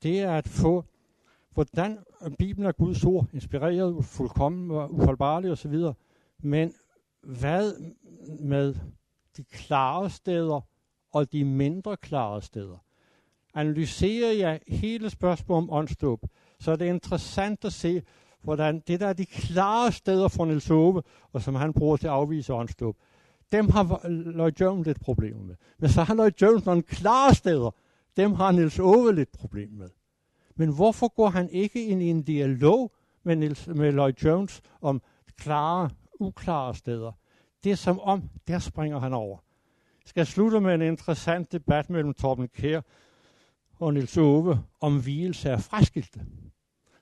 det 0.03 0.19
er 0.19 0.31
at 0.31 0.47
få, 0.47 0.85
hvordan 1.53 1.97
Bibelen 2.39 2.67
er 2.67 2.71
Guds 2.71 3.03
ord, 3.05 3.27
inspireret, 3.33 4.05
fuldkommen 4.05 4.71
og 4.71 4.93
uholdbarlig 4.93 5.51
osv., 5.51 5.75
men 6.39 6.73
hvad 7.21 7.73
med 8.39 8.75
de 9.37 9.43
klare 9.43 10.09
steder 10.09 10.61
og 11.11 11.31
de 11.31 11.45
mindre 11.45 11.97
klare 11.97 12.41
steder? 12.41 12.77
analyserer 13.53 14.31
jeg 14.31 14.59
hele 14.67 15.09
spørgsmålet 15.09 15.63
om 15.63 15.73
åndsdåb, 15.73 16.25
så 16.59 16.71
er 16.71 16.75
det 16.75 16.85
interessant 16.85 17.65
at 17.65 17.73
se, 17.73 18.01
hvordan 18.41 18.79
det 18.87 18.99
der 18.99 19.07
er 19.07 19.13
de 19.13 19.25
klare 19.25 19.91
steder 19.91 20.27
for 20.27 20.45
Niels 20.45 20.69
Ove, 20.69 21.03
og 21.33 21.41
som 21.41 21.55
han 21.55 21.73
bruger 21.73 21.97
til 21.97 22.07
at 22.07 22.13
afvise 22.13 22.53
åndsdåb, 22.53 22.97
dem 23.51 23.69
har 23.69 24.07
Lloyd 24.07 24.51
Jones 24.61 24.87
lidt 24.87 25.01
problemer 25.01 25.43
med. 25.43 25.55
Men 25.77 25.89
så 25.89 26.03
har 26.03 26.13
Lloyd 26.13 26.31
Jones 26.41 26.65
nogle 26.65 26.81
klare 26.81 27.35
steder, 27.35 27.71
dem 28.17 28.33
har 28.33 28.51
Niels 28.51 28.79
Ove 28.79 29.15
lidt 29.15 29.31
problem 29.31 29.69
med. 29.69 29.89
Men 30.61 30.75
hvorfor 30.75 31.07
går 31.07 31.29
han 31.29 31.49
ikke 31.49 31.85
ind 31.85 32.01
i 32.01 32.09
en 32.09 32.21
dialog 32.23 32.91
med, 33.23 33.35
Niels, 33.35 33.67
med 33.67 33.91
Lloyd 33.91 34.13
Jones 34.13 34.61
om 34.81 35.01
klare, 35.37 35.89
uklare 36.19 36.75
steder? 36.75 37.11
Det 37.63 37.71
er 37.71 37.75
som 37.75 37.99
om, 37.99 38.29
der 38.47 38.59
springer 38.59 38.99
han 38.99 39.13
over. 39.13 39.37
Jeg 40.03 40.09
skal 40.09 40.25
slutte 40.25 40.59
med 40.59 40.75
en 40.75 40.81
interessant 40.81 41.51
debat 41.51 41.89
mellem 41.89 42.13
Torben 42.13 42.47
Kær 42.47 42.81
og 43.79 43.93
Nils 43.93 44.17
Ove 44.17 44.63
om 44.81 45.01
hvilelse 45.01 45.51
af 45.51 45.61
fraskilte. 45.61 46.25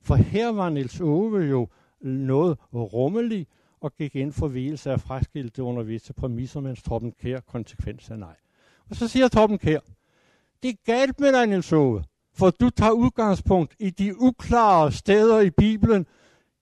For 0.01 0.15
her 0.15 0.51
var 0.51 0.69
Nils 0.69 1.01
Ove 1.01 1.39
jo 1.39 1.67
noget 2.01 2.57
rummelig 2.73 3.47
og 3.79 3.95
gik 3.95 4.15
ind 4.15 4.33
for 4.33 4.47
hvilelse 4.47 4.91
af 4.91 4.99
fraskilte 4.99 5.63
under 5.63 5.83
visse 5.83 6.13
præmisser, 6.13 6.59
mens 6.59 6.83
Torben 6.83 7.11
Kær 7.11 7.39
konsekvens 7.39 8.09
er 8.09 8.15
nej. 8.15 8.35
Og 8.89 8.95
så 8.95 9.07
siger 9.07 9.27
Torben 9.27 9.57
Kær, 9.57 9.79
det 10.63 10.69
er 10.69 10.77
galt 10.85 11.19
med 11.19 11.33
dig, 11.33 11.47
Nils 11.47 11.73
Ove, 11.73 12.03
for 12.39 12.49
du 12.49 12.69
tager 12.69 12.91
udgangspunkt 12.91 13.75
i 13.79 13.89
de 13.89 14.21
uklare 14.21 14.91
steder 14.91 15.39
i 15.39 15.49
Bibelen. 15.49 16.05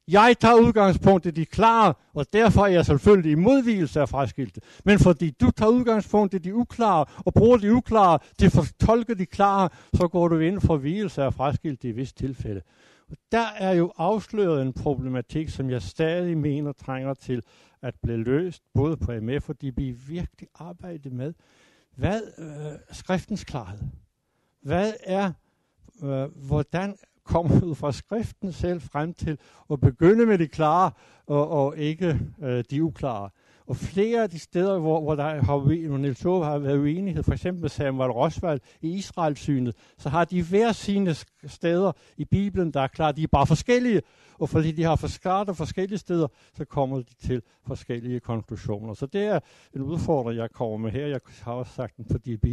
Jeg 0.08 0.36
tager 0.40 0.56
udgangspunkt 0.56 1.26
i 1.26 1.32
de 1.32 1.46
klare, 1.46 1.94
og 2.14 2.26
derfor 2.34 2.62
er 2.62 2.68
jeg 2.68 2.86
selvfølgelig 2.86 3.32
i 3.32 3.36
modvielse 3.36 4.02
af 4.02 4.10
fraskilte. 4.10 4.62
Men 4.86 5.00
fordi 5.00 5.30
du 5.42 5.52
tager 5.52 5.72
udgangspunkt 5.72 6.34
i 6.34 6.38
de 6.38 6.56
uklare, 6.56 7.06
og 7.26 7.34
bruger 7.34 7.58
de 7.58 7.74
uklare 7.74 8.20
til 8.40 8.46
at 8.46 8.52
fortolke 8.52 9.16
de 9.16 9.26
klare, 9.26 9.70
så 9.94 10.08
går 10.08 10.28
du 10.28 10.40
ind 10.40 10.62
for 10.62 10.78
vielse 10.78 11.24
af 11.24 11.34
fraskilte 11.34 11.88
i 11.88 11.92
vis 11.92 12.14
tilfælde. 12.14 12.62
Og 13.10 13.18
der 13.32 13.48
er 13.58 13.74
jo 13.74 13.92
afsløret 13.98 14.62
en 14.62 14.74
problematik, 14.74 15.50
som 15.50 15.70
jeg 15.70 15.82
stadig 15.82 16.38
mener 16.38 16.72
trænger 16.72 17.14
til 17.14 17.42
at 17.82 17.96
blive 18.04 18.24
løst, 18.24 18.64
både 18.74 18.98
på 18.98 19.12
MF, 19.22 19.44
fordi 19.44 19.72
vi 19.76 19.92
virkelig 19.92 20.50
arbejder 20.56 21.10
med, 21.10 21.34
hvad 21.96 22.22
øh, 22.38 22.80
skriftens 22.92 23.44
klarhed? 23.44 23.80
Hvad 24.62 24.94
er, 25.04 25.32
øh, 26.04 26.48
hvordan 26.48 26.96
kommer 27.24 27.64
ud 27.64 27.76
fra 27.76 27.92
skriften 27.92 28.52
selv 28.52 28.82
frem 28.82 29.14
til 29.14 29.38
at 29.72 29.80
begynde 29.80 30.26
med 30.26 30.38
de 30.38 30.48
klare 30.48 30.92
og, 31.28 31.50
og 31.50 31.78
ikke 31.78 32.20
øh, 32.44 32.64
de 32.72 32.84
uklare. 32.84 33.30
Og 33.68 33.76
flere 33.76 34.24
af 34.24 34.30
de 34.30 34.40
steder, 34.40 34.80
hvor, 34.80 35.02
hvor 35.02 35.16
der 35.16 35.24
har, 35.24 35.58
hvor 35.58 35.98
Niels 35.98 36.26
Ove 36.26 36.46
har 36.46 36.58
været 36.58 36.78
uenighed, 36.78 37.24
for 37.24 37.34
eksempel 37.34 37.62
med 37.62 37.70
Samuel 37.70 38.12
Roswald 38.12 38.60
i 38.82 38.90
Israelsynet, 38.90 39.76
så 39.98 40.10
har 40.10 40.26
de 40.26 40.44
hver 40.44 40.72
sine 40.72 41.16
steder 41.48 41.92
i 42.18 42.26
Bibelen, 42.26 42.72
der 42.72 42.82
er 42.82 42.88
klart, 42.88 43.18
de 43.18 43.24
er 43.24 43.28
bare 43.28 43.48
forskellige. 43.48 44.02
Og 44.40 44.50
fordi 44.50 44.72
de 44.72 44.84
har 44.84 44.96
forskellige 44.96 45.56
forskellige 45.56 45.98
steder, 45.98 46.28
så 46.58 46.66
kommer 46.66 46.98
de 46.98 47.14
til 47.28 47.42
forskellige 47.68 48.20
konklusioner. 48.20 48.94
Så 48.94 49.06
det 49.06 49.24
er 49.24 49.40
en 49.76 49.82
udfordring, 49.82 50.40
jeg 50.40 50.52
kommer 50.52 50.78
med 50.78 50.92
her. 50.92 51.08
Jeg 51.08 51.20
har 51.42 51.54
også 51.54 51.74
sagt 51.74 51.98
den 51.98 52.06
på 52.06 52.18
DB. 52.18 52.46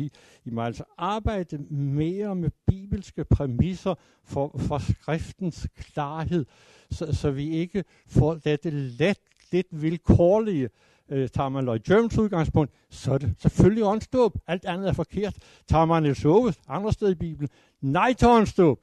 I 0.44 0.50
må 0.50 0.62
altså 0.62 0.84
arbejde 0.98 1.58
mere 1.74 2.34
med 2.34 2.50
bibelske 2.66 3.24
præmisser 3.24 3.94
for, 4.24 4.56
for 4.58 4.78
skriftens 4.78 5.68
klarhed, 5.76 6.44
så, 6.90 7.12
så 7.12 7.30
vi 7.30 7.50
ikke 7.50 7.84
får 8.06 8.34
dette 8.34 8.70
let, 8.70 9.18
lidt 9.52 9.66
vilkårlige, 9.70 10.68
øh, 11.08 11.28
tager 11.28 11.48
man 11.48 11.64
Lloyd 11.64 11.80
Jones 11.90 12.18
udgangspunkt, 12.18 12.72
så 12.90 13.12
er 13.12 13.18
det 13.18 13.34
selvfølgelig 13.38 13.84
åndsdåb. 13.84 14.38
Alt 14.46 14.64
andet 14.64 14.88
er 14.88 14.92
forkert. 14.92 15.36
Tager 15.68 15.84
man 15.84 16.02
Niels 16.02 16.24
Oves 16.24 16.60
andre 16.68 16.92
steder 16.92 17.12
i 17.12 17.14
Bibelen, 17.14 17.48
nej 17.80 18.12
til 18.12 18.28
åndsdåb. 18.28 18.80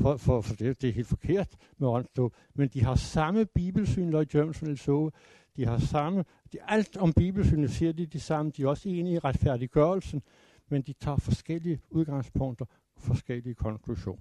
For, 0.00 0.16
for, 0.16 0.40
for 0.40 0.54
det, 0.54 0.82
det 0.82 0.88
er 0.88 0.92
helt 0.92 1.06
forkert 1.06 1.48
med 1.78 1.88
åndsdåb. 1.88 2.34
Men 2.54 2.68
de 2.68 2.84
har 2.84 2.94
samme 2.94 3.44
bibelsyn, 3.44 4.10
Lloyd 4.10 4.26
Jones 4.34 4.62
og 4.62 4.66
Niels 4.66 4.88
Ove. 4.88 5.10
De 5.56 5.66
har 5.66 5.78
samme, 5.78 6.24
de, 6.52 6.58
alt 6.68 6.96
om 6.96 7.12
bibelsynet 7.12 7.70
siger 7.70 7.92
de 7.92 8.06
det 8.06 8.22
samme. 8.22 8.52
De 8.56 8.62
er 8.62 8.68
også 8.68 8.88
enige 8.88 9.14
i 9.14 9.18
retfærdiggørelsen, 9.18 10.22
men 10.68 10.82
de 10.82 10.92
tager 10.92 11.16
forskellige 11.16 11.80
udgangspunkter, 11.90 12.64
forskellige 12.98 13.54
konklusioner. 13.54 14.20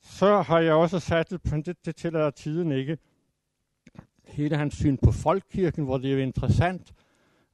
Så 0.00 0.42
har 0.42 0.58
jeg 0.58 0.74
også 0.74 1.00
sat 1.00 1.30
det, 1.30 1.52
men 1.52 1.62
det, 1.62 1.86
det 1.86 1.96
tillader 1.96 2.30
tiden 2.30 2.72
ikke, 2.72 2.98
hele 4.34 4.56
hans 4.56 4.74
syn 4.74 4.96
på 4.96 5.12
folkekirken, 5.12 5.84
hvor 5.84 5.98
det 5.98 6.10
er 6.10 6.14
jo 6.14 6.20
interessant, 6.20 6.94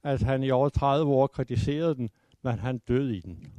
at 0.03 0.21
han 0.21 0.43
i 0.43 0.51
over 0.51 0.69
30 0.69 1.11
år 1.11 1.27
kritiserede 1.27 1.95
den, 1.95 2.09
men 2.41 2.59
han 2.59 2.77
døde 2.77 3.17
i 3.17 3.19
den. 3.19 3.51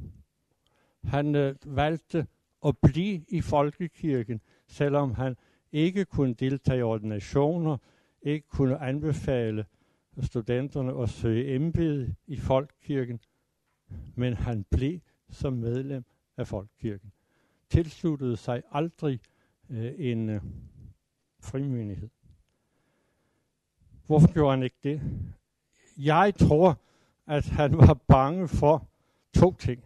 Han 1.03 1.35
øh, 1.35 1.55
valgte 1.65 2.27
at 2.65 2.77
blive 2.77 3.25
i 3.27 3.41
folkekirken, 3.41 4.41
selvom 4.67 5.13
han 5.13 5.35
ikke 5.71 6.05
kunne 6.05 6.33
deltage 6.33 6.79
i 6.79 6.81
ordinationer, 6.81 7.77
ikke 8.21 8.47
kunne 8.49 8.81
anbefale 8.81 9.65
studenterne 10.21 11.01
at 11.01 11.09
søge 11.09 11.55
embede 11.55 12.15
i 12.27 12.37
folkekirken, 12.37 13.19
men 14.15 14.33
han 14.33 14.65
blev 14.71 14.99
som 15.29 15.53
medlem 15.53 16.05
af 16.37 16.47
folkekirken. 16.47 17.11
Tilsluttede 17.69 18.37
sig 18.37 18.63
aldrig 18.71 19.19
øh, 19.69 19.93
en 19.97 20.29
øh, 20.29 20.41
frimenighed. 21.39 22.09
Hvorfor 24.05 24.33
gjorde 24.33 24.51
han 24.51 24.63
ikke 24.63 24.75
det? 24.83 25.01
Jeg 25.97 26.33
tror, 26.39 26.79
at 27.27 27.45
han 27.45 27.77
var 27.77 27.93
bange 28.07 28.47
for 28.47 28.87
to 29.33 29.53
ting. 29.53 29.83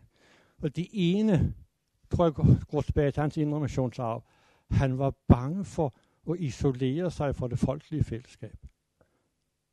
Og 0.61 0.75
det 0.75 0.87
ene, 0.91 1.53
tror 2.11 2.25
jeg 2.25 2.33
går 2.67 2.81
tilbage 2.81 3.11
til 3.11 3.21
hans 3.21 3.37
informationsarv. 3.37 4.23
Han 4.69 4.97
var 4.97 5.13
bange 5.27 5.65
for 5.65 5.93
at 6.29 6.39
isolere 6.39 7.11
sig 7.11 7.35
fra 7.35 7.47
det 7.47 7.59
folkelige 7.59 8.03
fællesskab. 8.03 8.57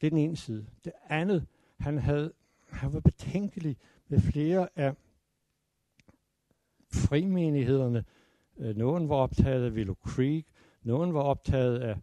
Det 0.00 0.06
er 0.06 0.10
den 0.10 0.18
ene 0.18 0.36
side. 0.36 0.66
Det 0.84 0.92
andet, 1.08 1.46
han, 1.78 1.98
havde, 1.98 2.32
han 2.68 2.92
var 2.92 3.00
betænkelig 3.00 3.76
med 4.08 4.20
flere 4.20 4.68
af 4.76 4.94
frimenighederne. 6.92 8.04
Øh, 8.58 8.76
nogen 8.76 9.08
var 9.08 9.16
optaget 9.16 9.64
af 9.64 9.70
Willow 9.70 9.94
Creek, 9.94 10.46
nogen 10.82 11.14
var 11.14 11.20
optaget 11.20 11.78
af 11.78 11.96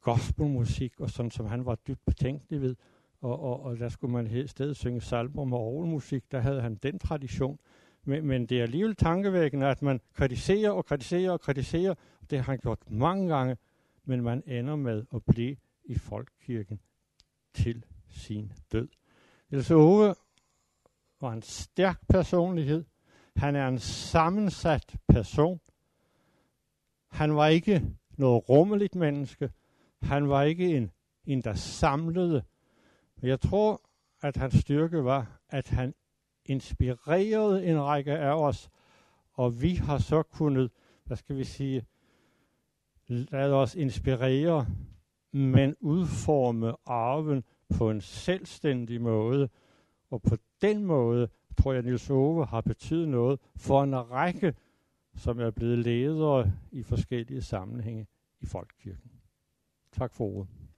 gospelmusik, 0.00 1.00
og 1.00 1.10
sådan 1.10 1.30
som 1.30 1.46
han 1.46 1.66
var 1.66 1.74
dybt 1.74 2.04
betænkelig 2.06 2.60
ved. 2.60 2.76
Og, 3.20 3.40
og, 3.40 3.62
og 3.62 3.78
der 3.78 3.88
skulle 3.88 4.12
man 4.12 4.26
i 4.26 4.46
stedet 4.46 4.76
synge 4.76 5.00
salmer 5.00 5.44
med 5.44 5.58
orgelmusik, 5.58 6.32
der 6.32 6.40
havde 6.40 6.62
han 6.62 6.74
den 6.74 6.98
tradition. 6.98 7.58
Men, 8.04 8.26
men 8.26 8.46
det 8.46 8.58
er 8.58 8.62
alligevel 8.62 8.96
tankevækkende, 8.96 9.66
at 9.66 9.82
man 9.82 10.00
kritiserer 10.14 10.70
og 10.70 10.84
kritiserer 10.84 11.30
og 11.30 11.40
kritiserer. 11.40 11.94
Det 12.30 12.38
har 12.38 12.52
han 12.52 12.58
gjort 12.58 12.90
mange 12.90 13.28
gange, 13.28 13.56
men 14.04 14.22
man 14.22 14.42
ender 14.46 14.76
med 14.76 15.04
at 15.14 15.24
blive 15.24 15.56
i 15.84 15.94
folkekirken 15.94 16.80
til 17.54 17.84
sin 18.08 18.52
død. 18.72 18.88
Else 19.50 19.74
Ove 19.74 20.14
var 21.20 21.32
en 21.32 21.42
stærk 21.42 22.00
personlighed. 22.08 22.84
Han 23.36 23.56
er 23.56 23.68
en 23.68 23.78
sammensat 23.78 24.96
person. 25.08 25.60
Han 27.08 27.36
var 27.36 27.46
ikke 27.46 27.82
noget 28.16 28.48
rummeligt 28.48 28.94
menneske. 28.94 29.50
Han 30.02 30.28
var 30.28 30.42
ikke 30.42 30.76
en, 30.76 30.90
en 31.24 31.42
der 31.42 31.54
samlede. 31.54 32.42
Men 33.16 33.28
jeg 33.28 33.40
tror, 33.40 33.80
at 34.22 34.36
hans 34.36 34.54
styrke 34.54 35.04
var, 35.04 35.40
at 35.48 35.68
han 35.68 35.94
inspirerede 36.44 37.66
en 37.66 37.82
række 37.82 38.12
af 38.12 38.34
os, 38.34 38.70
og 39.32 39.62
vi 39.62 39.74
har 39.74 39.98
så 39.98 40.22
kunnet, 40.22 40.70
hvad 41.04 41.16
skal 41.16 41.36
vi 41.36 41.44
sige, 41.44 41.86
lade 43.06 43.54
os 43.54 43.74
inspirere, 43.74 44.66
men 45.32 45.76
udforme 45.80 46.74
arven 46.86 47.44
på 47.78 47.90
en 47.90 48.00
selvstændig 48.00 49.00
måde. 49.00 49.48
Og 50.10 50.22
på 50.22 50.36
den 50.62 50.84
måde 50.84 51.28
tror 51.58 51.72
jeg, 51.72 51.82
Nils 51.82 52.10
Ove 52.10 52.46
har 52.46 52.60
betydet 52.60 53.08
noget 53.08 53.40
for 53.56 53.82
en 53.82 54.10
række, 54.10 54.54
som 55.16 55.40
er 55.40 55.50
blevet 55.50 55.78
ledere 55.78 56.52
i 56.72 56.82
forskellige 56.82 57.42
sammenhænge 57.42 58.06
i 58.40 58.46
Folkekirken. 58.46 59.19
Tak 59.92 60.14
for 60.14 60.24
ordet. 60.24 60.69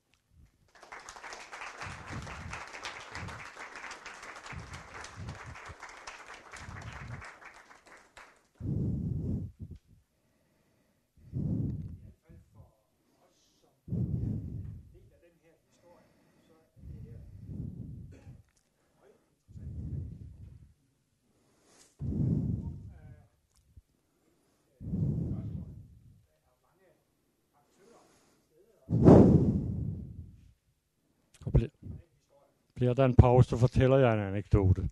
Bliver 32.83 32.95
der 32.95 33.05
en 33.05 33.15
pause, 33.15 33.49
så 33.49 33.57
fortæller 33.57 33.99
jeg 33.99 34.15
en 34.15 34.21
anekdote. 34.21 34.89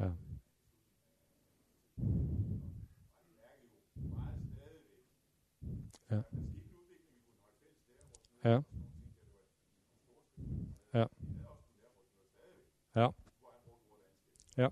Ja. 0.00 0.10
Ja. 10.94 11.06
Ja. 12.94 13.08
Ja. 14.56 14.68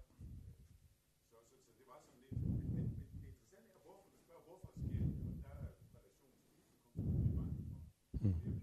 Mm 8.20 8.54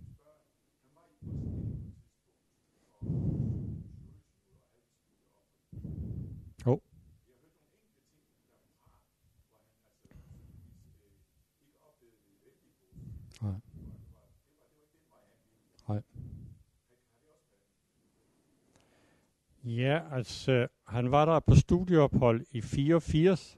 altså, 20.21 20.67
han 20.87 21.11
var 21.11 21.25
der 21.25 21.39
på 21.39 21.55
studieophold 21.55 22.45
i 22.51 22.61
84, 22.61 23.57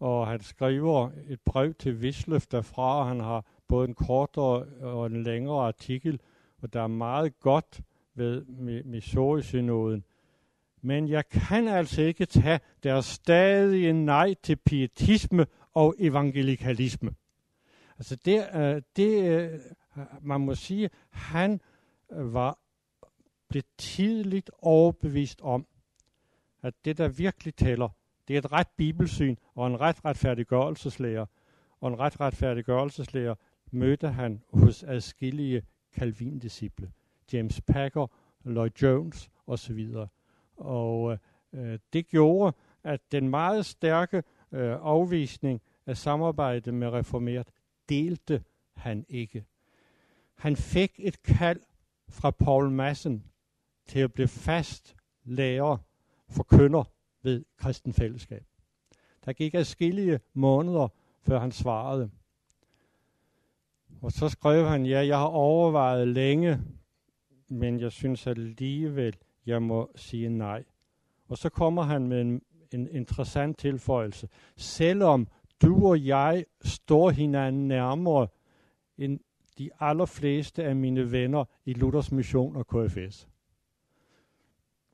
og 0.00 0.26
han 0.26 0.40
skriver 0.40 1.10
et 1.28 1.40
brev 1.40 1.74
til 1.74 2.02
Visløf 2.02 2.46
derfra, 2.46 3.00
og 3.00 3.08
han 3.08 3.20
har 3.20 3.44
både 3.68 3.88
en 3.88 3.94
kortere 3.94 4.64
og 4.80 5.06
en 5.06 5.22
længere 5.22 5.66
artikel, 5.66 6.20
og 6.62 6.72
der 6.72 6.82
er 6.82 6.86
meget 6.86 7.40
godt 7.40 7.80
ved 8.14 8.44
Missouri-synoden. 8.84 10.04
Men 10.82 11.08
jeg 11.08 11.28
kan 11.28 11.68
altså 11.68 12.02
ikke 12.02 12.26
tage 12.26 12.60
deres 12.82 13.04
stadige 13.04 13.92
nej 13.92 14.34
til 14.42 14.56
pietisme 14.56 15.46
og 15.74 15.94
evangelikalisme. 15.98 17.10
Altså 17.98 18.16
det, 18.16 18.46
øh, 18.54 18.82
det 18.96 19.24
øh, 19.24 19.58
man 20.20 20.40
må 20.40 20.54
sige, 20.54 20.90
han 21.10 21.60
var 22.10 22.58
blev 23.48 23.62
tidligt 23.78 24.50
overbevist 24.58 25.40
om, 25.40 25.66
at 26.62 26.74
det, 26.84 26.98
der 26.98 27.08
virkelig 27.08 27.54
tæller, 27.54 27.88
det 28.28 28.34
er 28.34 28.38
et 28.38 28.52
ret 28.52 28.68
bibelsyn 28.76 29.36
og 29.54 29.66
en 29.66 29.80
ret 29.80 30.04
retfærdiggørelseslærer. 30.04 31.26
Og 31.80 31.88
en 31.88 31.98
ret 31.98 32.20
retfærdiggørelseslærer 32.20 33.34
mødte 33.70 34.08
han 34.08 34.42
hos 34.52 34.82
adskillige 34.82 35.62
Calvin-disciple. 35.98 36.92
James 37.32 37.60
Packer, 37.60 38.06
Lloyd 38.44 38.70
Jones 38.82 39.30
osv. 39.46 39.94
Og 40.56 41.18
øh, 41.52 41.78
det 41.92 42.06
gjorde, 42.06 42.56
at 42.84 43.12
den 43.12 43.28
meget 43.28 43.66
stærke 43.66 44.16
øh, 44.52 44.76
afvisning 44.80 45.60
af 45.86 45.96
samarbejde 45.96 46.72
med 46.72 46.88
reformert 46.88 47.50
delte 47.88 48.44
han 48.76 49.06
ikke. 49.08 49.44
Han 50.34 50.56
fik 50.56 50.94
et 50.98 51.22
kald 51.22 51.60
fra 52.08 52.30
Paul 52.30 52.70
Madsen 52.70 53.24
til 53.86 53.98
at 53.98 54.12
blive 54.12 54.28
fast 54.28 54.96
lærer 55.24 55.76
forkynder 56.30 56.84
ved 57.22 57.44
kristen 57.56 57.92
fællesskab. 57.92 58.44
Der 59.24 59.32
gik 59.32 59.54
afskillige 59.54 60.20
måneder, 60.34 60.88
før 61.22 61.38
han 61.38 61.52
svarede. 61.52 62.10
Og 64.02 64.12
så 64.12 64.28
skrev 64.28 64.66
han, 64.66 64.86
ja, 64.86 65.06
jeg 65.06 65.18
har 65.18 65.26
overvejet 65.26 66.08
længe, 66.08 66.60
men 67.48 67.80
jeg 67.80 67.92
synes 67.92 68.26
alligevel, 68.26 69.16
jeg 69.46 69.62
må 69.62 69.90
sige 69.96 70.28
nej. 70.28 70.64
Og 71.28 71.38
så 71.38 71.48
kommer 71.48 71.82
han 71.82 72.06
med 72.06 72.20
en, 72.20 72.42
en 72.72 72.88
interessant 72.88 73.58
tilføjelse. 73.58 74.28
Selvom 74.56 75.28
du 75.62 75.86
og 75.86 76.06
jeg 76.06 76.44
står 76.64 77.10
hinanden 77.10 77.68
nærmere 77.68 78.28
end 78.98 79.20
de 79.58 79.70
allerfleste 79.80 80.64
af 80.64 80.76
mine 80.76 81.12
venner 81.12 81.44
i 81.64 81.72
Luthers 81.72 82.12
Mission 82.12 82.56
og 82.56 82.66
KFS. 82.66 83.28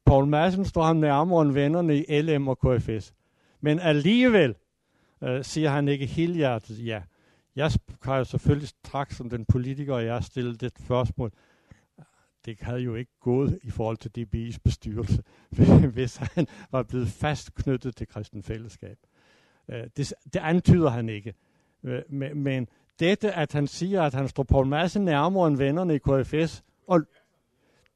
Paul 0.07 0.27
Madsen 0.27 0.65
står 0.65 0.83
ham 0.83 0.97
nærmere 0.97 1.43
end 1.43 1.53
vennerne 1.53 1.97
i 1.97 2.21
LM 2.23 2.49
og 2.49 2.59
KFS. 2.59 3.15
Men 3.61 3.79
alligevel 3.79 4.55
øh, 5.23 5.45
siger 5.45 5.71
han 5.71 5.89
ikke 5.89 6.07
helhjertet 6.07 6.87
ja. 6.87 7.03
Jeg 7.57 7.71
kan 8.03 8.15
jo 8.15 8.25
selvfølgelig 8.25 8.69
straks 8.69 9.17
som 9.17 9.31
den 9.31 9.45
politiker, 9.45 9.99
jeg 9.99 10.25
stillet 10.25 10.61
det 10.61 10.73
spørgsmål. 10.79 11.33
Det 12.45 12.61
havde 12.61 12.81
jo 12.81 12.95
ikke 12.95 13.13
gået 13.21 13.59
i 13.63 13.71
forhold 13.71 13.97
til 13.97 14.11
DBI's 14.19 14.59
bestyrelse, 14.65 15.23
hvis 15.95 16.17
han 16.17 16.47
var 16.71 16.83
blevet 16.83 17.09
fast 17.09 17.55
knyttet 17.55 17.97
til 17.97 18.09
kristen 18.09 18.43
fællesskab. 18.43 18.97
Øh, 19.69 19.85
det, 19.97 20.15
det 20.35 20.41
antyder 20.41 20.89
han 20.89 21.09
ikke. 21.09 21.35
Øh, 21.83 22.03
men 22.37 22.69
dette, 23.01 23.33
at 23.33 23.53
han 23.53 23.67
siger, 23.67 24.03
at 24.03 24.15
han 24.15 24.29
står 24.29 24.43
Paul 24.43 24.67
Madsen 24.67 25.05
nærmere 25.05 25.49
end 25.49 25.57
vennerne 25.57 25.95
i 25.95 25.99
KFS, 25.99 26.65
og 26.87 27.01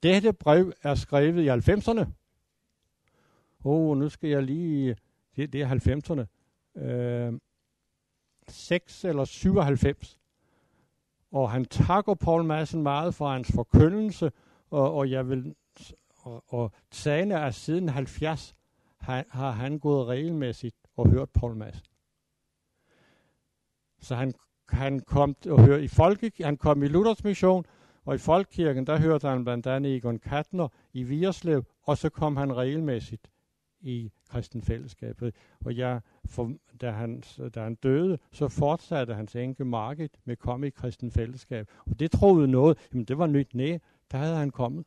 dette 0.02 0.32
brev 0.32 0.72
er 0.82 0.94
skrevet 0.94 1.42
i 1.42 1.48
90'erne. 1.48 2.06
Åh, 3.64 3.90
oh, 3.90 3.98
nu 3.98 4.08
skal 4.08 4.30
jeg 4.30 4.42
lige... 4.42 4.96
Det, 5.36 5.52
det 5.52 5.62
er 5.62 5.68
90'erne. 5.68 6.80
Øh, 6.80 7.32
6 8.48 9.04
eller 9.04 9.24
97. 9.24 10.20
Og 11.32 11.50
han 11.50 11.64
takker 11.64 12.14
Paul 12.14 12.44
Madsen 12.44 12.82
meget 12.82 13.14
for 13.14 13.28
hans 13.28 13.52
forkyndelse, 13.54 14.32
og, 14.70 14.94
og 14.94 15.10
jeg 15.10 15.28
vil... 15.28 15.54
Og, 16.22 16.44
og 16.46 16.72
sagen 16.90 17.32
er 17.32 17.50
siden 17.50 17.88
70 17.88 18.54
har, 18.98 19.24
har 19.30 19.50
han 19.50 19.78
gået 19.78 20.06
regelmæssigt 20.06 20.76
og 20.96 21.08
hørt 21.08 21.30
Paul 21.30 21.56
Madsen. 21.56 21.86
Så 24.00 24.14
han, 24.14 24.34
han 24.68 25.00
kom 25.00 25.36
og 25.46 25.64
høre 25.64 25.82
i 25.82 25.88
folke, 25.88 26.32
han 26.40 26.56
kom 26.56 26.82
i 26.82 26.88
Luthers 26.88 27.24
mission, 27.24 27.64
og 28.08 28.14
i 28.14 28.18
Folkekirken, 28.18 28.86
der 28.86 28.98
hørte 28.98 29.28
han 29.28 29.44
blandt 29.44 29.66
andet 29.66 29.96
Egon 29.96 30.18
Katner 30.18 30.68
i 30.92 31.02
Vierslev, 31.02 31.64
og 31.82 31.98
så 31.98 32.08
kom 32.08 32.36
han 32.36 32.56
regelmæssigt 32.56 33.30
i 33.80 34.12
kristen 34.28 34.62
fællesskabet. 34.62 35.34
Og 35.64 35.76
jeg, 35.76 36.00
for, 36.24 36.52
da, 36.80 36.90
han, 36.90 37.22
da 37.54 37.62
han 37.62 37.74
døde, 37.74 38.18
så 38.32 38.48
fortsatte 38.48 39.14
hans 39.14 39.36
enke 39.36 39.64
Margit 39.64 40.18
med 40.24 40.32
at 40.32 40.38
komme 40.38 40.66
i 40.66 40.70
kristen 40.70 41.10
fællesskab. 41.10 41.68
Og 41.86 42.00
det 42.00 42.10
troede 42.10 42.48
noget, 42.48 42.78
jamen 42.92 43.04
det 43.04 43.18
var 43.18 43.26
nyt, 43.26 43.54
Næ, 43.54 43.78
der 44.12 44.18
havde 44.18 44.36
han 44.36 44.50
kommet. 44.50 44.86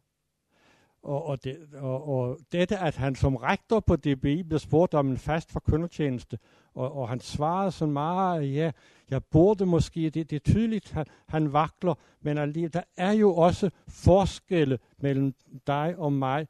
Og, 1.03 1.25
og, 1.25 1.43
det, 1.43 1.57
og, 1.73 2.07
og 2.09 2.37
dette, 2.51 2.77
at 2.77 2.95
han 2.95 3.15
som 3.15 3.35
rektor 3.35 3.79
på 3.79 3.95
DBI 3.95 4.43
blev 4.43 4.59
spurgt 4.59 4.93
om 4.93 5.09
en 5.09 5.17
fast 5.17 5.51
forkyndertjeneste, 5.51 6.39
og, 6.75 6.97
og 6.97 7.09
han 7.09 7.19
svarede 7.19 7.71
sådan 7.71 7.93
meget, 7.93 8.55
ja, 8.55 8.71
jeg 9.09 9.23
burde 9.23 9.65
måske, 9.65 10.09
det, 10.09 10.29
det 10.29 10.35
er 10.35 10.51
tydeligt, 10.51 10.91
han, 10.91 11.05
han 11.27 11.53
vakler, 11.53 11.93
men 12.21 12.37
alligevel, 12.37 12.73
der 12.73 12.83
er 12.97 13.11
jo 13.11 13.35
også 13.35 13.69
forskelle 13.87 14.79
mellem 14.97 15.33
dig 15.67 15.95
og 15.97 16.13
mig, 16.13 16.47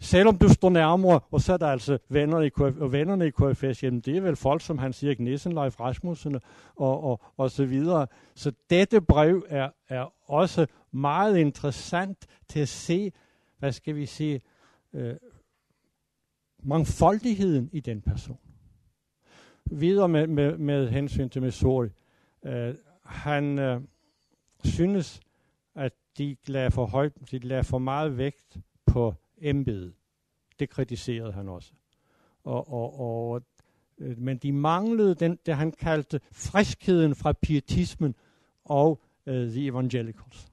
selvom 0.00 0.38
du 0.38 0.48
står 0.48 0.70
nærmere, 0.70 1.20
og 1.30 1.40
så 1.40 1.52
er 1.52 1.56
der 1.56 1.66
altså 1.66 1.98
vennerne 2.08 2.46
i, 2.46 2.48
KF, 2.48 2.80
og 2.80 2.92
vennerne 2.92 3.26
i 3.26 3.30
KFS, 3.30 3.82
jamen 3.82 4.00
det 4.00 4.16
er 4.16 4.20
vel 4.20 4.36
folk 4.36 4.62
som 4.62 4.78
han 4.78 4.92
siger, 4.92 5.14
Nissen, 5.18 5.52
Leif 5.52 5.80
Rasmussen 5.80 6.40
og, 6.76 7.04
og, 7.04 7.20
og 7.36 7.50
så 7.50 7.64
videre. 7.64 8.06
Så 8.34 8.52
dette 8.70 9.00
brev 9.00 9.46
er, 9.48 9.70
er 9.88 10.12
også 10.30 10.66
meget 10.92 11.36
interessant 11.36 12.26
til 12.48 12.60
at 12.60 12.68
se, 12.68 13.12
hvad 13.62 13.72
skal 13.72 13.96
vi 13.96 14.06
sige, 14.06 14.40
øh, 14.92 15.16
mangfoldigheden 16.62 17.70
i 17.72 17.80
den 17.80 18.00
person. 18.00 18.38
Videre 19.64 20.08
med, 20.08 20.26
med, 20.26 20.58
med 20.58 20.88
hensyn 20.88 21.28
til 21.28 21.42
Missouri. 21.42 21.88
Øh, 22.44 22.74
han 23.04 23.58
øh, 23.58 23.80
synes, 24.64 25.20
at 25.74 25.92
de 26.18 26.36
lagde 26.46 26.70
for, 26.70 26.86
højt, 26.86 27.12
de 27.30 27.38
lagde 27.38 27.64
for 27.64 27.78
meget 27.78 28.18
vægt 28.18 28.56
på 28.86 29.14
embedet. 29.38 29.94
Det 30.58 30.70
kritiserede 30.70 31.32
han 31.32 31.48
også. 31.48 31.72
Og, 32.44 32.72
og, 32.72 33.00
og, 33.00 33.42
øh, 33.98 34.18
men 34.18 34.38
de 34.38 34.52
manglede 34.52 35.14
den, 35.14 35.38
det 35.46 35.56
han 35.56 35.72
kaldte 35.72 36.20
friskheden 36.32 37.14
fra 37.14 37.32
pietismen 37.32 38.14
og 38.64 39.00
øh, 39.26 39.50
the 39.50 39.66
evangelicals. 39.66 40.51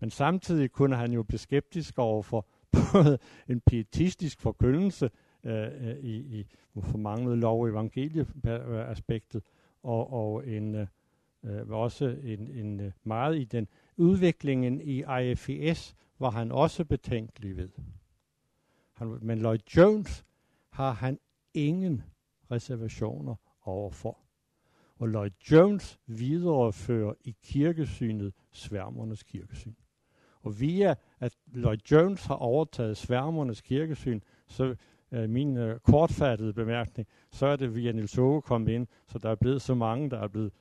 Men 0.00 0.10
samtidig 0.10 0.70
kunne 0.70 0.96
han 0.96 1.12
jo 1.12 1.22
blive 1.22 1.38
skeptisk 1.38 1.98
over 1.98 2.22
for 2.22 2.46
både 2.92 3.18
en 3.48 3.60
pietistisk 3.60 4.40
forkyndelse 4.40 5.10
øh, 5.44 5.88
øh 5.88 5.96
i, 5.96 6.40
i 6.40 6.46
for 6.82 6.98
manglede 6.98 7.36
lov- 7.36 7.60
og 7.62 7.68
evangelieaspektet, 7.68 9.42
og, 9.82 10.12
og 10.12 10.48
en, 10.48 10.74
øh, 10.74 10.86
øh 11.44 11.70
også 11.70 12.16
en, 12.22 12.48
en 12.48 12.80
øh, 12.80 12.92
meget 13.04 13.38
i 13.38 13.44
den 13.44 13.68
udviklingen 13.96 14.80
i 14.80 15.04
IFES 15.22 15.94
var 16.18 16.30
han 16.30 16.52
også 16.52 16.84
betænkelig 16.84 17.56
ved. 17.56 17.70
Han, 18.92 19.18
men 19.22 19.38
Lloyd 19.38 19.58
Jones 19.76 20.24
har 20.70 20.92
han 20.92 21.18
ingen 21.54 22.02
reservationer 22.50 23.34
overfor. 23.62 24.18
Og 24.98 25.08
Lloyd 25.08 25.30
Jones 25.50 25.98
viderefører 26.06 27.14
i 27.24 27.36
kirkesynet 27.42 28.32
sværmernes 28.52 29.22
kirkesyn. 29.22 29.74
Og 30.48 30.60
via 30.60 30.94
at 31.20 31.32
Lloyd 31.52 31.78
Jones 31.90 32.24
har 32.24 32.34
overtaget 32.34 32.96
sværmernes 32.96 33.60
kirkesyn, 33.60 34.20
så 34.46 34.74
øh, 35.12 35.30
min 35.30 35.56
øh, 35.56 35.80
kortfattede 35.80 36.52
bemærkning, 36.52 37.08
så 37.30 37.46
er 37.46 37.56
det 37.56 37.74
via 37.74 37.92
Nils 37.92 38.18
Åge 38.18 38.42
kommet 38.42 38.68
ind, 38.68 38.86
så 39.08 39.18
der 39.18 39.30
er 39.30 39.34
blevet 39.34 39.62
så 39.62 39.74
mange, 39.74 40.10
der 40.10 40.20
er 40.20 40.28
blevet 40.28 40.52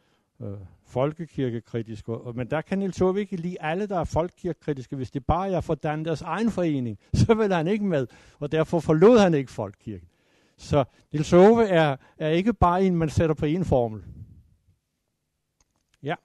øh, 0.41 0.57
folkekirkekritiske. 0.85 2.13
Og, 2.13 2.35
men 2.35 2.49
der 2.49 2.61
kan 2.61 2.79
Nils 2.79 3.01
Åge 3.01 3.19
ikke 3.19 3.35
lide 3.35 3.61
alle, 3.61 3.87
der 3.87 3.99
er 3.99 4.03
folkekirkekritiske. 4.03 4.95
Hvis 4.95 5.11
det 5.11 5.25
bare 5.25 5.51
er 5.51 5.61
for 5.61 5.75
Dan 5.75 6.05
deres 6.05 6.21
egen 6.21 6.51
forening, 6.51 6.99
så 7.25 7.33
vil 7.33 7.53
han 7.53 7.67
ikke 7.67 7.85
med, 7.85 8.07
og 8.39 8.51
derfor 8.51 8.79
forlod 8.79 9.19
han 9.19 9.33
ikke 9.33 9.51
folkekirken. 9.51 10.07
Så 10.57 10.83
Nils 11.11 11.33
Åge 11.33 11.65
er, 11.65 11.97
er 12.17 12.29
ikke 12.29 12.53
bare 12.53 12.83
en, 12.83 12.95
man 12.95 13.09
sætter 13.09 13.35
på 13.35 13.45
en 13.45 13.65
formel. 13.65 14.03
Ja. 16.03 16.15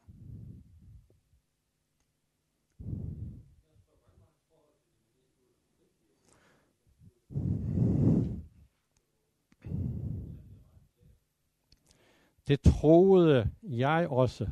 Det 12.49 12.61
troede 12.61 13.51
jeg 13.63 14.09
også. 14.09 14.49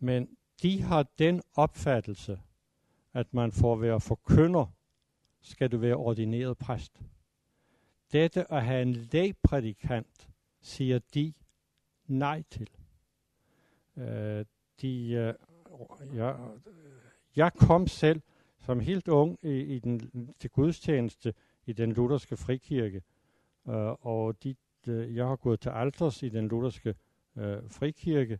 Men 0.00 0.36
de 0.62 0.82
har 0.82 1.06
den 1.18 1.42
opfattelse, 1.54 2.40
at 3.12 3.34
man 3.34 3.52
for 3.52 3.72
at 3.72 3.80
være 3.80 4.00
forkynder 4.00 4.66
skal 5.40 5.72
du 5.72 5.76
være 5.76 5.96
ordineret 5.96 6.58
præst. 6.58 7.02
Dette 8.12 8.52
at 8.52 8.64
have 8.64 8.82
en 8.82 8.92
lægprædikant, 8.92 10.28
siger 10.60 10.98
de 11.14 11.34
nej 12.06 12.42
til. 12.50 12.70
Øh, 13.96 14.44
de, 14.82 15.10
øh, 15.10 15.34
jeg, 16.14 16.36
jeg 17.36 17.52
kom 17.52 17.86
selv 17.86 18.20
som 18.60 18.80
helt 18.80 19.08
ung 19.08 19.38
i, 19.42 19.60
i 19.60 19.78
den, 19.78 20.34
til 20.38 20.50
gudstjeneste 20.50 21.34
i 21.66 21.72
den 21.72 21.92
lutherske 21.92 22.36
frikirke, 22.36 23.02
øh, 23.68 24.06
og 24.06 24.42
de, 24.44 24.56
de, 24.88 25.14
jeg 25.14 25.26
har 25.26 25.36
gået 25.36 25.60
til 25.60 25.70
alters 25.70 26.22
i 26.22 26.28
den 26.28 26.48
lutherske 26.48 26.94
øh, 27.36 27.58
frikirke 27.70 28.38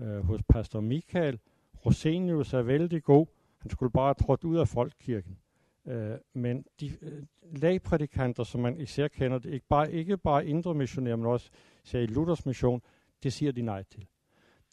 øh, 0.00 0.18
hos 0.24 0.40
pastor 0.48 0.80
Michael. 0.80 1.38
Rosenius 1.86 2.52
er 2.52 2.62
vældig 2.62 3.02
god. 3.02 3.26
Han 3.58 3.70
skulle 3.70 3.92
bare 3.92 4.06
have 4.06 4.26
trådt 4.26 4.44
ud 4.44 4.56
af 4.56 4.68
folkekirken. 4.68 5.38
Øh, 5.86 6.18
men 6.34 6.64
de 6.80 6.92
øh, 7.02 7.22
lagprædikanter, 7.42 8.44
som 8.44 8.60
man 8.60 8.80
især 8.80 9.08
kender, 9.08 9.38
det, 9.38 9.52
ikke 9.52 9.66
bare, 9.68 9.92
ikke 9.92 10.16
bare 10.16 10.46
indre 10.46 10.74
missionærer, 10.74 11.16
men 11.16 11.26
også 11.26 11.50
især 11.84 12.00
i 12.00 12.06
Luthers 12.06 12.46
mission, 12.46 12.82
det 13.22 13.32
siger 13.32 13.52
de 13.52 13.62
nej 13.62 13.82
til. 13.82 14.06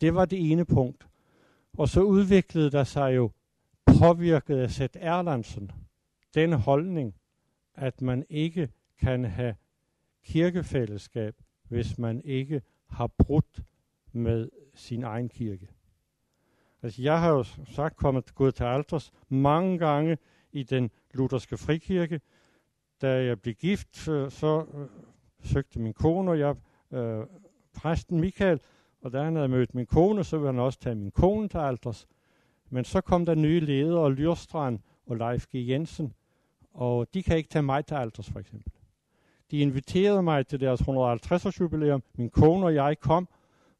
Det 0.01 0.15
var 0.15 0.25
det 0.25 0.51
ene 0.51 0.65
punkt. 0.65 1.07
Og 1.77 1.89
så 1.89 2.01
udviklede 2.01 2.71
der 2.71 2.83
sig 2.83 3.15
jo, 3.15 3.31
påvirket 3.99 4.57
af 4.57 4.71
Seth 4.71 4.97
Erlandsen, 5.01 5.71
den 6.35 6.53
holdning, 6.53 7.15
at 7.75 8.01
man 8.01 8.25
ikke 8.29 8.69
kan 8.99 9.25
have 9.25 9.55
kirkefællesskab, 10.23 11.35
hvis 11.69 11.97
man 11.97 12.21
ikke 12.21 12.61
har 12.87 13.07
brudt 13.07 13.63
med 14.11 14.49
sin 14.73 15.03
egen 15.03 15.29
kirke. 15.29 15.67
Altså 16.83 17.01
jeg 17.01 17.19
har 17.19 17.29
jo 17.29 17.43
sagt 17.65 17.97
kommet 17.97 18.35
gået 18.35 18.55
til 18.55 18.63
alters 18.63 19.11
mange 19.29 19.77
gange 19.77 20.17
i 20.51 20.63
den 20.63 20.91
lutherske 21.13 21.57
frikirke. 21.57 22.21
Da 23.01 23.25
jeg 23.25 23.41
blev 23.41 23.55
gift, 23.55 23.97
så, 23.97 24.29
så 24.29 24.65
øh, 24.73 24.87
søgte 25.43 25.79
min 25.79 25.93
kone 25.93 26.31
og 26.31 26.39
jeg 26.39 26.55
øh, 26.91 27.25
præsten 27.73 28.19
Michael, 28.19 28.61
og 29.01 29.11
da 29.11 29.23
han 29.23 29.35
havde 29.35 29.47
mødt 29.47 29.75
min 29.75 29.85
kone, 29.85 30.23
så 30.23 30.37
ville 30.37 30.51
han 30.51 30.59
også 30.59 30.79
tage 30.79 30.95
min 30.95 31.11
kone 31.11 31.47
til 31.47 31.57
alters. 31.57 32.07
Men 32.69 32.83
så 32.83 33.01
kom 33.01 33.25
der 33.25 33.35
nye 33.35 33.59
ledere, 33.59 34.11
Lyrstrand 34.11 34.79
og 35.05 35.17
Leif 35.17 35.45
G. 35.47 35.55
Jensen, 35.55 36.13
og 36.73 37.07
de 37.13 37.23
kan 37.23 37.37
ikke 37.37 37.49
tage 37.49 37.63
mig 37.63 37.85
til 37.85 37.95
alters 37.95 38.29
for 38.29 38.39
eksempel. 38.39 38.71
De 39.51 39.59
inviterede 39.59 40.23
mig 40.23 40.47
til 40.47 40.59
deres 40.59 40.81
150-års 40.81 41.59
jubilæum. 41.59 42.03
Min 42.17 42.29
kone 42.29 42.65
og 42.65 42.75
jeg 42.75 42.99
kom, 42.99 43.27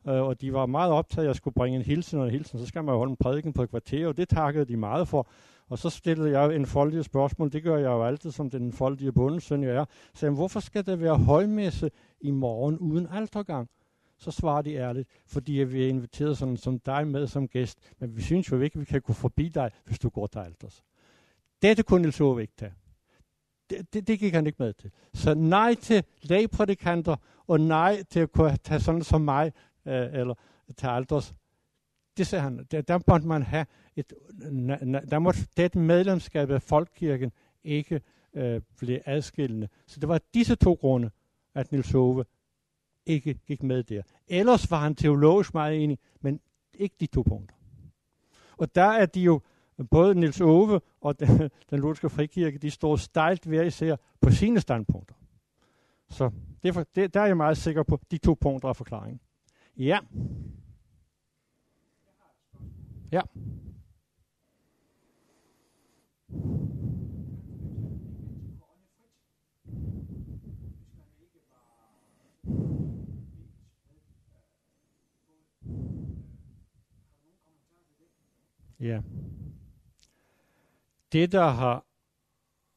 øh, 0.08 0.22
og 0.22 0.42
de 0.42 0.54
var 0.54 0.66
meget 0.66 0.92
optaget, 0.92 1.26
at 1.26 1.28
jeg 1.28 1.36
skulle 1.36 1.54
bringe 1.54 1.76
en 1.76 1.86
hilsen 1.86 2.20
og 2.20 2.26
en 2.26 2.32
hilsen. 2.32 2.60
Så 2.60 2.66
skal 2.66 2.84
man 2.84 2.94
jo 2.94 2.98
holde 2.98 3.12
en 3.12 3.18
prædiken 3.18 3.54
på 3.54 3.64
et 3.64 3.70
kvarter, 3.70 4.08
og 4.08 4.18
det 4.18 4.30
takkede 4.30 4.66
de 4.66 4.78
meget 4.78 5.08
for. 5.08 5.28
Og 5.70 5.78
så 5.80 5.90
stillede 5.90 6.40
jeg 6.40 6.56
en 6.56 6.66
foldige 6.66 7.04
spørgsmål. 7.04 7.52
Det 7.52 7.64
gør 7.64 7.78
jeg 7.78 7.86
jo 7.86 8.06
altid, 8.06 8.32
som 8.32 8.50
den 8.50 8.74
foldige 8.74 9.12
bundesøn 9.12 9.64
jeg 9.64 9.76
er. 9.76 9.86
Så 10.14 10.26
jeg, 10.26 10.34
hvorfor 10.34 10.60
skal 10.60 10.86
der 10.86 10.96
være 10.96 11.18
højmesse 11.18 11.92
i 12.22 12.32
morgen 12.32 12.78
uden 12.78 13.08
altergang? 13.12 13.70
Så 14.20 14.32
svarer 14.32 14.62
de 14.62 14.74
ærligt, 14.74 15.10
fordi 15.26 15.52
vi 15.52 15.84
er 15.84 15.88
inviteret 15.88 16.38
sådan, 16.38 16.58
som 16.58 16.80
dig 16.80 17.08
med 17.08 17.28
som 17.28 17.48
gæst, 17.48 17.80
men 18.00 18.16
vi 18.16 18.22
synes 18.22 18.52
jo 18.52 18.62
ikke, 18.62 18.76
at 18.76 18.80
vi 18.80 18.86
kan 18.86 19.02
gå 19.02 19.14
forbi 19.14 19.50
dig, 19.50 19.72
hvis 19.86 20.00
du 20.00 20.10
går 20.10 20.28
til 20.28 20.40
alters. 20.40 20.84
Dette 21.62 21.84
kunne 21.84 22.02
Niels 22.02 22.22
Ove 22.22 22.42
ikke 22.42 22.54
tage. 22.58 22.74
Det, 23.70 23.94
det, 23.94 24.08
det 24.08 24.20
gik 24.20 24.34
han 24.34 24.48
ikke 24.48 24.64
med 24.64 24.74
til. 24.74 24.92
Så 25.14 25.34
nej 25.34 25.76
til 25.76 26.04
lægprædikanter, 26.22 27.16
og 27.48 27.60
nej 27.60 28.04
til 28.04 28.20
at 28.20 28.32
kunne 28.32 28.58
tage 28.58 28.80
sådan 28.80 29.04
som 29.04 29.22
mig, 29.22 29.52
øh, 29.86 30.14
eller 30.14 30.34
til 30.78 30.88
alders. 30.88 31.34
Det 32.18 32.28
sagde 32.28 32.44
han, 32.44 32.68
der, 32.72 32.82
der 32.82 33.00
måtte 33.08 33.28
man 33.28 33.44
have 33.44 33.66
et, 33.96 34.14
der 35.12 35.20
måtte 35.20 35.40
det 35.58 35.76
medlemskab 35.76 36.52
af 36.52 36.62
Folkekirken 36.62 37.32
ikke 37.64 38.02
øh, 38.34 38.62
blive 38.78 39.10
adskillende. 39.10 39.68
Så 39.88 40.00
det 40.00 40.10
var 40.10 40.22
disse 40.34 40.56
to 40.56 40.74
grunde, 40.74 41.10
at 41.56 41.72
Nils 41.72 41.94
Ove 41.94 42.26
ikke 43.06 43.34
gik 43.34 43.64
med 43.64 43.84
der. 43.84 44.02
Ellers 44.28 44.72
var 44.72 44.80
han 44.80 44.96
teologisk 44.96 45.54
meget 45.54 45.84
enig, 45.84 46.00
men 46.22 46.40
ikke 46.74 46.96
de 47.00 47.06
to 47.06 47.22
punkter. 47.22 47.56
Og 48.58 48.76
der 48.76 48.84
er 48.84 49.06
de 49.06 49.22
jo, 49.22 49.42
både 49.84 50.16
Nils 50.16 50.42
Ove 50.42 50.82
og 51.02 51.20
den, 51.20 51.28
den 51.70 51.80
lutherske 51.80 52.10
frikirke, 52.10 52.58
de 52.58 52.72
står 52.72 52.96
stejlt 52.96 53.46
hver 53.46 53.64
især 53.64 53.96
på 54.22 54.32
sine 54.32 54.60
standpunkter. 54.60 55.16
Så 56.10 56.32
derfor, 56.64 56.86
det, 56.96 57.14
der 57.14 57.22
er 57.22 57.26
jeg 57.26 57.38
meget 57.38 57.58
sikker 57.58 57.84
på 57.84 58.00
de 58.12 58.18
to 58.18 58.38
punkter 58.42 58.70
af 58.70 58.76
forklaringen. 58.76 59.20
Ja. 59.78 60.00
Ja. 63.12 63.22
Ja. 78.80 79.02
Det, 81.12 81.32
der 81.32 81.48
har 81.48 81.86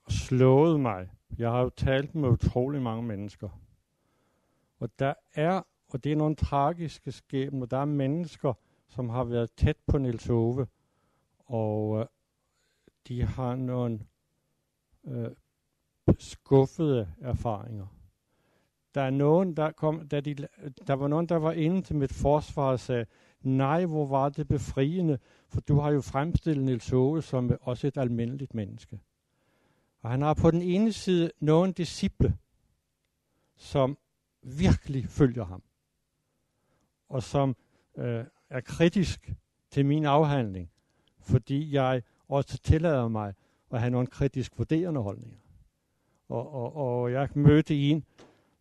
slået 0.09 0.81
mig, 0.81 1.11
jeg 1.39 1.51
har 1.51 1.61
jo 1.61 1.69
talt 1.69 2.15
med 2.15 2.29
utrolig 2.29 2.83
mange 2.83 3.03
mennesker, 3.03 3.49
og 4.81 4.91
der 4.99 5.15
er, 5.35 5.63
og 5.89 6.05
det 6.05 6.13
er 6.13 6.17
nogle 6.17 6.37
tragiske 6.37 7.13
skæbner, 7.13 7.67
der 7.67 7.77
er 7.77 7.85
mennesker, 7.85 8.55
som 8.89 9.09
har 9.09 9.25
været 9.25 9.53
tæt 9.53 9.77
på 9.87 9.99
Nils 9.99 10.29
Ove, 10.29 10.67
og 11.39 12.01
øh, 12.01 12.07
de 13.09 13.23
har 13.23 13.55
nogle 13.55 14.01
øh, 15.05 15.31
skuffede 16.19 17.13
erfaringer. 17.21 17.87
Der 18.95 19.01
er 19.01 19.11
nogen, 19.11 19.57
der 19.57 19.71
kom, 19.71 20.09
da 20.09 20.21
de, 20.21 20.35
der 20.87 20.95
var 20.95 21.09
nogen, 21.09 21.29
der 21.29 21.37
var 21.37 21.53
inde 21.53 21.83
til 21.83 21.97
mit 21.97 22.13
forsvar 22.13 22.71
og 22.71 22.81
sagde, 22.81 23.07
nej, 23.43 23.85
hvor 23.85 24.07
var 24.07 24.29
det 24.29 24.49
befriende, 24.49 25.19
for 25.49 25.61
du 25.61 25.81
har 25.81 25.91
jo 25.91 26.01
fremstillet 26.01 26.65
Nils 26.65 26.91
Håge 26.91 27.23
som 27.23 27.51
også 27.61 27.87
et 27.87 27.97
almindeligt 27.97 28.55
menneske. 28.55 29.01
Og 30.03 30.11
han 30.11 30.23
har 30.23 30.35
på 30.35 30.51
den 30.51 30.63
ene 30.63 30.93
side 30.93 31.31
nogle 31.41 31.73
disciple, 31.73 32.37
som 33.57 33.99
virkelig 34.43 35.09
følger 35.09 35.45
ham, 35.45 35.63
og 37.09 37.23
som 37.23 37.57
øh, 37.97 38.25
er 38.51 38.61
kritisk 38.61 39.33
til 39.71 39.87
min 39.87 40.05
afhandling, 40.05 40.71
fordi 41.21 41.75
jeg 41.75 42.03
også 42.29 42.59
tillader 42.59 43.09
mig 43.09 43.35
at 43.71 43.81
have 43.81 43.91
nogle 43.91 44.07
kritisk 44.07 44.59
vurderende 44.59 45.01
holdninger. 45.01 45.39
Og, 46.29 46.53
og, 46.53 46.77
og 46.77 47.13
jeg 47.13 47.29
mødte 47.35 47.77
en, 47.77 48.05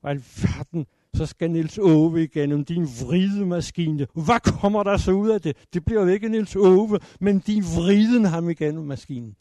og 0.02 0.10
alverden, 0.10 0.88
så 1.14 1.26
skal 1.26 1.52
Nils 1.52 1.78
Ove 1.78 2.24
igennem 2.24 2.66
din 2.66 2.84
vridemaskine. 2.84 4.08
Hvad 4.14 4.40
kommer 4.40 4.84
der 4.84 4.98
så 4.98 5.12
ud 5.12 5.30
af 5.30 5.42
det? 5.42 5.58
Det 5.74 5.86
bliver 5.86 6.02
jo 6.02 6.08
ikke 6.08 6.30
Nils 6.30 6.56
Ove, 6.56 7.00
men 7.20 7.40
din 7.40 7.64
vriden 7.64 8.26
ham 8.26 8.50
igennem 8.50 8.84
maskinen. 8.84 9.36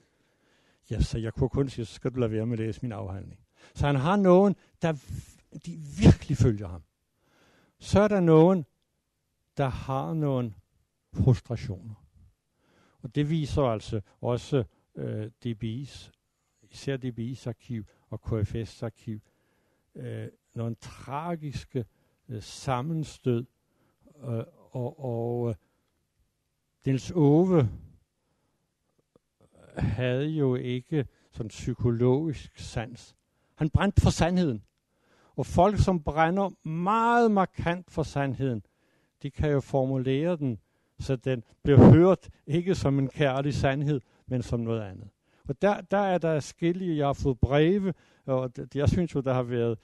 Ja, 0.90 1.00
så 1.00 1.18
jeg 1.18 1.32
kunne 1.32 1.48
kun 1.48 1.68
sige, 1.68 1.84
så 1.84 1.94
skal 1.94 2.10
du 2.10 2.20
lade 2.20 2.30
være 2.30 2.46
med 2.46 2.58
at 2.58 2.66
læse 2.66 2.82
min 2.82 2.92
afhandling. 2.92 3.40
Så 3.74 3.86
han 3.86 3.96
har 3.96 4.16
nogen, 4.16 4.56
der 4.82 4.92
de 5.66 5.78
virkelig 6.00 6.36
følger 6.36 6.68
ham. 6.68 6.82
Så 7.78 8.00
er 8.00 8.08
der 8.08 8.20
nogen, 8.20 8.64
der 9.56 9.68
har 9.68 10.14
nogle 10.14 10.54
frustrationer. 11.14 11.94
Og 13.02 13.14
det 13.14 13.30
viser 13.30 13.62
altså 13.62 14.00
også 14.20 14.64
øh, 14.96 15.30
DBI's, 15.46 16.10
især 16.70 16.96
DBI's 16.96 17.48
arkiv 17.48 17.84
og 18.08 18.20
KFS 18.20 18.82
arkiv, 18.82 19.20
øh, 19.94 20.28
nogle 20.58 20.74
tragiske 20.80 21.84
øh, 22.28 22.42
sammenstød. 22.42 23.46
Øh, 24.24 24.44
og 24.70 25.04
og 25.04 25.48
øh, 25.48 25.54
Niels 26.86 27.10
Ove 27.10 27.58
øh, 27.60 27.66
havde 29.76 30.26
jo 30.26 30.54
ikke 30.54 31.06
sådan 31.30 31.48
psykologisk 31.48 32.58
sans. 32.58 33.16
Han 33.54 33.70
brændte 33.70 34.02
for 34.02 34.10
sandheden. 34.10 34.62
Og 35.36 35.46
folk, 35.46 35.78
som 35.78 36.02
brænder 36.02 36.68
meget 36.68 37.30
markant 37.30 37.90
for 37.90 38.02
sandheden, 38.02 38.62
de 39.22 39.30
kan 39.30 39.50
jo 39.50 39.60
formulere 39.60 40.36
den 40.36 40.58
så 41.00 41.16
den 41.16 41.44
bliver 41.62 41.90
hørt 41.92 42.28
ikke 42.46 42.74
som 42.74 42.98
en 42.98 43.08
kærlig 43.08 43.54
sandhed, 43.54 44.00
men 44.26 44.42
som 44.42 44.60
noget 44.60 44.80
andet. 44.80 45.08
Og 45.48 45.62
der, 45.62 45.80
der 45.80 45.98
er 45.98 46.18
der 46.18 46.40
skille, 46.40 46.96
jeg 46.96 47.06
har 47.06 47.12
fået 47.12 47.38
breve, 47.40 47.94
og 48.26 48.56
det, 48.56 48.76
jeg 48.76 48.88
synes 48.88 49.14
jo, 49.14 49.20
der 49.20 49.34
har 49.34 49.42
været 49.42 49.78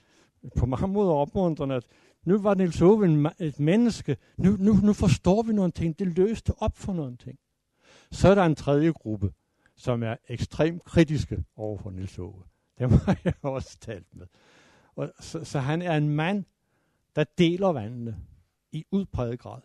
på 0.57 0.65
mange 0.65 0.87
måder 0.87 1.11
opmuntrende, 1.11 1.75
at 1.75 1.85
nu 2.25 2.37
var 2.37 2.55
Niels 2.55 2.81
Ove 2.81 3.31
et 3.39 3.59
menneske, 3.59 4.17
nu, 4.37 4.55
nu, 4.59 4.73
nu 4.73 4.93
forstår 4.93 5.43
vi 5.43 5.53
nogle 5.53 5.71
ting, 5.71 5.99
det 5.99 6.17
løste 6.17 6.53
op 6.57 6.77
for 6.77 6.93
nogle 6.93 7.17
ting. 7.17 7.39
Så 8.11 8.29
er 8.29 8.35
der 8.35 8.45
en 8.45 8.55
tredje 8.55 8.91
gruppe, 8.91 9.31
som 9.75 10.03
er 10.03 10.15
ekstremt 10.29 10.83
kritiske 10.83 11.43
over 11.55 11.77
for 11.77 11.91
Niels 11.91 12.19
Ove. 12.19 12.43
Dem 12.79 12.89
har 12.89 13.17
jeg 13.25 13.33
også 13.41 13.77
talt 13.79 14.15
med. 14.15 14.27
Og 14.95 15.11
så, 15.19 15.43
så 15.43 15.59
han 15.59 15.81
er 15.81 15.97
en 15.97 16.09
mand, 16.09 16.43
der 17.15 17.23
deler 17.37 17.67
vandene 17.67 18.17
i 18.71 18.85
udpræget 18.91 19.39
grad. 19.39 19.61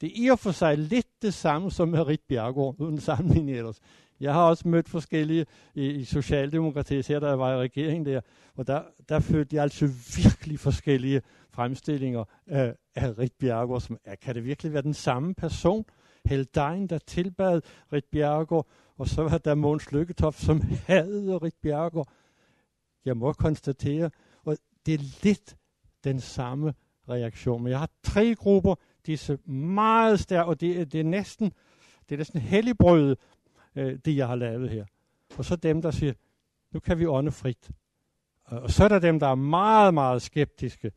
Det 0.00 0.06
er 0.06 0.24
i 0.24 0.28
og 0.28 0.38
for 0.38 0.50
sig 0.50 0.78
lidt 0.78 1.22
det 1.22 1.34
samme 1.34 1.70
som 1.70 1.88
med 1.88 2.06
Rit 2.06 2.20
Bjergård, 2.28 2.76
uden 2.78 3.00
sammenligning 3.00 3.56
ellers. 3.56 3.80
Jeg 4.22 4.32
har 4.32 4.42
også 4.42 4.68
mødt 4.68 4.88
forskellige 4.88 5.46
i, 5.74 5.86
i 5.86 6.04
Socialdemokratiet, 6.04 7.08
her 7.08 7.20
da 7.20 7.26
jeg 7.26 7.38
var 7.38 7.52
i 7.52 7.56
regeringen 7.56 8.06
der, 8.06 8.20
og 8.54 8.66
der, 8.66 8.82
der 9.08 9.20
følte 9.20 9.56
jeg 9.56 9.62
altså 9.62 9.86
virkelig 10.16 10.60
forskellige 10.60 11.22
fremstillinger 11.50 12.24
af, 12.46 12.74
af 12.94 13.18
Rit 13.18 13.32
Bjergård. 13.32 13.80
Som, 13.80 13.98
er, 14.04 14.14
kan 14.14 14.34
det 14.34 14.44
virkelig 14.44 14.72
være 14.72 14.82
den 14.82 14.94
samme 14.94 15.34
person? 15.34 15.84
Heldein, 16.24 16.86
der 16.86 16.98
tilbad 16.98 17.60
Rit 17.92 18.04
Bjergård, 18.04 18.66
og 18.96 19.08
så 19.08 19.22
var 19.22 19.38
der 19.38 19.54
Måns 19.54 19.92
Lykketoft, 19.92 20.40
som 20.40 20.62
havde 20.86 21.38
Rit 21.38 21.56
Bjergård. 21.62 22.08
Jeg 23.04 23.16
må 23.16 23.32
konstatere, 23.32 24.10
og 24.44 24.56
det 24.86 24.94
er 24.94 24.98
lidt 25.22 25.56
den 26.04 26.20
samme 26.20 26.74
reaktion. 27.08 27.62
Men 27.62 27.70
jeg 27.70 27.78
har 27.78 27.90
tre 28.02 28.34
grupper, 28.34 28.74
disse 29.06 29.38
meget 29.46 30.20
stærke, 30.20 30.48
og 30.48 30.60
det, 30.60 30.92
det 30.92 31.00
er 31.00 31.04
næsten, 31.04 31.52
det 32.08 32.14
er 32.14 32.18
næsten 32.18 32.40
helligbrødet 32.40 33.18
øh, 33.76 33.98
det 34.04 34.16
jeg 34.16 34.26
har 34.26 34.34
lavet 34.34 34.70
her. 34.70 34.84
Og 35.38 35.44
så 35.44 35.56
dem, 35.56 35.82
der 35.82 35.90
siger, 35.90 36.12
nu 36.72 36.80
kan 36.80 36.98
vi 36.98 37.06
ånde 37.06 37.32
frit. 37.32 37.70
Øh, 38.52 38.62
og 38.62 38.70
så 38.70 38.84
er 38.84 38.88
der 38.88 38.98
dem, 38.98 39.20
der 39.20 39.26
er 39.26 39.34
meget, 39.34 39.94
meget 39.94 40.22
skeptiske. 40.22 40.92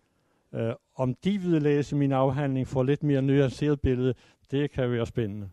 Øh, 0.54 0.74
om 0.96 1.16
de 1.16 1.38
vil 1.38 1.62
læse 1.62 1.96
min 1.96 2.12
afhandling, 2.12 2.68
får 2.68 2.84
lidt 2.84 3.04
mere 3.04 3.22
nuanceret 3.22 3.82
billede, 3.82 4.14
det 4.52 4.72
kan 4.72 4.92
være 4.92 5.06
spændende. 5.06 5.50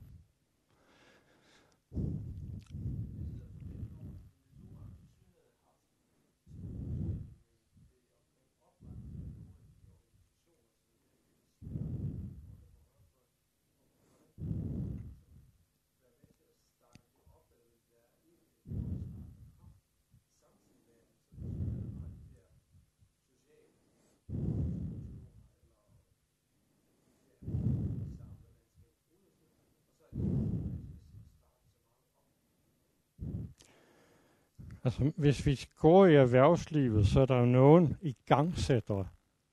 Altså, 34.85 35.13
hvis 35.17 35.47
vi 35.47 35.61
går 35.77 36.07
i 36.07 36.15
erhvervslivet, 36.15 37.07
så 37.07 37.21
er 37.21 37.27
der 37.27 37.39
jo 37.39 37.47
nogen 37.47 37.97
igangsættere, 38.01 39.09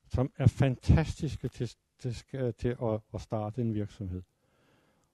som 0.07 0.31
er 0.37 0.47
fantastiske 0.47 1.47
til, 1.47 1.69
til, 1.99 2.13
til 2.53 2.77
at, 2.83 2.99
at 3.13 3.21
starte 3.21 3.61
en 3.61 3.73
virksomhed. 3.73 4.21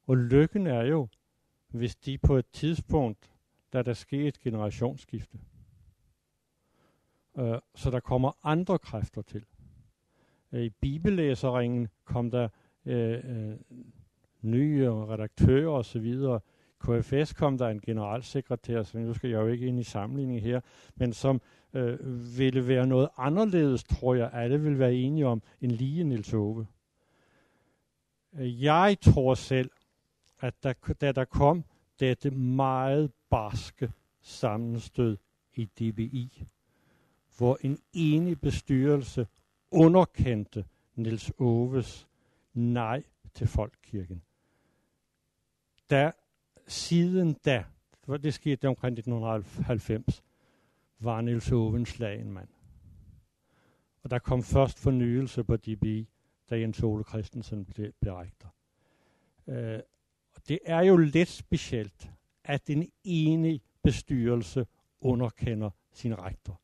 Og 0.07 0.17
lykken 0.17 0.67
er 0.67 0.83
jo, 0.83 1.07
hvis 1.67 1.95
de 1.95 2.17
på 2.17 2.35
et 2.37 2.45
tidspunkt, 2.53 3.31
da 3.73 3.81
der 3.81 3.93
sker 3.93 4.27
et 4.27 4.39
generationsskifte, 4.39 5.39
øh, 7.37 7.59
så 7.75 7.91
der 7.91 7.99
kommer 7.99 8.31
andre 8.43 8.79
kræfter 8.79 9.21
til. 9.21 9.45
Øh, 10.51 10.63
I 10.63 10.69
bibellæseringen 10.69 11.87
kom 12.05 12.31
der 12.31 12.49
øh, 12.85 13.19
øh, 13.23 13.57
nye 14.41 14.89
redaktører 14.91 15.69
osv., 15.69 16.15
KFS 16.85 17.33
kom 17.33 17.57
der 17.57 17.67
en 17.67 17.79
generalsekretær, 17.79 18.83
så 18.83 18.97
nu 18.97 19.13
skal 19.13 19.29
jeg 19.29 19.37
jo 19.37 19.47
ikke 19.47 19.67
ind 19.67 19.79
i 19.79 19.83
sammenligning 19.83 20.41
her, 20.41 20.61
men 20.95 21.13
som 21.13 21.41
øh, 21.73 21.99
ville 22.37 22.67
være 22.67 22.87
noget 22.87 23.09
anderledes, 23.17 23.83
tror 23.83 24.15
jeg, 24.15 24.29
alle 24.33 24.61
vil 24.61 24.79
være 24.79 24.93
enige 24.93 25.27
om, 25.27 25.41
end 25.61 25.71
lige 25.71 26.03
Nils 26.03 26.33
Ove. 26.33 26.67
Jeg 28.39 28.97
tror 29.01 29.33
selv, 29.33 29.71
at 30.39 30.63
der, 30.63 30.73
da 31.01 31.11
der 31.11 31.25
kom 31.25 31.63
dette 31.99 32.31
meget 32.31 33.11
barske 33.29 33.91
sammenstød 34.21 35.17
i 35.55 35.65
DBI, 35.65 36.45
hvor 37.37 37.57
en 37.61 37.79
enig 37.93 38.41
bestyrelse 38.41 39.27
underkendte 39.71 40.65
Nils 40.95 41.31
Oves 41.39 42.07
nej 42.53 43.03
til 43.33 43.47
folkekirken. 43.47 44.21
Der 45.89 46.11
siden 46.67 47.33
da, 47.45 47.63
det 48.07 48.33
skete 48.33 48.67
omkring 48.67 48.93
1990, 48.93 50.23
var 50.99 51.21
Niels 51.21 51.51
Oven 51.51 51.85
slagen 51.85 52.31
mand. 52.31 52.47
Og 54.03 54.11
der 54.11 54.19
kom 54.19 54.43
først 54.43 54.79
fornyelse 54.79 55.43
på 55.43 55.55
DB, 55.55 56.07
da 56.49 56.59
Jens 56.59 56.83
Ole 56.83 57.03
Christensen 57.03 57.65
blev, 57.65 57.91
blev 58.01 58.13
rektor. 58.13 58.53
Øh, 59.47 59.79
og 60.35 60.41
det 60.47 60.59
er 60.65 60.81
jo 60.81 60.97
lidt 60.97 61.29
specielt, 61.29 62.09
at 62.43 62.69
en 62.69 62.91
enig 63.03 63.61
bestyrelse 63.83 64.65
underkender 65.01 65.69
sin 65.93 66.19
rektor. 66.19 66.61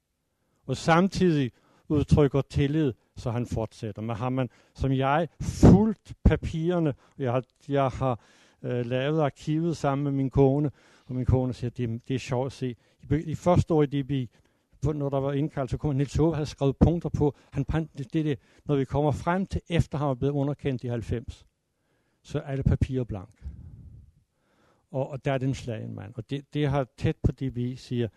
Og 0.65 0.77
samtidig 0.77 1.51
udtrykker 1.87 2.41
tillid, 2.41 2.93
så 3.15 3.31
han 3.31 3.45
fortsætter. 3.45 4.01
Men 4.01 4.15
har 4.15 4.29
man, 4.29 4.49
som 4.73 4.91
jeg, 4.91 5.27
fuldt 5.41 6.13
papirerne, 6.23 6.93
jeg 7.17 7.31
har, 7.31 7.43
jeg 7.67 7.87
har 7.87 8.19
øh, 8.63 8.85
lavet 8.85 9.21
arkivet 9.21 9.77
sammen 9.77 10.03
med 10.03 10.11
min 10.11 10.29
kone, 10.29 10.71
og 11.05 11.15
min 11.15 11.25
kone 11.25 11.53
siger, 11.53 11.71
det, 11.71 12.07
det 12.07 12.15
er 12.15 12.19
sjovt 12.19 12.45
at 12.45 12.51
se. 12.51 12.75
I, 13.01 13.15
i 13.15 13.35
første 13.35 13.73
år 13.73 13.83
i 13.83 13.85
DB, 13.85 14.31
når 14.83 15.09
der 15.09 15.19
var 15.19 15.33
indkaldt, 15.33 15.71
så 15.71 15.77
kunne 15.77 15.97
Nils 15.97 16.15
Hove 16.15 16.35
have 16.35 16.45
skrevet 16.45 16.77
punkter 16.77 17.09
på, 17.09 17.35
han 17.51 17.63
det, 17.63 18.13
det, 18.13 18.25
det, 18.25 18.39
når 18.65 18.75
vi 18.75 18.85
kommer 18.85 19.11
frem 19.11 19.45
til 19.45 19.61
efter 19.69 19.97
han 19.97 20.07
var 20.07 20.13
blevet 20.13 20.33
underkendt 20.33 20.83
i 20.83 20.87
90, 20.87 21.45
så 22.21 22.39
er 22.39 22.43
alle 22.43 22.63
papirer 22.63 23.03
blank. 23.03 23.45
Og, 24.91 25.09
og 25.09 25.25
der 25.25 25.31
er 25.31 25.37
den 25.37 25.53
slagen 25.53 25.95
mand. 25.95 26.13
Og 26.15 26.29
det, 26.29 26.53
det 26.53 26.67
har 26.67 26.87
tæt 26.97 27.15
på 27.23 27.31
DB 27.31 27.77
siger, 27.77 28.07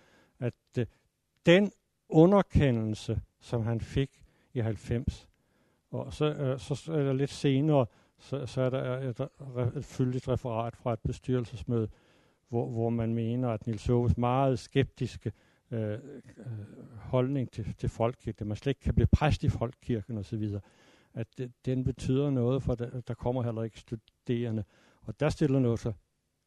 at 0.40 0.54
øh, 0.78 0.86
den 1.46 1.72
underkendelse, 2.08 3.20
som 3.40 3.62
han 3.62 3.80
fik 3.80 4.22
i 4.54 4.60
90, 4.60 5.28
og 5.90 6.12
så, 6.12 6.24
øh, 6.24 6.58
så 6.58 6.92
er 6.92 7.04
der 7.04 7.12
lidt 7.12 7.30
senere, 7.30 7.86
så, 8.18 8.46
så 8.46 8.60
er 8.60 8.70
der 8.70 8.98
et, 8.98 9.28
et 9.76 9.84
fyldigt 9.84 10.28
referat 10.28 10.76
fra 10.76 10.92
et 10.92 11.00
bestyrelsesmøde, 11.00 11.88
hvor, 12.48 12.70
hvor 12.70 12.90
man 12.90 13.14
mener, 13.14 13.48
at 13.48 13.66
Nils 13.66 13.88
Aarhus 13.88 14.16
meget 14.16 14.58
skeptiske 14.58 15.32
øh, 15.70 15.90
øh, 15.90 15.98
holdning 16.98 17.50
til, 17.50 17.74
til 17.78 17.88
folkekirken, 17.88 18.42
at 18.42 18.46
man 18.46 18.56
slet 18.56 18.70
ikke 18.70 18.80
kan 18.80 18.94
blive 18.94 19.06
præst 19.06 19.44
i 19.44 19.48
folkekirken 19.48 20.18
osv., 20.18 20.58
at 21.14 21.26
det, 21.38 21.52
den 21.64 21.84
betyder 21.84 22.30
noget, 22.30 22.62
for 22.62 22.74
der, 22.74 23.00
der 23.00 23.14
kommer 23.14 23.42
heller 23.42 23.62
ikke 23.62 23.78
studerende. 23.78 24.64
Og 25.02 25.20
der 25.20 25.28
stiller 25.28 25.58
noget 25.58 25.80
så. 25.80 25.92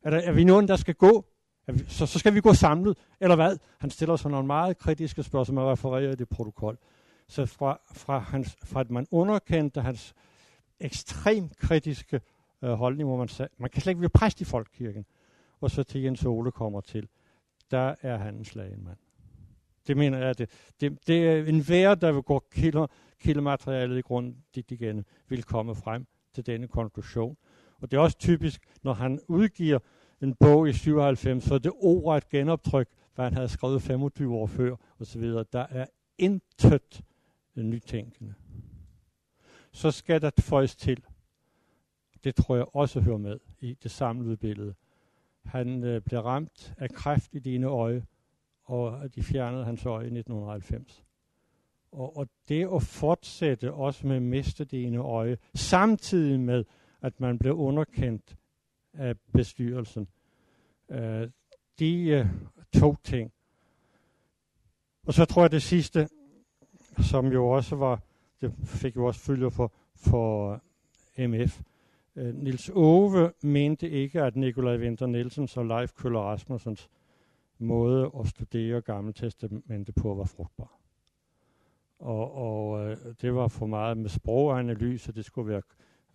Er, 0.03 0.09
der, 0.09 0.17
er 0.17 0.31
vi 0.31 0.43
nogen, 0.43 0.67
der 0.67 0.75
skal 0.75 0.95
gå? 0.95 1.25
Vi, 1.67 1.83
så, 1.87 2.05
så 2.05 2.19
skal 2.19 2.33
vi 2.33 2.41
gå 2.41 2.53
samlet, 2.53 2.97
eller 3.19 3.35
hvad? 3.35 3.57
Han 3.77 3.89
stiller 3.89 4.15
så 4.15 4.29
nogle 4.29 4.47
meget 4.47 4.77
kritiske 4.77 5.23
spørgsmål, 5.23 5.45
som 5.45 5.57
er 5.57 5.71
refereret 5.71 6.13
i 6.13 6.15
det 6.15 6.29
protokol. 6.29 6.77
Så 7.27 7.45
fra, 7.45 7.79
fra, 7.93 8.19
hans, 8.19 8.57
fra 8.65 8.79
at 8.79 8.91
man 8.91 9.07
underkendte 9.11 9.81
hans 9.81 10.13
ekstremt 10.79 11.57
kritiske 11.57 12.21
øh, 12.63 12.71
holdning, 12.71 13.09
hvor 13.09 13.17
man 13.17 13.27
sagde, 13.27 13.49
man 13.57 13.69
kan 13.69 13.81
slet 13.81 13.91
ikke 13.91 13.99
blive 13.99 14.09
præst 14.09 14.41
i 14.41 14.45
folkekirken. 14.45 15.05
Og 15.61 15.71
så 15.71 15.83
til 15.83 16.01
Jens 16.01 16.25
Ole 16.25 16.51
kommer 16.51 16.81
til, 16.81 17.07
der 17.71 17.95
er 18.01 18.17
han 18.17 18.35
en 18.35 18.45
slagen 18.45 18.83
mand. 18.83 18.97
Det 19.87 19.97
mener 19.97 20.17
jeg, 20.17 20.37
det, 20.37 20.49
det, 20.81 21.07
det 21.07 21.27
er 21.27 21.45
en 21.45 21.69
vær, 21.69 21.95
der 21.95 22.11
vil 22.11 22.21
gå 22.21 22.43
kilder, 22.51 22.87
kildematerialet 23.19 23.97
i 23.97 24.01
grund 24.01 24.35
igen, 24.55 25.05
vil 25.29 25.43
komme 25.43 25.75
frem 25.75 26.07
til 26.33 26.45
denne 26.45 26.67
konklusion. 26.67 27.37
Og 27.81 27.91
det 27.91 27.97
er 27.97 28.01
også 28.01 28.17
typisk, 28.17 28.61
når 28.83 28.93
han 28.93 29.19
udgiver 29.27 29.79
en 30.21 30.35
bog 30.35 30.69
i 30.69 30.73
97, 30.73 31.43
så 31.43 31.53
er 31.53 31.59
det 31.59 31.71
ord 31.75 32.17
et 32.17 32.29
genoptryk, 32.29 32.87
hvad 33.15 33.25
han 33.25 33.33
havde 33.33 33.49
skrevet 33.49 33.81
25 33.81 34.35
år 34.35 34.47
før, 34.47 34.75
osv. 34.99 35.23
Der 35.53 35.65
er 35.69 35.85
intet 36.17 37.03
nytænkende 37.55 38.33
så 39.77 39.91
skal 39.91 40.21
der 40.21 40.31
føjes 40.39 40.75
til. 40.75 41.03
Det 42.23 42.35
tror 42.35 42.55
jeg 42.55 42.65
også 42.73 42.99
hører 42.99 43.17
med 43.17 43.39
i 43.59 43.73
det 43.83 43.91
samlede 43.91 44.37
billede. 44.37 44.75
Han 45.45 45.83
øh, 45.83 46.01
blev 46.01 46.19
ramt 46.19 46.73
af 46.77 46.89
kræft 46.89 47.35
i 47.35 47.39
dine 47.39 47.67
øje, 47.67 48.05
og 48.63 49.15
de 49.15 49.23
fjernede 49.23 49.65
hans 49.65 49.85
øje 49.85 50.03
i 50.03 50.19
1990. 50.19 51.03
Og, 51.91 52.17
og 52.17 52.29
det 52.47 52.67
at 52.75 52.81
fortsætte 52.81 53.73
også 53.73 54.07
med 54.07 54.15
at 54.15 54.21
miste 54.21 54.65
det 54.65 54.83
ene 54.83 54.97
øje, 54.97 55.37
samtidig 55.55 56.39
med, 56.39 56.65
at 57.01 57.19
man 57.19 57.39
blev 57.39 57.53
underkendt 57.53 58.37
af 58.93 59.15
bestyrelsen, 59.33 60.07
øh, 60.89 61.29
de 61.79 62.01
øh, 62.01 62.25
to 62.81 62.95
ting. 63.03 63.31
Og 65.05 65.13
så 65.13 65.25
tror 65.25 65.41
jeg 65.41 65.51
det 65.51 65.63
sidste, 65.63 66.09
som 67.01 67.27
jo 67.27 67.49
også 67.49 67.75
var 67.75 68.01
det 68.41 68.53
fik 68.65 68.95
jo 68.95 69.05
også 69.05 69.19
følger 69.19 69.49
for, 69.49 69.73
for 69.95 70.61
MF. 71.17 71.61
Øh, 72.15 72.27
øh 72.27 72.35
Nils 72.35 72.69
Ove 72.69 73.31
mente 73.43 73.89
ikke, 73.89 74.21
at 74.21 74.35
Nikolaj 74.35 74.77
Winter 74.77 75.05
Nielsens 75.05 75.57
og 75.57 75.65
Leif 75.65 75.93
Køller 75.93 76.19
Rasmussens 76.19 76.89
måde 77.59 78.11
at 78.19 78.27
studere 78.27 78.81
Gamle 78.81 79.13
Testamente 79.13 79.91
på 79.91 80.13
var 80.13 80.25
frugtbar. 80.25 80.77
Og, 81.99 82.35
og 82.35 82.89
øh, 82.89 82.97
det 83.21 83.35
var 83.35 83.47
for 83.47 83.65
meget 83.65 83.97
med 83.97 84.09
sproganalyse, 84.09 85.11
det 85.11 85.25
skulle 85.25 85.49
være 85.49 85.61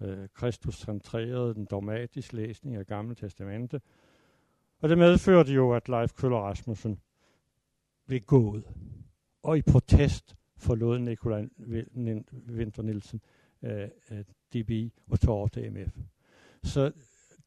øh, 0.01 0.09
kristuscentreret, 0.09 0.33
Kristus-centreret, 0.35 1.57
den 1.57 1.65
dogmatisk 1.65 2.33
læsning 2.33 2.77
af 2.77 2.87
Gamle 2.87 3.15
Testamente. 3.15 3.81
Og 4.81 4.89
det 4.89 4.99
medførte 4.99 5.53
jo, 5.53 5.73
at 5.73 5.89
Leif 5.89 6.13
Køller 6.13 6.39
Rasmussen 6.39 7.01
blev 8.07 8.21
gået. 8.21 8.65
Og 9.43 9.59
i 9.59 9.63
protest 9.63 10.37
forlod 10.63 10.99
Nikolaj 10.99 11.47
Winter 12.49 12.83
Nielsen 12.83 13.21
øh, 13.63 13.89
øh 14.11 14.25
DB 14.55 14.93
og 15.11 15.21
tog 15.21 15.37
over 15.37 15.49
til 15.49 15.73
MF. 15.73 15.99
Så 16.63 16.93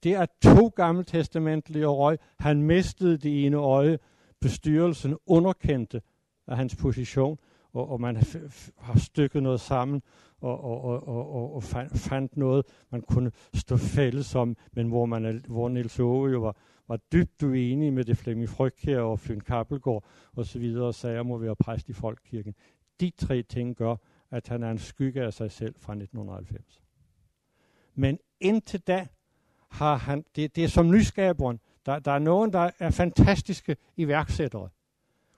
det 0.03 0.13
er 0.13 0.25
to 0.41 0.67
gammeltestamentlige 0.67 1.85
røg. 1.85 2.17
Han 2.39 2.63
mistede 2.63 3.17
det 3.17 3.45
ene 3.45 3.57
øje. 3.57 3.99
Bestyrelsen 4.41 5.17
underkendte 5.25 6.01
af 6.47 6.57
hans 6.57 6.75
position, 6.75 7.39
og, 7.73 7.89
og 7.89 8.01
man 8.01 8.15
har 8.77 8.99
stykket 8.99 9.43
noget 9.43 9.59
sammen 9.59 10.01
og, 10.41 10.63
og, 10.63 10.83
og, 11.07 11.07
og, 11.07 11.55
og 11.55 11.63
fandt, 11.63 11.99
fandt 11.99 12.37
noget, 12.37 12.65
man 12.91 13.01
kunne 13.01 13.31
stå 13.53 13.77
fælles 13.77 14.35
om, 14.35 14.57
men 14.73 14.87
hvor, 14.87 15.05
man, 15.05 15.43
hvor 15.47 15.69
Niels 15.69 15.99
Aage 15.99 16.31
jo 16.31 16.39
var, 16.39 16.55
var 16.87 16.99
dybt 17.13 17.43
uenig 17.43 17.93
med 17.93 18.03
det 18.03 18.17
Flemming 18.17 18.49
her 18.77 18.99
og 18.99 19.19
Fyn 19.19 19.39
Kappelgaard 19.39 20.03
og 20.35 20.45
så 20.45 20.59
videre, 20.59 20.87
og 20.87 20.95
sagde, 20.95 21.19
at 21.19 21.25
må 21.25 21.37
være 21.37 21.55
præst 21.55 21.89
i 21.89 21.93
Folkekirken. 21.93 22.55
De 22.99 23.09
tre 23.09 23.43
ting 23.43 23.75
gør, 23.75 23.95
at 24.31 24.47
han 24.47 24.63
er 24.63 24.71
en 24.71 24.79
skygge 24.79 25.21
af 25.21 25.33
sig 25.33 25.51
selv 25.51 25.75
fra 25.79 25.93
1990. 25.93 26.83
Men 27.95 28.19
indtil 28.39 28.79
da 28.79 29.07
har 29.69 29.95
han, 29.95 30.25
det, 30.35 30.55
det 30.55 30.63
er 30.63 30.67
som 30.67 30.91
nyskaberen, 30.91 31.59
der, 31.85 31.99
der 31.99 32.11
er 32.11 32.19
nogen, 32.19 32.53
der 32.53 32.71
er 32.79 32.91
fantastiske 32.91 33.77
iværksættere. 33.97 34.69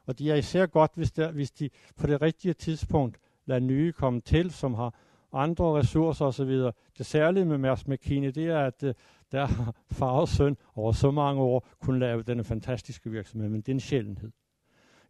Og 0.06 0.20
de 0.20 0.32
er 0.32 0.36
især 0.36 0.66
godt, 0.66 0.92
hvis, 0.96 1.12
der, 1.12 1.32
hvis 1.32 1.52
de 1.52 1.70
på 1.96 2.08
det 2.08 2.22
rigtige 2.22 2.54
tidspunkt 2.54 3.18
lader 3.46 3.60
nye 3.60 3.92
komme 3.92 4.22
til, 4.22 4.52
som 4.52 4.74
har 4.74 4.94
andre 5.34 5.80
ressourcer 5.80 6.26
osv. 6.26 6.50
Det 6.98 7.06
særlige 7.06 7.46
med 7.46 7.58
Mærs 7.58 7.88
McKinney, 7.88 8.30
det 8.30 8.48
er, 8.48 8.60
at 8.60 8.84
øh, 8.84 8.94
der 9.32 9.46
har 9.46 9.76
far 9.92 10.12
og 10.12 10.28
søn 10.28 10.58
over 10.76 10.92
så 10.92 11.12
mange 11.12 11.42
år 11.42 11.68
kunne 11.82 12.00
lave 12.00 12.24
denne 12.24 12.44
fantastiske 12.44 13.10
virksomhed, 13.10 13.50
men 13.50 13.62
det 13.62 13.70
er 13.70 13.74
en 13.74 13.80
sjældenhed. 13.80 14.32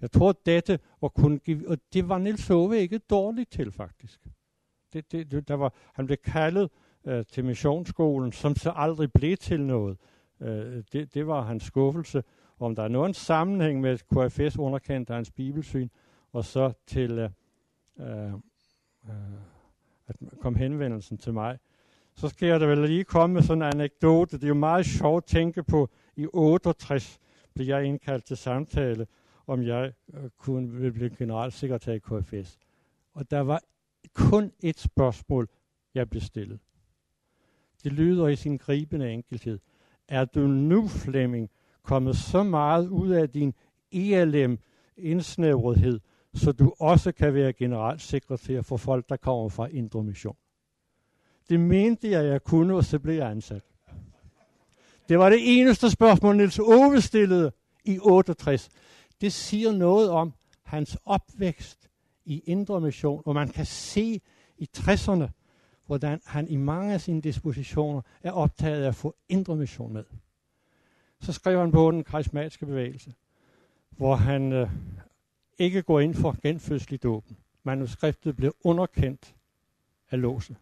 Jeg 0.02 0.12
tror, 0.12 0.30
at 0.30 0.45
dette 0.45 0.80
var 1.02 1.08
kunne 1.08 1.39
give, 1.39 1.70
og 1.70 1.78
det 1.93 2.10
var 2.10 2.18
Nils 2.18 2.50
Ove 2.50 2.80
ikke 2.80 2.98
dårligt 2.98 3.52
til, 3.52 3.72
faktisk. 3.72 4.28
Det, 4.93 5.12
det, 5.12 5.32
det, 5.32 5.48
der 5.48 5.54
var, 5.54 5.74
han 5.93 6.06
blev 6.06 6.18
kaldet 6.18 6.70
øh, 7.06 7.26
til 7.26 7.45
missionsskolen, 7.45 8.32
som 8.32 8.56
så 8.56 8.72
aldrig 8.76 9.12
blev 9.12 9.38
til 9.38 9.62
noget. 9.62 9.98
Øh, 10.41 10.84
det, 10.93 11.14
det 11.14 11.28
var 11.28 11.41
hans 11.41 11.64
skuffelse. 11.64 12.24
Om 12.60 12.76
der 12.76 12.84
er 12.84 12.88
nogen 12.88 13.14
sammenhæng 13.14 13.82
med 13.82 13.98
KFS 13.98 14.58
underkendt 14.58 15.10
af 15.10 15.16
hans 15.16 15.32
bibelsyn, 15.32 15.89
og 16.34 16.45
så 16.45 16.74
til 16.88 17.12
øh, 17.20 17.30
øh, 18.00 18.34
øh, 18.34 19.14
at 20.08 20.16
kom 20.41 20.56
henvendelsen 20.56 21.18
til 21.18 21.34
mig, 21.34 21.58
så 22.14 22.28
skal 22.28 22.48
jeg 22.48 22.60
da 22.60 22.66
vel 22.66 22.89
lige 22.89 23.04
komme 23.04 23.34
med 23.34 23.41
sådan 23.41 23.64
en 23.64 23.70
anekdote. 23.74 24.38
Det 24.38 24.43
er 24.43 24.48
jo 24.48 24.54
meget 24.54 24.86
sjovt 24.86 25.24
at 25.24 25.28
tænke 25.28 25.64
på, 25.64 25.89
i 26.16 26.28
68 26.34 27.20
blev 27.54 27.68
jeg 27.68 27.86
indkaldt 27.86 28.26
til 28.26 28.38
samtale, 28.38 29.08
om 29.48 29.64
jeg 29.64 29.93
øh, 30.14 30.30
kunne 30.38 30.72
ville 30.72 30.91
blive 30.91 31.10
generalsekretær 31.10 31.93
i 31.93 32.00
KFS. 32.00 32.58
Og 33.14 33.32
der 33.32 33.39
var 33.39 33.62
kun 34.14 34.52
et 34.60 34.80
spørgsmål, 34.80 35.50
jeg 35.93 36.10
blev 36.10 36.22
stillet. 36.22 36.60
Det 37.84 37.93
lyder 37.93 38.28
i 38.28 38.36
sin 38.36 38.58
gribende 38.58 39.12
enkelhed. 39.12 39.60
Er 40.08 40.26
du 40.26 40.39
nu, 40.39 40.88
Flemming, 40.88 41.50
kommet 41.84 42.18
så 42.18 42.43
meget 42.43 42.88
ud 42.88 43.10
af 43.10 43.30
din 43.30 43.54
ELM 43.91 44.60
indsnævrethed, 44.98 46.00
så 46.34 46.52
du 46.52 46.74
også 46.80 47.12
kan 47.12 47.34
være 47.34 47.54
generalsekretær 47.54 48.62
for 48.62 48.78
folk, 48.78 49.10
der 49.10 49.18
kommer 49.18 49.50
fra 49.50 49.68
Indre 49.68 50.04
Mission. 50.04 50.36
Det 51.50 51.60
mente 51.60 52.10
jeg, 52.10 52.26
jeg 52.26 52.43
kunne, 52.43 52.76
og 52.76 52.84
så 52.84 53.00
blev 53.00 53.16
jeg 53.16 53.30
ansat. 53.30 53.62
Det 55.10 55.20
var 55.20 55.30
det 55.30 55.60
eneste 55.60 55.91
spørgsmål, 55.91 56.38
Nils 56.38 56.60
Ove 56.60 57.02
stillede 57.02 57.52
i 57.86 58.00
68. 58.00 58.70
Det 59.22 59.34
siger 59.34 59.72
noget 59.72 60.09
om 60.09 60.34
hans 60.63 60.97
opvækst 61.05 61.89
i 62.26 62.39
Indre 62.39 62.82
Mission, 62.82 63.24
og 63.26 63.34
man 63.34 63.49
kan 63.49 63.65
se 63.65 64.22
i 64.57 64.70
60'erne, 64.78 65.28
hvordan 65.86 66.22
han 66.26 66.47
i 66.47 66.55
mange 66.55 66.93
af 66.93 67.01
sine 67.01 67.22
dispositioner 67.22 68.01
er 68.24 68.32
optaget 68.32 68.84
af 68.84 68.88
at 68.88 68.95
få 68.95 69.15
Indre 69.30 69.55
Mission 69.55 69.93
med. 69.93 70.03
Så 71.22 71.34
skrev 71.34 71.59
han 71.59 71.72
på 71.72 71.91
den 71.91 72.03
karismatiske 72.03 72.65
bevægelse, 72.65 73.13
hvor 73.89 74.15
han 74.15 74.53
øh, 74.53 74.70
ikke 75.57 75.82
går 75.82 75.99
ind 75.99 76.15
for 76.15 76.36
genfødsel 76.41 76.93
i 76.93 76.97
dåben. 76.97 77.38
Manuskriptet 77.63 78.36
blev 78.36 78.55
underkendt 78.63 79.36
af 80.11 80.22
låse. 80.22 80.55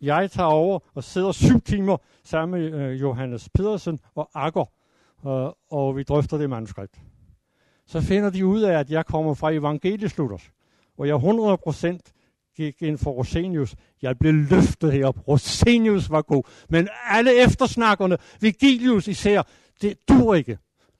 Jeg 0.00 0.30
tager 0.30 0.48
over 0.48 0.78
og 0.94 1.04
sidder 1.04 1.32
syv 1.32 1.60
timer 1.60 1.96
sammen 2.22 2.60
med 2.60 2.72
øh, 2.72 3.00
Johannes 3.00 3.48
Pedersen 3.48 4.00
og 4.14 4.30
Akker, 4.34 4.64
øh, 5.26 5.52
og 5.70 5.96
vi 5.96 6.02
drøfter 6.02 6.38
det 6.38 6.50
manuskript. 6.50 7.00
Så 7.86 8.00
finder 8.00 8.30
de 8.30 8.46
ud 8.46 8.62
af, 8.62 8.78
at 8.78 8.90
jeg 8.90 9.06
kommer 9.06 9.34
fra 9.34 9.50
evangelieslutters, 9.50 10.50
og 10.98 11.08
jeg 11.08 11.16
100% 11.16 12.52
gik 12.56 12.82
ind 12.82 12.98
for 12.98 13.10
Rosenius. 13.10 13.74
Jeg 14.02 14.18
blev 14.18 14.34
løftet 14.34 14.92
herop. 14.92 15.28
Rosenius 15.28 16.10
var 16.10 16.22
god. 16.22 16.42
Men 16.68 16.88
alle 17.10 17.44
eftersnakkerne, 17.44 18.18
Vigilius 18.40 19.08
især, 19.08 19.42
det 19.82 20.08
dur 20.08 20.34
ikke. 20.34 20.58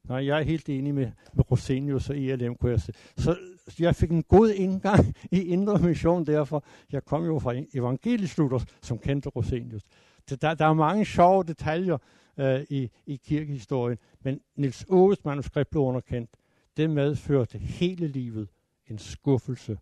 Nej, 0.08 0.26
jeg 0.26 0.38
er 0.38 0.42
helt 0.42 0.68
enig 0.68 0.94
med, 0.94 1.10
med 1.34 1.50
Rosenius 1.50 2.10
og 2.10 2.16
ILM, 2.16 2.54
kunne 2.54 2.70
jeg 2.70 2.80
se. 2.80 2.92
Så 3.16 3.36
jeg 3.78 3.96
fik 3.96 4.10
en 4.10 4.22
god 4.22 4.50
indgang 4.50 5.14
i 5.30 5.42
Indre 5.42 5.78
Mission, 5.78 6.26
derfor 6.26 6.64
jeg 6.92 7.04
kom 7.04 7.24
jo 7.24 7.38
fra 7.38 7.54
evangelieslutters, 7.74 8.64
som 8.82 8.98
kendte 8.98 9.28
Rosenius. 9.28 9.82
Det, 10.30 10.42
der, 10.42 10.54
der 10.54 10.66
er 10.66 10.72
mange 10.72 11.04
sjove 11.04 11.44
detaljer 11.44 11.98
øh, 12.38 12.60
i, 12.70 12.90
i 13.06 13.20
kirkehistorien, 13.26 13.98
men 14.24 14.40
Nils 14.56 14.84
Åges 14.88 15.24
manuskript 15.24 15.70
blev 15.70 15.82
underkendt. 15.82 16.30
Det 16.76 16.90
medførte 16.90 17.58
hele 17.58 18.08
livet 18.08 18.48
en 18.86 18.98
skuffelse 18.98 19.78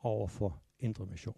over 0.00 0.28
for 0.28 0.62
Indre 0.78 1.06
Mission. 1.06 1.36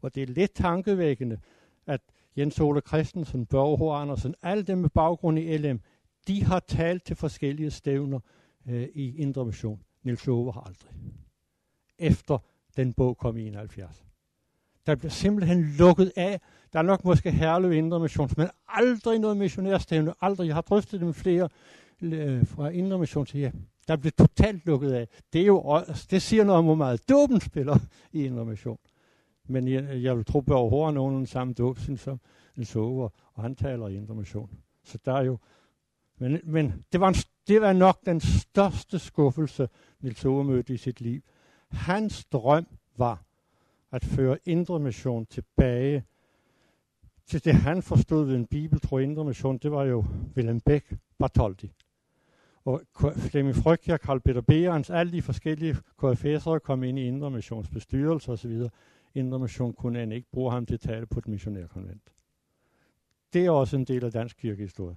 Og 0.00 0.14
det 0.14 0.22
er 0.22 0.26
lidt 0.26 0.54
tankevækkende, 0.54 1.40
at 1.86 2.00
Jens 2.36 2.60
Ole 2.60 2.80
Christensen, 2.80 3.46
Børge 3.46 3.78
H. 3.78 4.02
Andersen, 4.02 4.34
alle 4.42 4.62
dem 4.62 4.78
med 4.78 4.90
baggrund 4.90 5.38
i 5.38 5.56
LM, 5.56 5.80
de 6.28 6.44
har 6.44 6.60
talt 6.60 7.04
til 7.04 7.16
forskellige 7.16 7.70
stævner 7.70 8.20
øh, 8.68 8.88
i 8.94 9.16
Indre 9.16 9.44
Mission. 9.44 9.80
Nils 10.02 10.28
Ove 10.28 10.52
har 10.52 10.60
aldrig. 10.60 10.90
Efter 11.98 12.38
den 12.76 12.92
bog 12.92 13.18
kom 13.18 13.36
i 13.36 13.46
71. 13.46 14.04
Der 14.86 14.94
bliver 14.94 15.10
simpelthen 15.10 15.62
lukket 15.78 16.12
af. 16.16 16.40
Der 16.72 16.78
er 16.78 16.82
nok 16.82 17.04
måske 17.04 17.30
Herlev 17.30 17.72
Indre 17.72 18.00
Mission, 18.00 18.30
men 18.36 18.48
aldrig 18.68 19.18
noget 19.18 19.36
missionærstævne. 19.36 20.14
Aldrig. 20.20 20.46
Jeg 20.46 20.54
har 20.54 20.62
drøftet 20.62 21.00
det 21.00 21.06
med 21.06 21.14
flere 21.14 21.48
øh, 22.02 22.46
fra 22.46 22.68
Indre 22.68 22.98
Mission 22.98 23.26
til 23.26 23.40
ja. 23.40 23.50
Der 23.88 23.96
blev 23.96 24.12
totalt 24.12 24.66
lukket 24.66 24.92
af. 24.92 25.08
Det, 25.32 25.40
er 25.40 25.46
jo, 25.46 25.80
det 26.10 26.22
siger 26.22 26.44
noget 26.44 26.58
om, 26.58 26.64
hvor 26.64 26.74
meget 26.74 27.08
dåben 27.08 27.40
spiller 27.40 27.78
i 28.12 28.26
en 28.26 28.40
remission. 28.40 28.78
Men 29.48 29.68
jeg, 29.68 30.02
jeg 30.02 30.16
vil 30.16 30.24
tro, 30.24 30.40
at 30.40 30.50
overhovedet 30.50 30.94
nogen 30.94 31.26
samme 31.26 31.54
dåb, 31.54 31.78
som 31.96 32.20
Niels 32.56 32.76
Ove, 32.76 33.10
og 33.34 33.42
han 33.42 33.54
taler 33.54 33.88
i 33.88 33.96
en 33.96 34.10
remission. 34.10 34.50
Så 34.84 34.98
der 35.04 35.12
er 35.12 35.22
jo 35.22 35.38
men, 36.18 36.40
men 36.44 36.84
det, 36.92 37.00
var 37.00 37.08
en, 37.08 37.14
det 37.48 37.60
var 37.60 37.72
nok 37.72 38.06
den 38.06 38.20
største 38.20 38.98
skuffelse, 38.98 39.68
Nils 40.00 40.24
Ove 40.24 40.44
mødte 40.44 40.74
i 40.74 40.76
sit 40.76 41.00
liv. 41.00 41.22
Hans 41.70 42.24
drøm 42.24 42.66
var 42.96 43.24
at 43.92 44.04
føre 44.04 44.38
Indre 44.44 44.80
Mission 44.80 45.26
tilbage 45.26 46.04
til 47.26 47.44
det, 47.44 47.54
han 47.54 47.82
forstod 47.82 48.26
ved 48.26 48.36
en 48.36 48.46
bibeltro 48.46 48.98
Indre 48.98 49.24
Mission. 49.24 49.58
Det 49.58 49.70
var 49.70 49.84
jo 49.84 50.04
Willem 50.36 50.60
Beck 50.60 50.94
Bartholdi. 51.18 51.72
Og 52.66 52.80
Flemming 53.16 53.56
Frygtjer, 53.56 53.96
Karl 53.96 54.20
Peter 54.20 54.40
Behrens, 54.40 54.90
alle 54.90 55.12
de 55.12 55.22
forskellige 55.22 55.76
KFS'ere 56.02 56.58
kom 56.58 56.82
ind 56.82 56.98
i 56.98 57.06
Indre 57.06 57.30
Missions 57.30 57.68
bestyrelse 57.68 58.32
osv. 58.32 58.62
Indre 59.14 59.38
Mission 59.38 59.72
kunne 59.72 60.02
end 60.02 60.12
ikke 60.12 60.30
bruge 60.32 60.52
ham 60.52 60.66
til 60.66 60.74
at 60.74 60.80
tale 60.80 61.06
på 61.06 61.18
et 61.18 61.28
missionærkonvent. 61.28 62.12
Det 63.32 63.46
er 63.46 63.50
også 63.50 63.76
en 63.76 63.84
del 63.84 64.04
af 64.04 64.12
dansk 64.12 64.36
kirkehistorie 64.36 64.96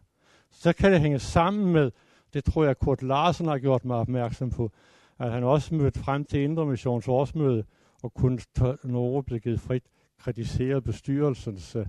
så 0.51 0.73
kan 0.73 0.91
det 0.91 1.01
hænge 1.01 1.19
sammen 1.19 1.73
med, 1.73 1.91
det 2.33 2.43
tror 2.43 2.63
jeg 2.63 2.77
Kurt 2.77 3.03
Larsen 3.03 3.45
har 3.45 3.57
gjort 3.57 3.85
mig 3.85 3.97
opmærksom 3.97 4.49
på, 4.49 4.71
at 5.19 5.31
han 5.31 5.43
også 5.43 5.75
mødte 5.75 5.99
frem 5.99 6.25
til 6.25 6.39
Indre 6.39 6.65
Missions 6.65 7.07
årsmøde 7.07 7.63
og 8.03 8.13
kun 8.13 8.39
Norge 8.83 9.23
blev 9.23 9.39
givet 9.39 9.59
frit, 9.59 9.83
kritisere 10.17 10.81
bestyrelsens 10.81 11.75
uh, 11.75 11.85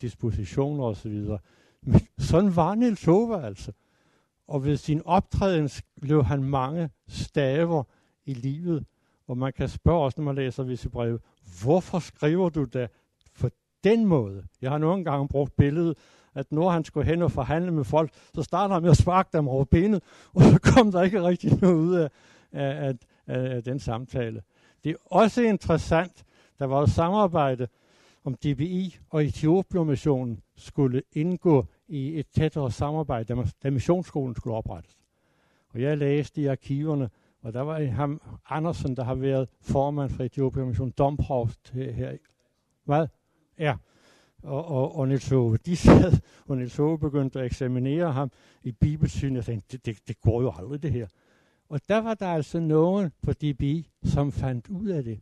dispositioner 0.00 0.84
osv. 0.84 1.24
Men 1.82 2.00
sådan 2.18 2.56
var 2.56 2.74
Niels 2.74 3.04
Hove 3.04 3.44
altså. 3.44 3.72
Og 4.48 4.64
ved 4.64 4.76
sin 4.76 5.02
optræden 5.04 5.70
blev 6.00 6.24
han 6.24 6.44
mange 6.44 6.90
staver 7.08 7.84
i 8.24 8.34
livet. 8.34 8.84
Og 9.26 9.38
man 9.38 9.52
kan 9.52 9.68
spørge 9.68 10.04
også, 10.04 10.20
når 10.20 10.24
man 10.24 10.34
læser 10.34 10.62
visse 10.62 10.90
breve, 10.90 11.18
hvorfor 11.62 11.98
skriver 11.98 12.48
du 12.48 12.64
da 12.64 12.88
på 13.40 13.50
den 13.84 14.06
måde? 14.06 14.44
Jeg 14.62 14.70
har 14.70 14.78
nogle 14.78 15.04
gange 15.04 15.28
brugt 15.28 15.56
billedet 15.56 15.96
at 16.38 16.52
når 16.52 16.70
han 16.70 16.84
skulle 16.84 17.06
hen 17.06 17.22
og 17.22 17.32
forhandle 17.32 17.70
med 17.70 17.84
folk, 17.84 18.10
så 18.34 18.42
startede 18.42 18.74
han 18.74 18.82
med 18.82 18.90
at 18.90 18.96
sparke 18.96 19.28
dem 19.32 19.48
over 19.48 19.64
benet, 19.64 20.02
og 20.34 20.42
så 20.42 20.58
kom 20.74 20.92
der 20.92 21.02
ikke 21.02 21.22
rigtig 21.22 21.58
noget 21.60 21.74
ud 21.74 21.94
af, 21.94 22.08
af, 22.52 22.94
af, 23.26 23.56
af 23.56 23.62
den 23.62 23.78
samtale. 23.78 24.42
Det 24.84 24.90
er 24.90 24.96
også 25.04 25.42
interessant, 25.42 26.24
der 26.58 26.64
var 26.66 26.82
et 26.82 26.90
samarbejde 26.90 27.68
om 28.24 28.34
DBI 28.34 28.98
og 29.10 29.24
Etiopiomissionen 29.24 30.42
skulle 30.56 31.02
indgå 31.12 31.66
i 31.88 32.18
et 32.18 32.26
tættere 32.28 32.70
samarbejde, 32.70 33.34
da, 33.34 33.44
da 33.62 33.70
missionsskolen 33.70 34.34
skulle 34.34 34.56
oprettes. 34.56 34.98
Og 35.68 35.82
jeg 35.82 35.98
læste 35.98 36.40
i 36.40 36.46
arkiverne, 36.46 37.10
og 37.42 37.52
der 37.52 37.60
var 37.60 37.84
ham, 37.84 38.20
Andersen, 38.48 38.96
der 38.96 39.04
har 39.04 39.14
været 39.14 39.48
formand 39.60 40.10
for 40.10 40.24
Etiopien 40.24 40.66
Mission, 40.66 40.90
Domprovst 40.90 41.70
her. 41.70 42.16
Hvad? 42.84 43.06
Ja. 43.58 43.76
Og, 44.42 44.64
og, 44.64 44.96
og 44.96 45.08
Niels 45.08 45.32
Ove, 45.32 45.56
de 45.56 45.76
sad, 45.76 46.12
og 46.46 46.56
Niels 46.56 46.78
Ove 46.78 46.98
begyndte 46.98 47.40
at 47.40 47.46
eksaminere 47.46 48.12
ham 48.12 48.30
i 48.62 48.72
bibelsyn, 48.72 49.36
og 49.36 49.44
tænkte, 49.44 49.76
det, 49.76 49.86
det, 49.86 50.08
det 50.08 50.20
går 50.20 50.42
jo 50.42 50.52
aldrig 50.58 50.82
det 50.82 50.92
her. 50.92 51.06
Og 51.68 51.80
der 51.88 51.98
var 51.98 52.14
der 52.14 52.26
altså 52.26 52.60
nogen 52.60 53.12
på 53.22 53.32
DB, 53.32 53.62
som 54.04 54.32
fandt 54.32 54.68
ud 54.68 54.88
af 54.88 55.04
det, 55.04 55.20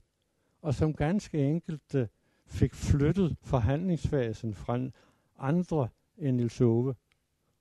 og 0.62 0.74
som 0.74 0.94
ganske 0.94 1.44
enkelt 1.44 1.94
øh, 1.94 2.06
fik 2.46 2.74
flyttet 2.74 3.36
forhandlingsfasen 3.42 4.54
fra 4.54 4.78
andre 5.38 5.88
end 6.18 6.36
Nils 6.36 6.60
Ove. 6.60 6.94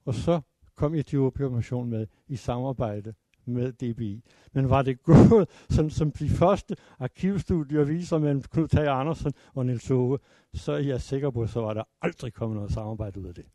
Og 0.05 0.13
så 0.13 0.41
kom 0.75 0.93
Etiopien 0.93 1.89
med 1.89 2.07
i 2.27 2.35
samarbejde 2.35 3.13
med 3.45 3.71
DBI. 3.71 4.23
Men 4.53 4.69
var 4.69 4.81
det 4.81 5.03
gået, 5.29 5.49
som, 5.69 5.89
som 5.89 6.11
de 6.11 6.29
første 6.29 6.75
arkivstudier 6.99 7.83
viser 7.83 8.17
mellem 8.17 8.41
Knud 8.41 8.67
Tage 8.67 8.89
Andersen 8.89 9.33
og 9.53 9.65
Nils 9.65 9.91
Ove, 9.91 10.19
så 10.53 10.71
er 10.71 10.77
jeg 10.77 11.01
sikker 11.01 11.29
på, 11.29 11.47
så 11.47 11.61
var 11.61 11.73
der 11.73 11.83
aldrig 12.01 12.33
kommet 12.33 12.55
noget 12.55 12.71
samarbejde 12.71 13.19
ud 13.19 13.25
af 13.25 13.33
det. 13.35 13.45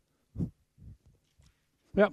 Ja. 1.97 2.07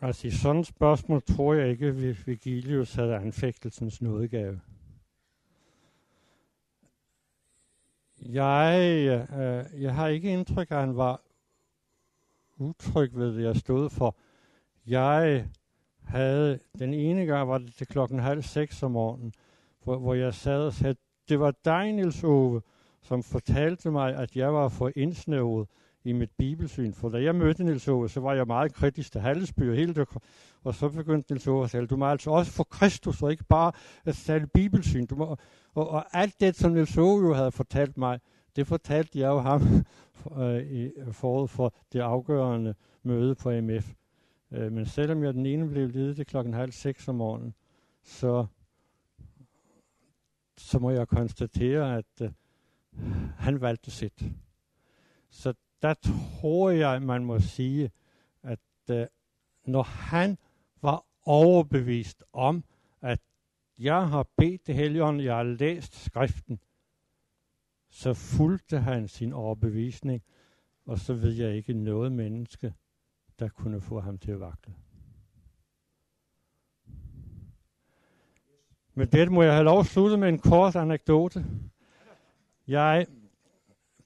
Altså 0.00 0.26
i 0.26 0.30
sådan 0.30 0.60
et 0.60 0.66
spørgsmål 0.66 1.22
tror 1.22 1.54
jeg 1.54 1.70
ikke, 1.70 1.86
at 1.86 2.26
Vigilius 2.26 2.94
havde 2.94 3.16
anfægtelsens 3.16 4.02
nådegave. 4.02 4.60
Jeg, 8.22 8.80
øh, 9.32 9.82
jeg 9.82 9.94
har 9.94 10.08
ikke 10.08 10.32
indtryk 10.32 10.70
af, 10.70 10.74
at 10.74 10.80
han 10.80 10.96
var 10.96 11.22
utryg 12.58 13.10
ved 13.14 13.36
det, 13.36 13.42
jeg 13.42 13.56
stod 13.56 13.90
for. 13.90 14.16
Jeg 14.86 15.48
havde, 16.02 16.58
den 16.78 16.94
ene 16.94 17.26
gang 17.26 17.48
var 17.48 17.58
det 17.58 17.74
til 17.74 17.86
klokken 17.86 18.18
halv 18.18 18.42
seks 18.42 18.82
om 18.82 18.90
morgenen, 18.90 19.32
hvor, 19.84 19.98
hvor 19.98 20.14
jeg 20.14 20.34
sad 20.34 20.60
og 20.60 20.72
sagde, 20.72 20.96
det 21.28 21.40
var 21.40 21.54
dig, 21.64 21.92
Niels 21.92 22.24
Ove, 22.24 22.62
som 23.02 23.22
fortalte 23.22 23.90
mig, 23.90 24.16
at 24.16 24.36
jeg 24.36 24.54
var 24.54 24.68
for 24.68 24.92
indsnævret 24.96 25.68
i 26.04 26.12
mit 26.12 26.30
bibelsyn. 26.38 26.92
For 26.92 27.08
da 27.08 27.22
jeg 27.22 27.34
mødte 27.34 27.64
Niels 27.64 27.88
Ove, 27.88 28.08
så 28.08 28.20
var 28.20 28.34
jeg 28.34 28.46
meget 28.46 28.74
kritisk 28.74 29.12
til 29.12 29.20
Hallesby 29.20 29.70
og 29.70 29.76
hele 29.76 29.94
det. 29.94 30.08
Og 30.64 30.74
så 30.74 30.88
begyndte 30.88 31.32
Niels 31.32 31.46
Ove 31.46 31.64
at 31.64 31.70
sige, 31.70 31.86
du 31.86 31.96
må 31.96 32.06
altså 32.06 32.30
også 32.30 32.52
få 32.52 32.62
Kristus, 32.62 33.22
og 33.22 33.30
ikke 33.30 33.44
bare 33.44 33.72
at 34.04 34.14
tale 34.14 34.46
bibelsyn. 34.46 35.06
Du 35.06 35.16
må, 35.16 35.36
og, 35.74 35.90
og 35.90 36.04
alt 36.12 36.40
det, 36.40 36.56
som 36.56 36.72
Niels 36.72 36.98
Ove 36.98 37.26
jo 37.26 37.34
havde 37.34 37.52
fortalt 37.52 37.98
mig, 37.98 38.20
det 38.56 38.66
fortalte 38.66 39.18
jeg 39.18 39.28
jo 39.28 39.38
ham 39.38 39.62
øh, 40.42 40.72
i 40.72 40.90
forud 41.12 41.48
for 41.48 41.74
det 41.92 42.00
afgørende 42.00 42.74
møde 43.02 43.34
på 43.34 43.50
MF. 43.60 43.92
Øh, 44.52 44.72
men 44.72 44.86
selvom 44.86 45.22
jeg 45.22 45.34
den 45.34 45.46
ene 45.46 45.68
blev 45.68 45.88
ledet 45.88 46.26
klokken 46.26 46.54
halv 46.54 46.72
seks 46.72 47.08
om 47.08 47.14
morgenen, 47.14 47.54
så, 48.02 48.46
så 50.56 50.78
må 50.78 50.90
jeg 50.90 51.08
konstatere, 51.08 51.96
at 51.96 52.22
øh, 52.22 52.30
han 53.38 53.60
valgte 53.60 53.90
sit. 53.90 54.22
Så 55.30 55.54
der 55.82 55.94
tror 55.94 56.70
jeg, 56.70 57.02
man 57.02 57.24
må 57.24 57.40
sige, 57.40 57.90
at 58.42 58.58
øh, 58.90 59.06
når 59.64 59.82
han 59.82 60.38
var 60.82 61.04
overbevist 61.22 62.24
om, 62.32 62.64
at 63.02 63.20
jeg 63.78 64.08
har 64.08 64.26
bedt 64.36 64.66
det 64.66 64.74
helgen, 64.74 65.20
jeg 65.20 65.36
har 65.36 65.42
læst 65.42 66.04
skriften, 66.04 66.60
så 67.88 68.14
fulgte 68.14 68.78
han 68.78 69.08
sin 69.08 69.32
overbevisning, 69.32 70.22
og 70.86 70.98
så 70.98 71.14
ved 71.14 71.32
jeg 71.32 71.56
ikke 71.56 71.72
noget 71.72 72.12
menneske, 72.12 72.74
der 73.38 73.48
kunne 73.48 73.80
få 73.80 74.00
ham 74.00 74.18
til 74.18 74.30
at 74.30 74.40
vakle. 74.40 74.74
Men 78.94 79.08
det 79.08 79.32
må 79.32 79.42
jeg 79.42 79.52
have 79.52 79.64
lov 79.64 79.80
at 79.80 79.86
slutte 79.86 80.16
med 80.16 80.28
en 80.28 80.38
kort 80.38 80.76
anekdote. 80.76 81.46
Jeg 82.66 83.06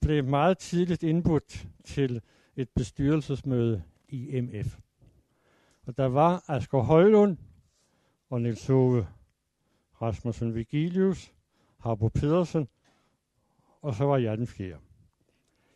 blev 0.02 0.24
meget 0.24 0.58
tidligt 0.58 1.02
indbudt 1.02 1.66
til 1.84 2.20
et 2.56 2.68
bestyrelsesmøde 2.76 3.82
i 4.08 4.40
MF. 4.40 4.78
Og 5.86 5.96
der 5.96 6.06
var 6.06 6.44
Asger 6.48 6.80
Højlund 6.80 7.36
og 8.30 8.42
Niels 8.42 8.70
Ove 8.70 9.06
Rasmussen 10.02 10.54
Vigilius, 10.54 11.32
Harbo 11.78 12.08
Pedersen, 12.08 12.68
og 13.82 13.94
så 13.94 14.04
var 14.04 14.16
jeg 14.16 14.38
den 14.38 14.46
fjerde. 14.46 14.80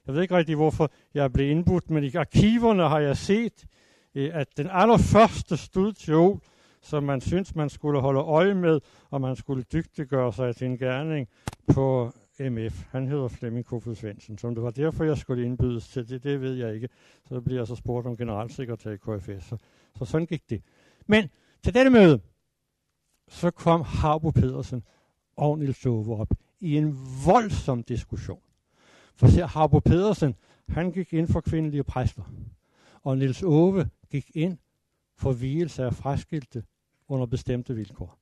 Jeg 0.06 0.14
ved 0.14 0.22
ikke 0.22 0.36
rigtig, 0.36 0.56
hvorfor 0.56 0.90
jeg 1.14 1.32
blev 1.32 1.50
indbudt, 1.50 1.90
men 1.90 2.04
i 2.04 2.14
arkiverne 2.14 2.88
har 2.88 2.98
jeg 2.98 3.16
set, 3.16 3.66
øh, 4.14 4.30
at 4.32 4.56
den 4.56 4.68
allerførste 4.70 5.56
studie, 5.56 6.40
som 6.82 7.02
man 7.02 7.20
synes, 7.20 7.54
man 7.54 7.68
skulle 7.68 8.00
holde 8.00 8.20
øje 8.20 8.54
med, 8.54 8.80
og 9.10 9.20
man 9.20 9.36
skulle 9.36 9.62
dygtiggøre 9.62 10.32
sig 10.32 10.56
til 10.56 10.66
en 10.66 10.78
gerning 10.78 11.28
på 11.74 12.12
MF. 12.40 12.84
Han 12.90 13.08
hedder 13.08 13.28
Flemming 13.28 13.66
Kofod 13.66 13.94
Svendsen, 13.94 14.38
som 14.38 14.54
det 14.54 14.64
var 14.64 14.70
derfor, 14.70 15.04
jeg 15.04 15.18
skulle 15.18 15.44
indbydes 15.44 15.88
til 15.88 16.08
det. 16.08 16.22
Det 16.22 16.40
ved 16.40 16.54
jeg 16.54 16.74
ikke. 16.74 16.88
Så 17.28 17.40
bliver 17.40 17.60
jeg 17.60 17.66
så 17.66 17.74
spurgt 17.74 18.06
om 18.06 18.16
generalsekretær 18.16 18.90
i 18.90 18.96
KFS. 18.96 19.44
Så, 19.44 19.56
så 19.98 20.04
sådan 20.04 20.26
gik 20.26 20.50
det. 20.50 20.62
Men 21.06 21.28
til 21.62 21.74
dette 21.74 21.90
møde, 21.90 22.20
så 23.28 23.50
kom 23.50 23.82
Harbo 23.82 24.30
Pedersen 24.30 24.82
og 25.36 25.58
Nils 25.58 25.86
Ove 25.86 26.16
op 26.20 26.30
i 26.60 26.76
en 26.76 26.98
voldsom 27.26 27.82
diskussion. 27.82 28.40
For 29.14 29.26
se, 29.26 29.40
Harbo 29.40 29.78
Pedersen, 29.78 30.34
han 30.68 30.92
gik 30.92 31.12
ind 31.12 31.28
for 31.28 31.40
kvindelige 31.40 31.84
præster. 31.84 32.22
Og 33.02 33.18
Nils 33.18 33.42
Ove 33.42 33.90
gik 34.10 34.30
ind 34.34 34.58
for 35.16 35.32
hvilelse 35.32 35.84
af 35.84 35.94
fraskilte 35.94 36.64
under 37.08 37.26
bestemte 37.26 37.74
vilkår. 37.74 38.18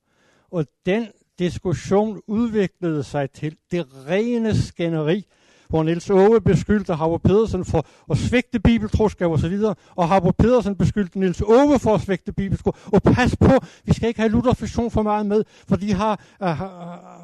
Og 0.51 0.65
den 0.85 1.07
diskussion 1.39 2.21
udviklede 2.27 3.03
sig 3.03 3.31
til 3.31 3.57
det 3.71 3.87
rene 4.07 4.61
skænderi, 4.61 5.25
hvor 5.69 5.83
Niels 5.83 6.09
Åge 6.09 6.41
beskyldte 6.41 6.93
Harbo 6.93 7.17
Pedersen 7.17 7.65
for 7.65 7.85
at 8.11 8.17
svigte 8.17 8.59
bibeltroskab 8.59 9.31
og 9.31 9.39
så 9.39 9.49
videre, 9.49 9.75
og 9.95 10.07
Harbo 10.07 10.31
Pedersen 10.31 10.75
beskyldte 10.75 11.19
Niels 11.19 11.41
Åge 11.41 11.79
for 11.79 11.93
at 11.95 12.01
svigte 12.01 12.33
bibeltroskab. 12.33 12.93
Og 12.93 13.03
pas 13.03 13.35
på, 13.35 13.51
vi 13.85 13.93
skal 13.93 14.07
ikke 14.07 14.19
have 14.19 14.31
Luther 14.31 14.89
for 14.89 15.01
meget 15.01 15.25
med, 15.25 15.43
for 15.67 15.75
de 15.75 15.93
har 15.93 16.21
uh, 16.41 16.47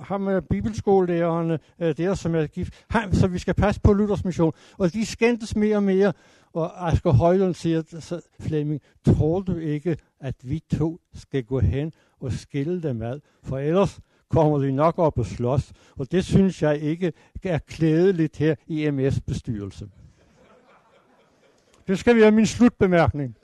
ham 0.08 0.28
øh, 0.28 0.38
uh, 0.38 0.44
bibelskolelærerne 0.50 1.60
uh, 1.80 1.88
øh, 1.88 1.98
der, 1.98 2.14
som 2.14 2.36
er 2.36 2.48
gift, 2.48 2.74
ham, 2.90 3.14
så 3.14 3.28
vi 3.28 3.40
skal 3.40 3.54
passe 3.54 3.82
på 3.82 3.94
Luthers 3.94 4.26
mission. 4.26 4.54
Og 4.78 4.94
de 4.94 5.06
skændtes 5.06 5.56
mere 5.56 5.76
og 5.76 5.84
mere, 5.84 6.14
og 6.54 6.88
Asger 6.92 7.12
Højlund 7.12 7.54
siger, 7.54 7.84
så 8.00 8.22
Flemming, 8.40 8.82
tror 9.06 9.40
du 9.40 9.56
ikke, 9.56 9.98
at 10.20 10.36
vi 10.44 10.64
to 10.78 11.00
skal 11.14 11.44
gå 11.44 11.60
hen 11.60 11.94
og 12.22 12.32
skille 12.32 12.84
dem 12.84 13.02
ad? 13.02 13.20
For 13.44 13.58
ellers 13.58 14.00
kommer 14.30 14.58
vi 14.58 14.72
nok 14.72 15.00
op 15.00 15.18
og 15.18 15.26
slås, 15.26 15.72
og 15.96 16.12
det 16.12 16.26
synes 16.26 16.62
jeg 16.62 16.80
ikke 16.80 17.14
er 17.44 17.58
klædeligt 17.58 18.38
her 18.38 18.56
i 18.68 18.90
MS 18.90 19.22
bestyrelse. 19.22 19.90
Det 21.88 22.00
skal 22.00 22.16
være 22.16 22.32
min 22.32 22.46
slutbemærkning. 22.46 23.36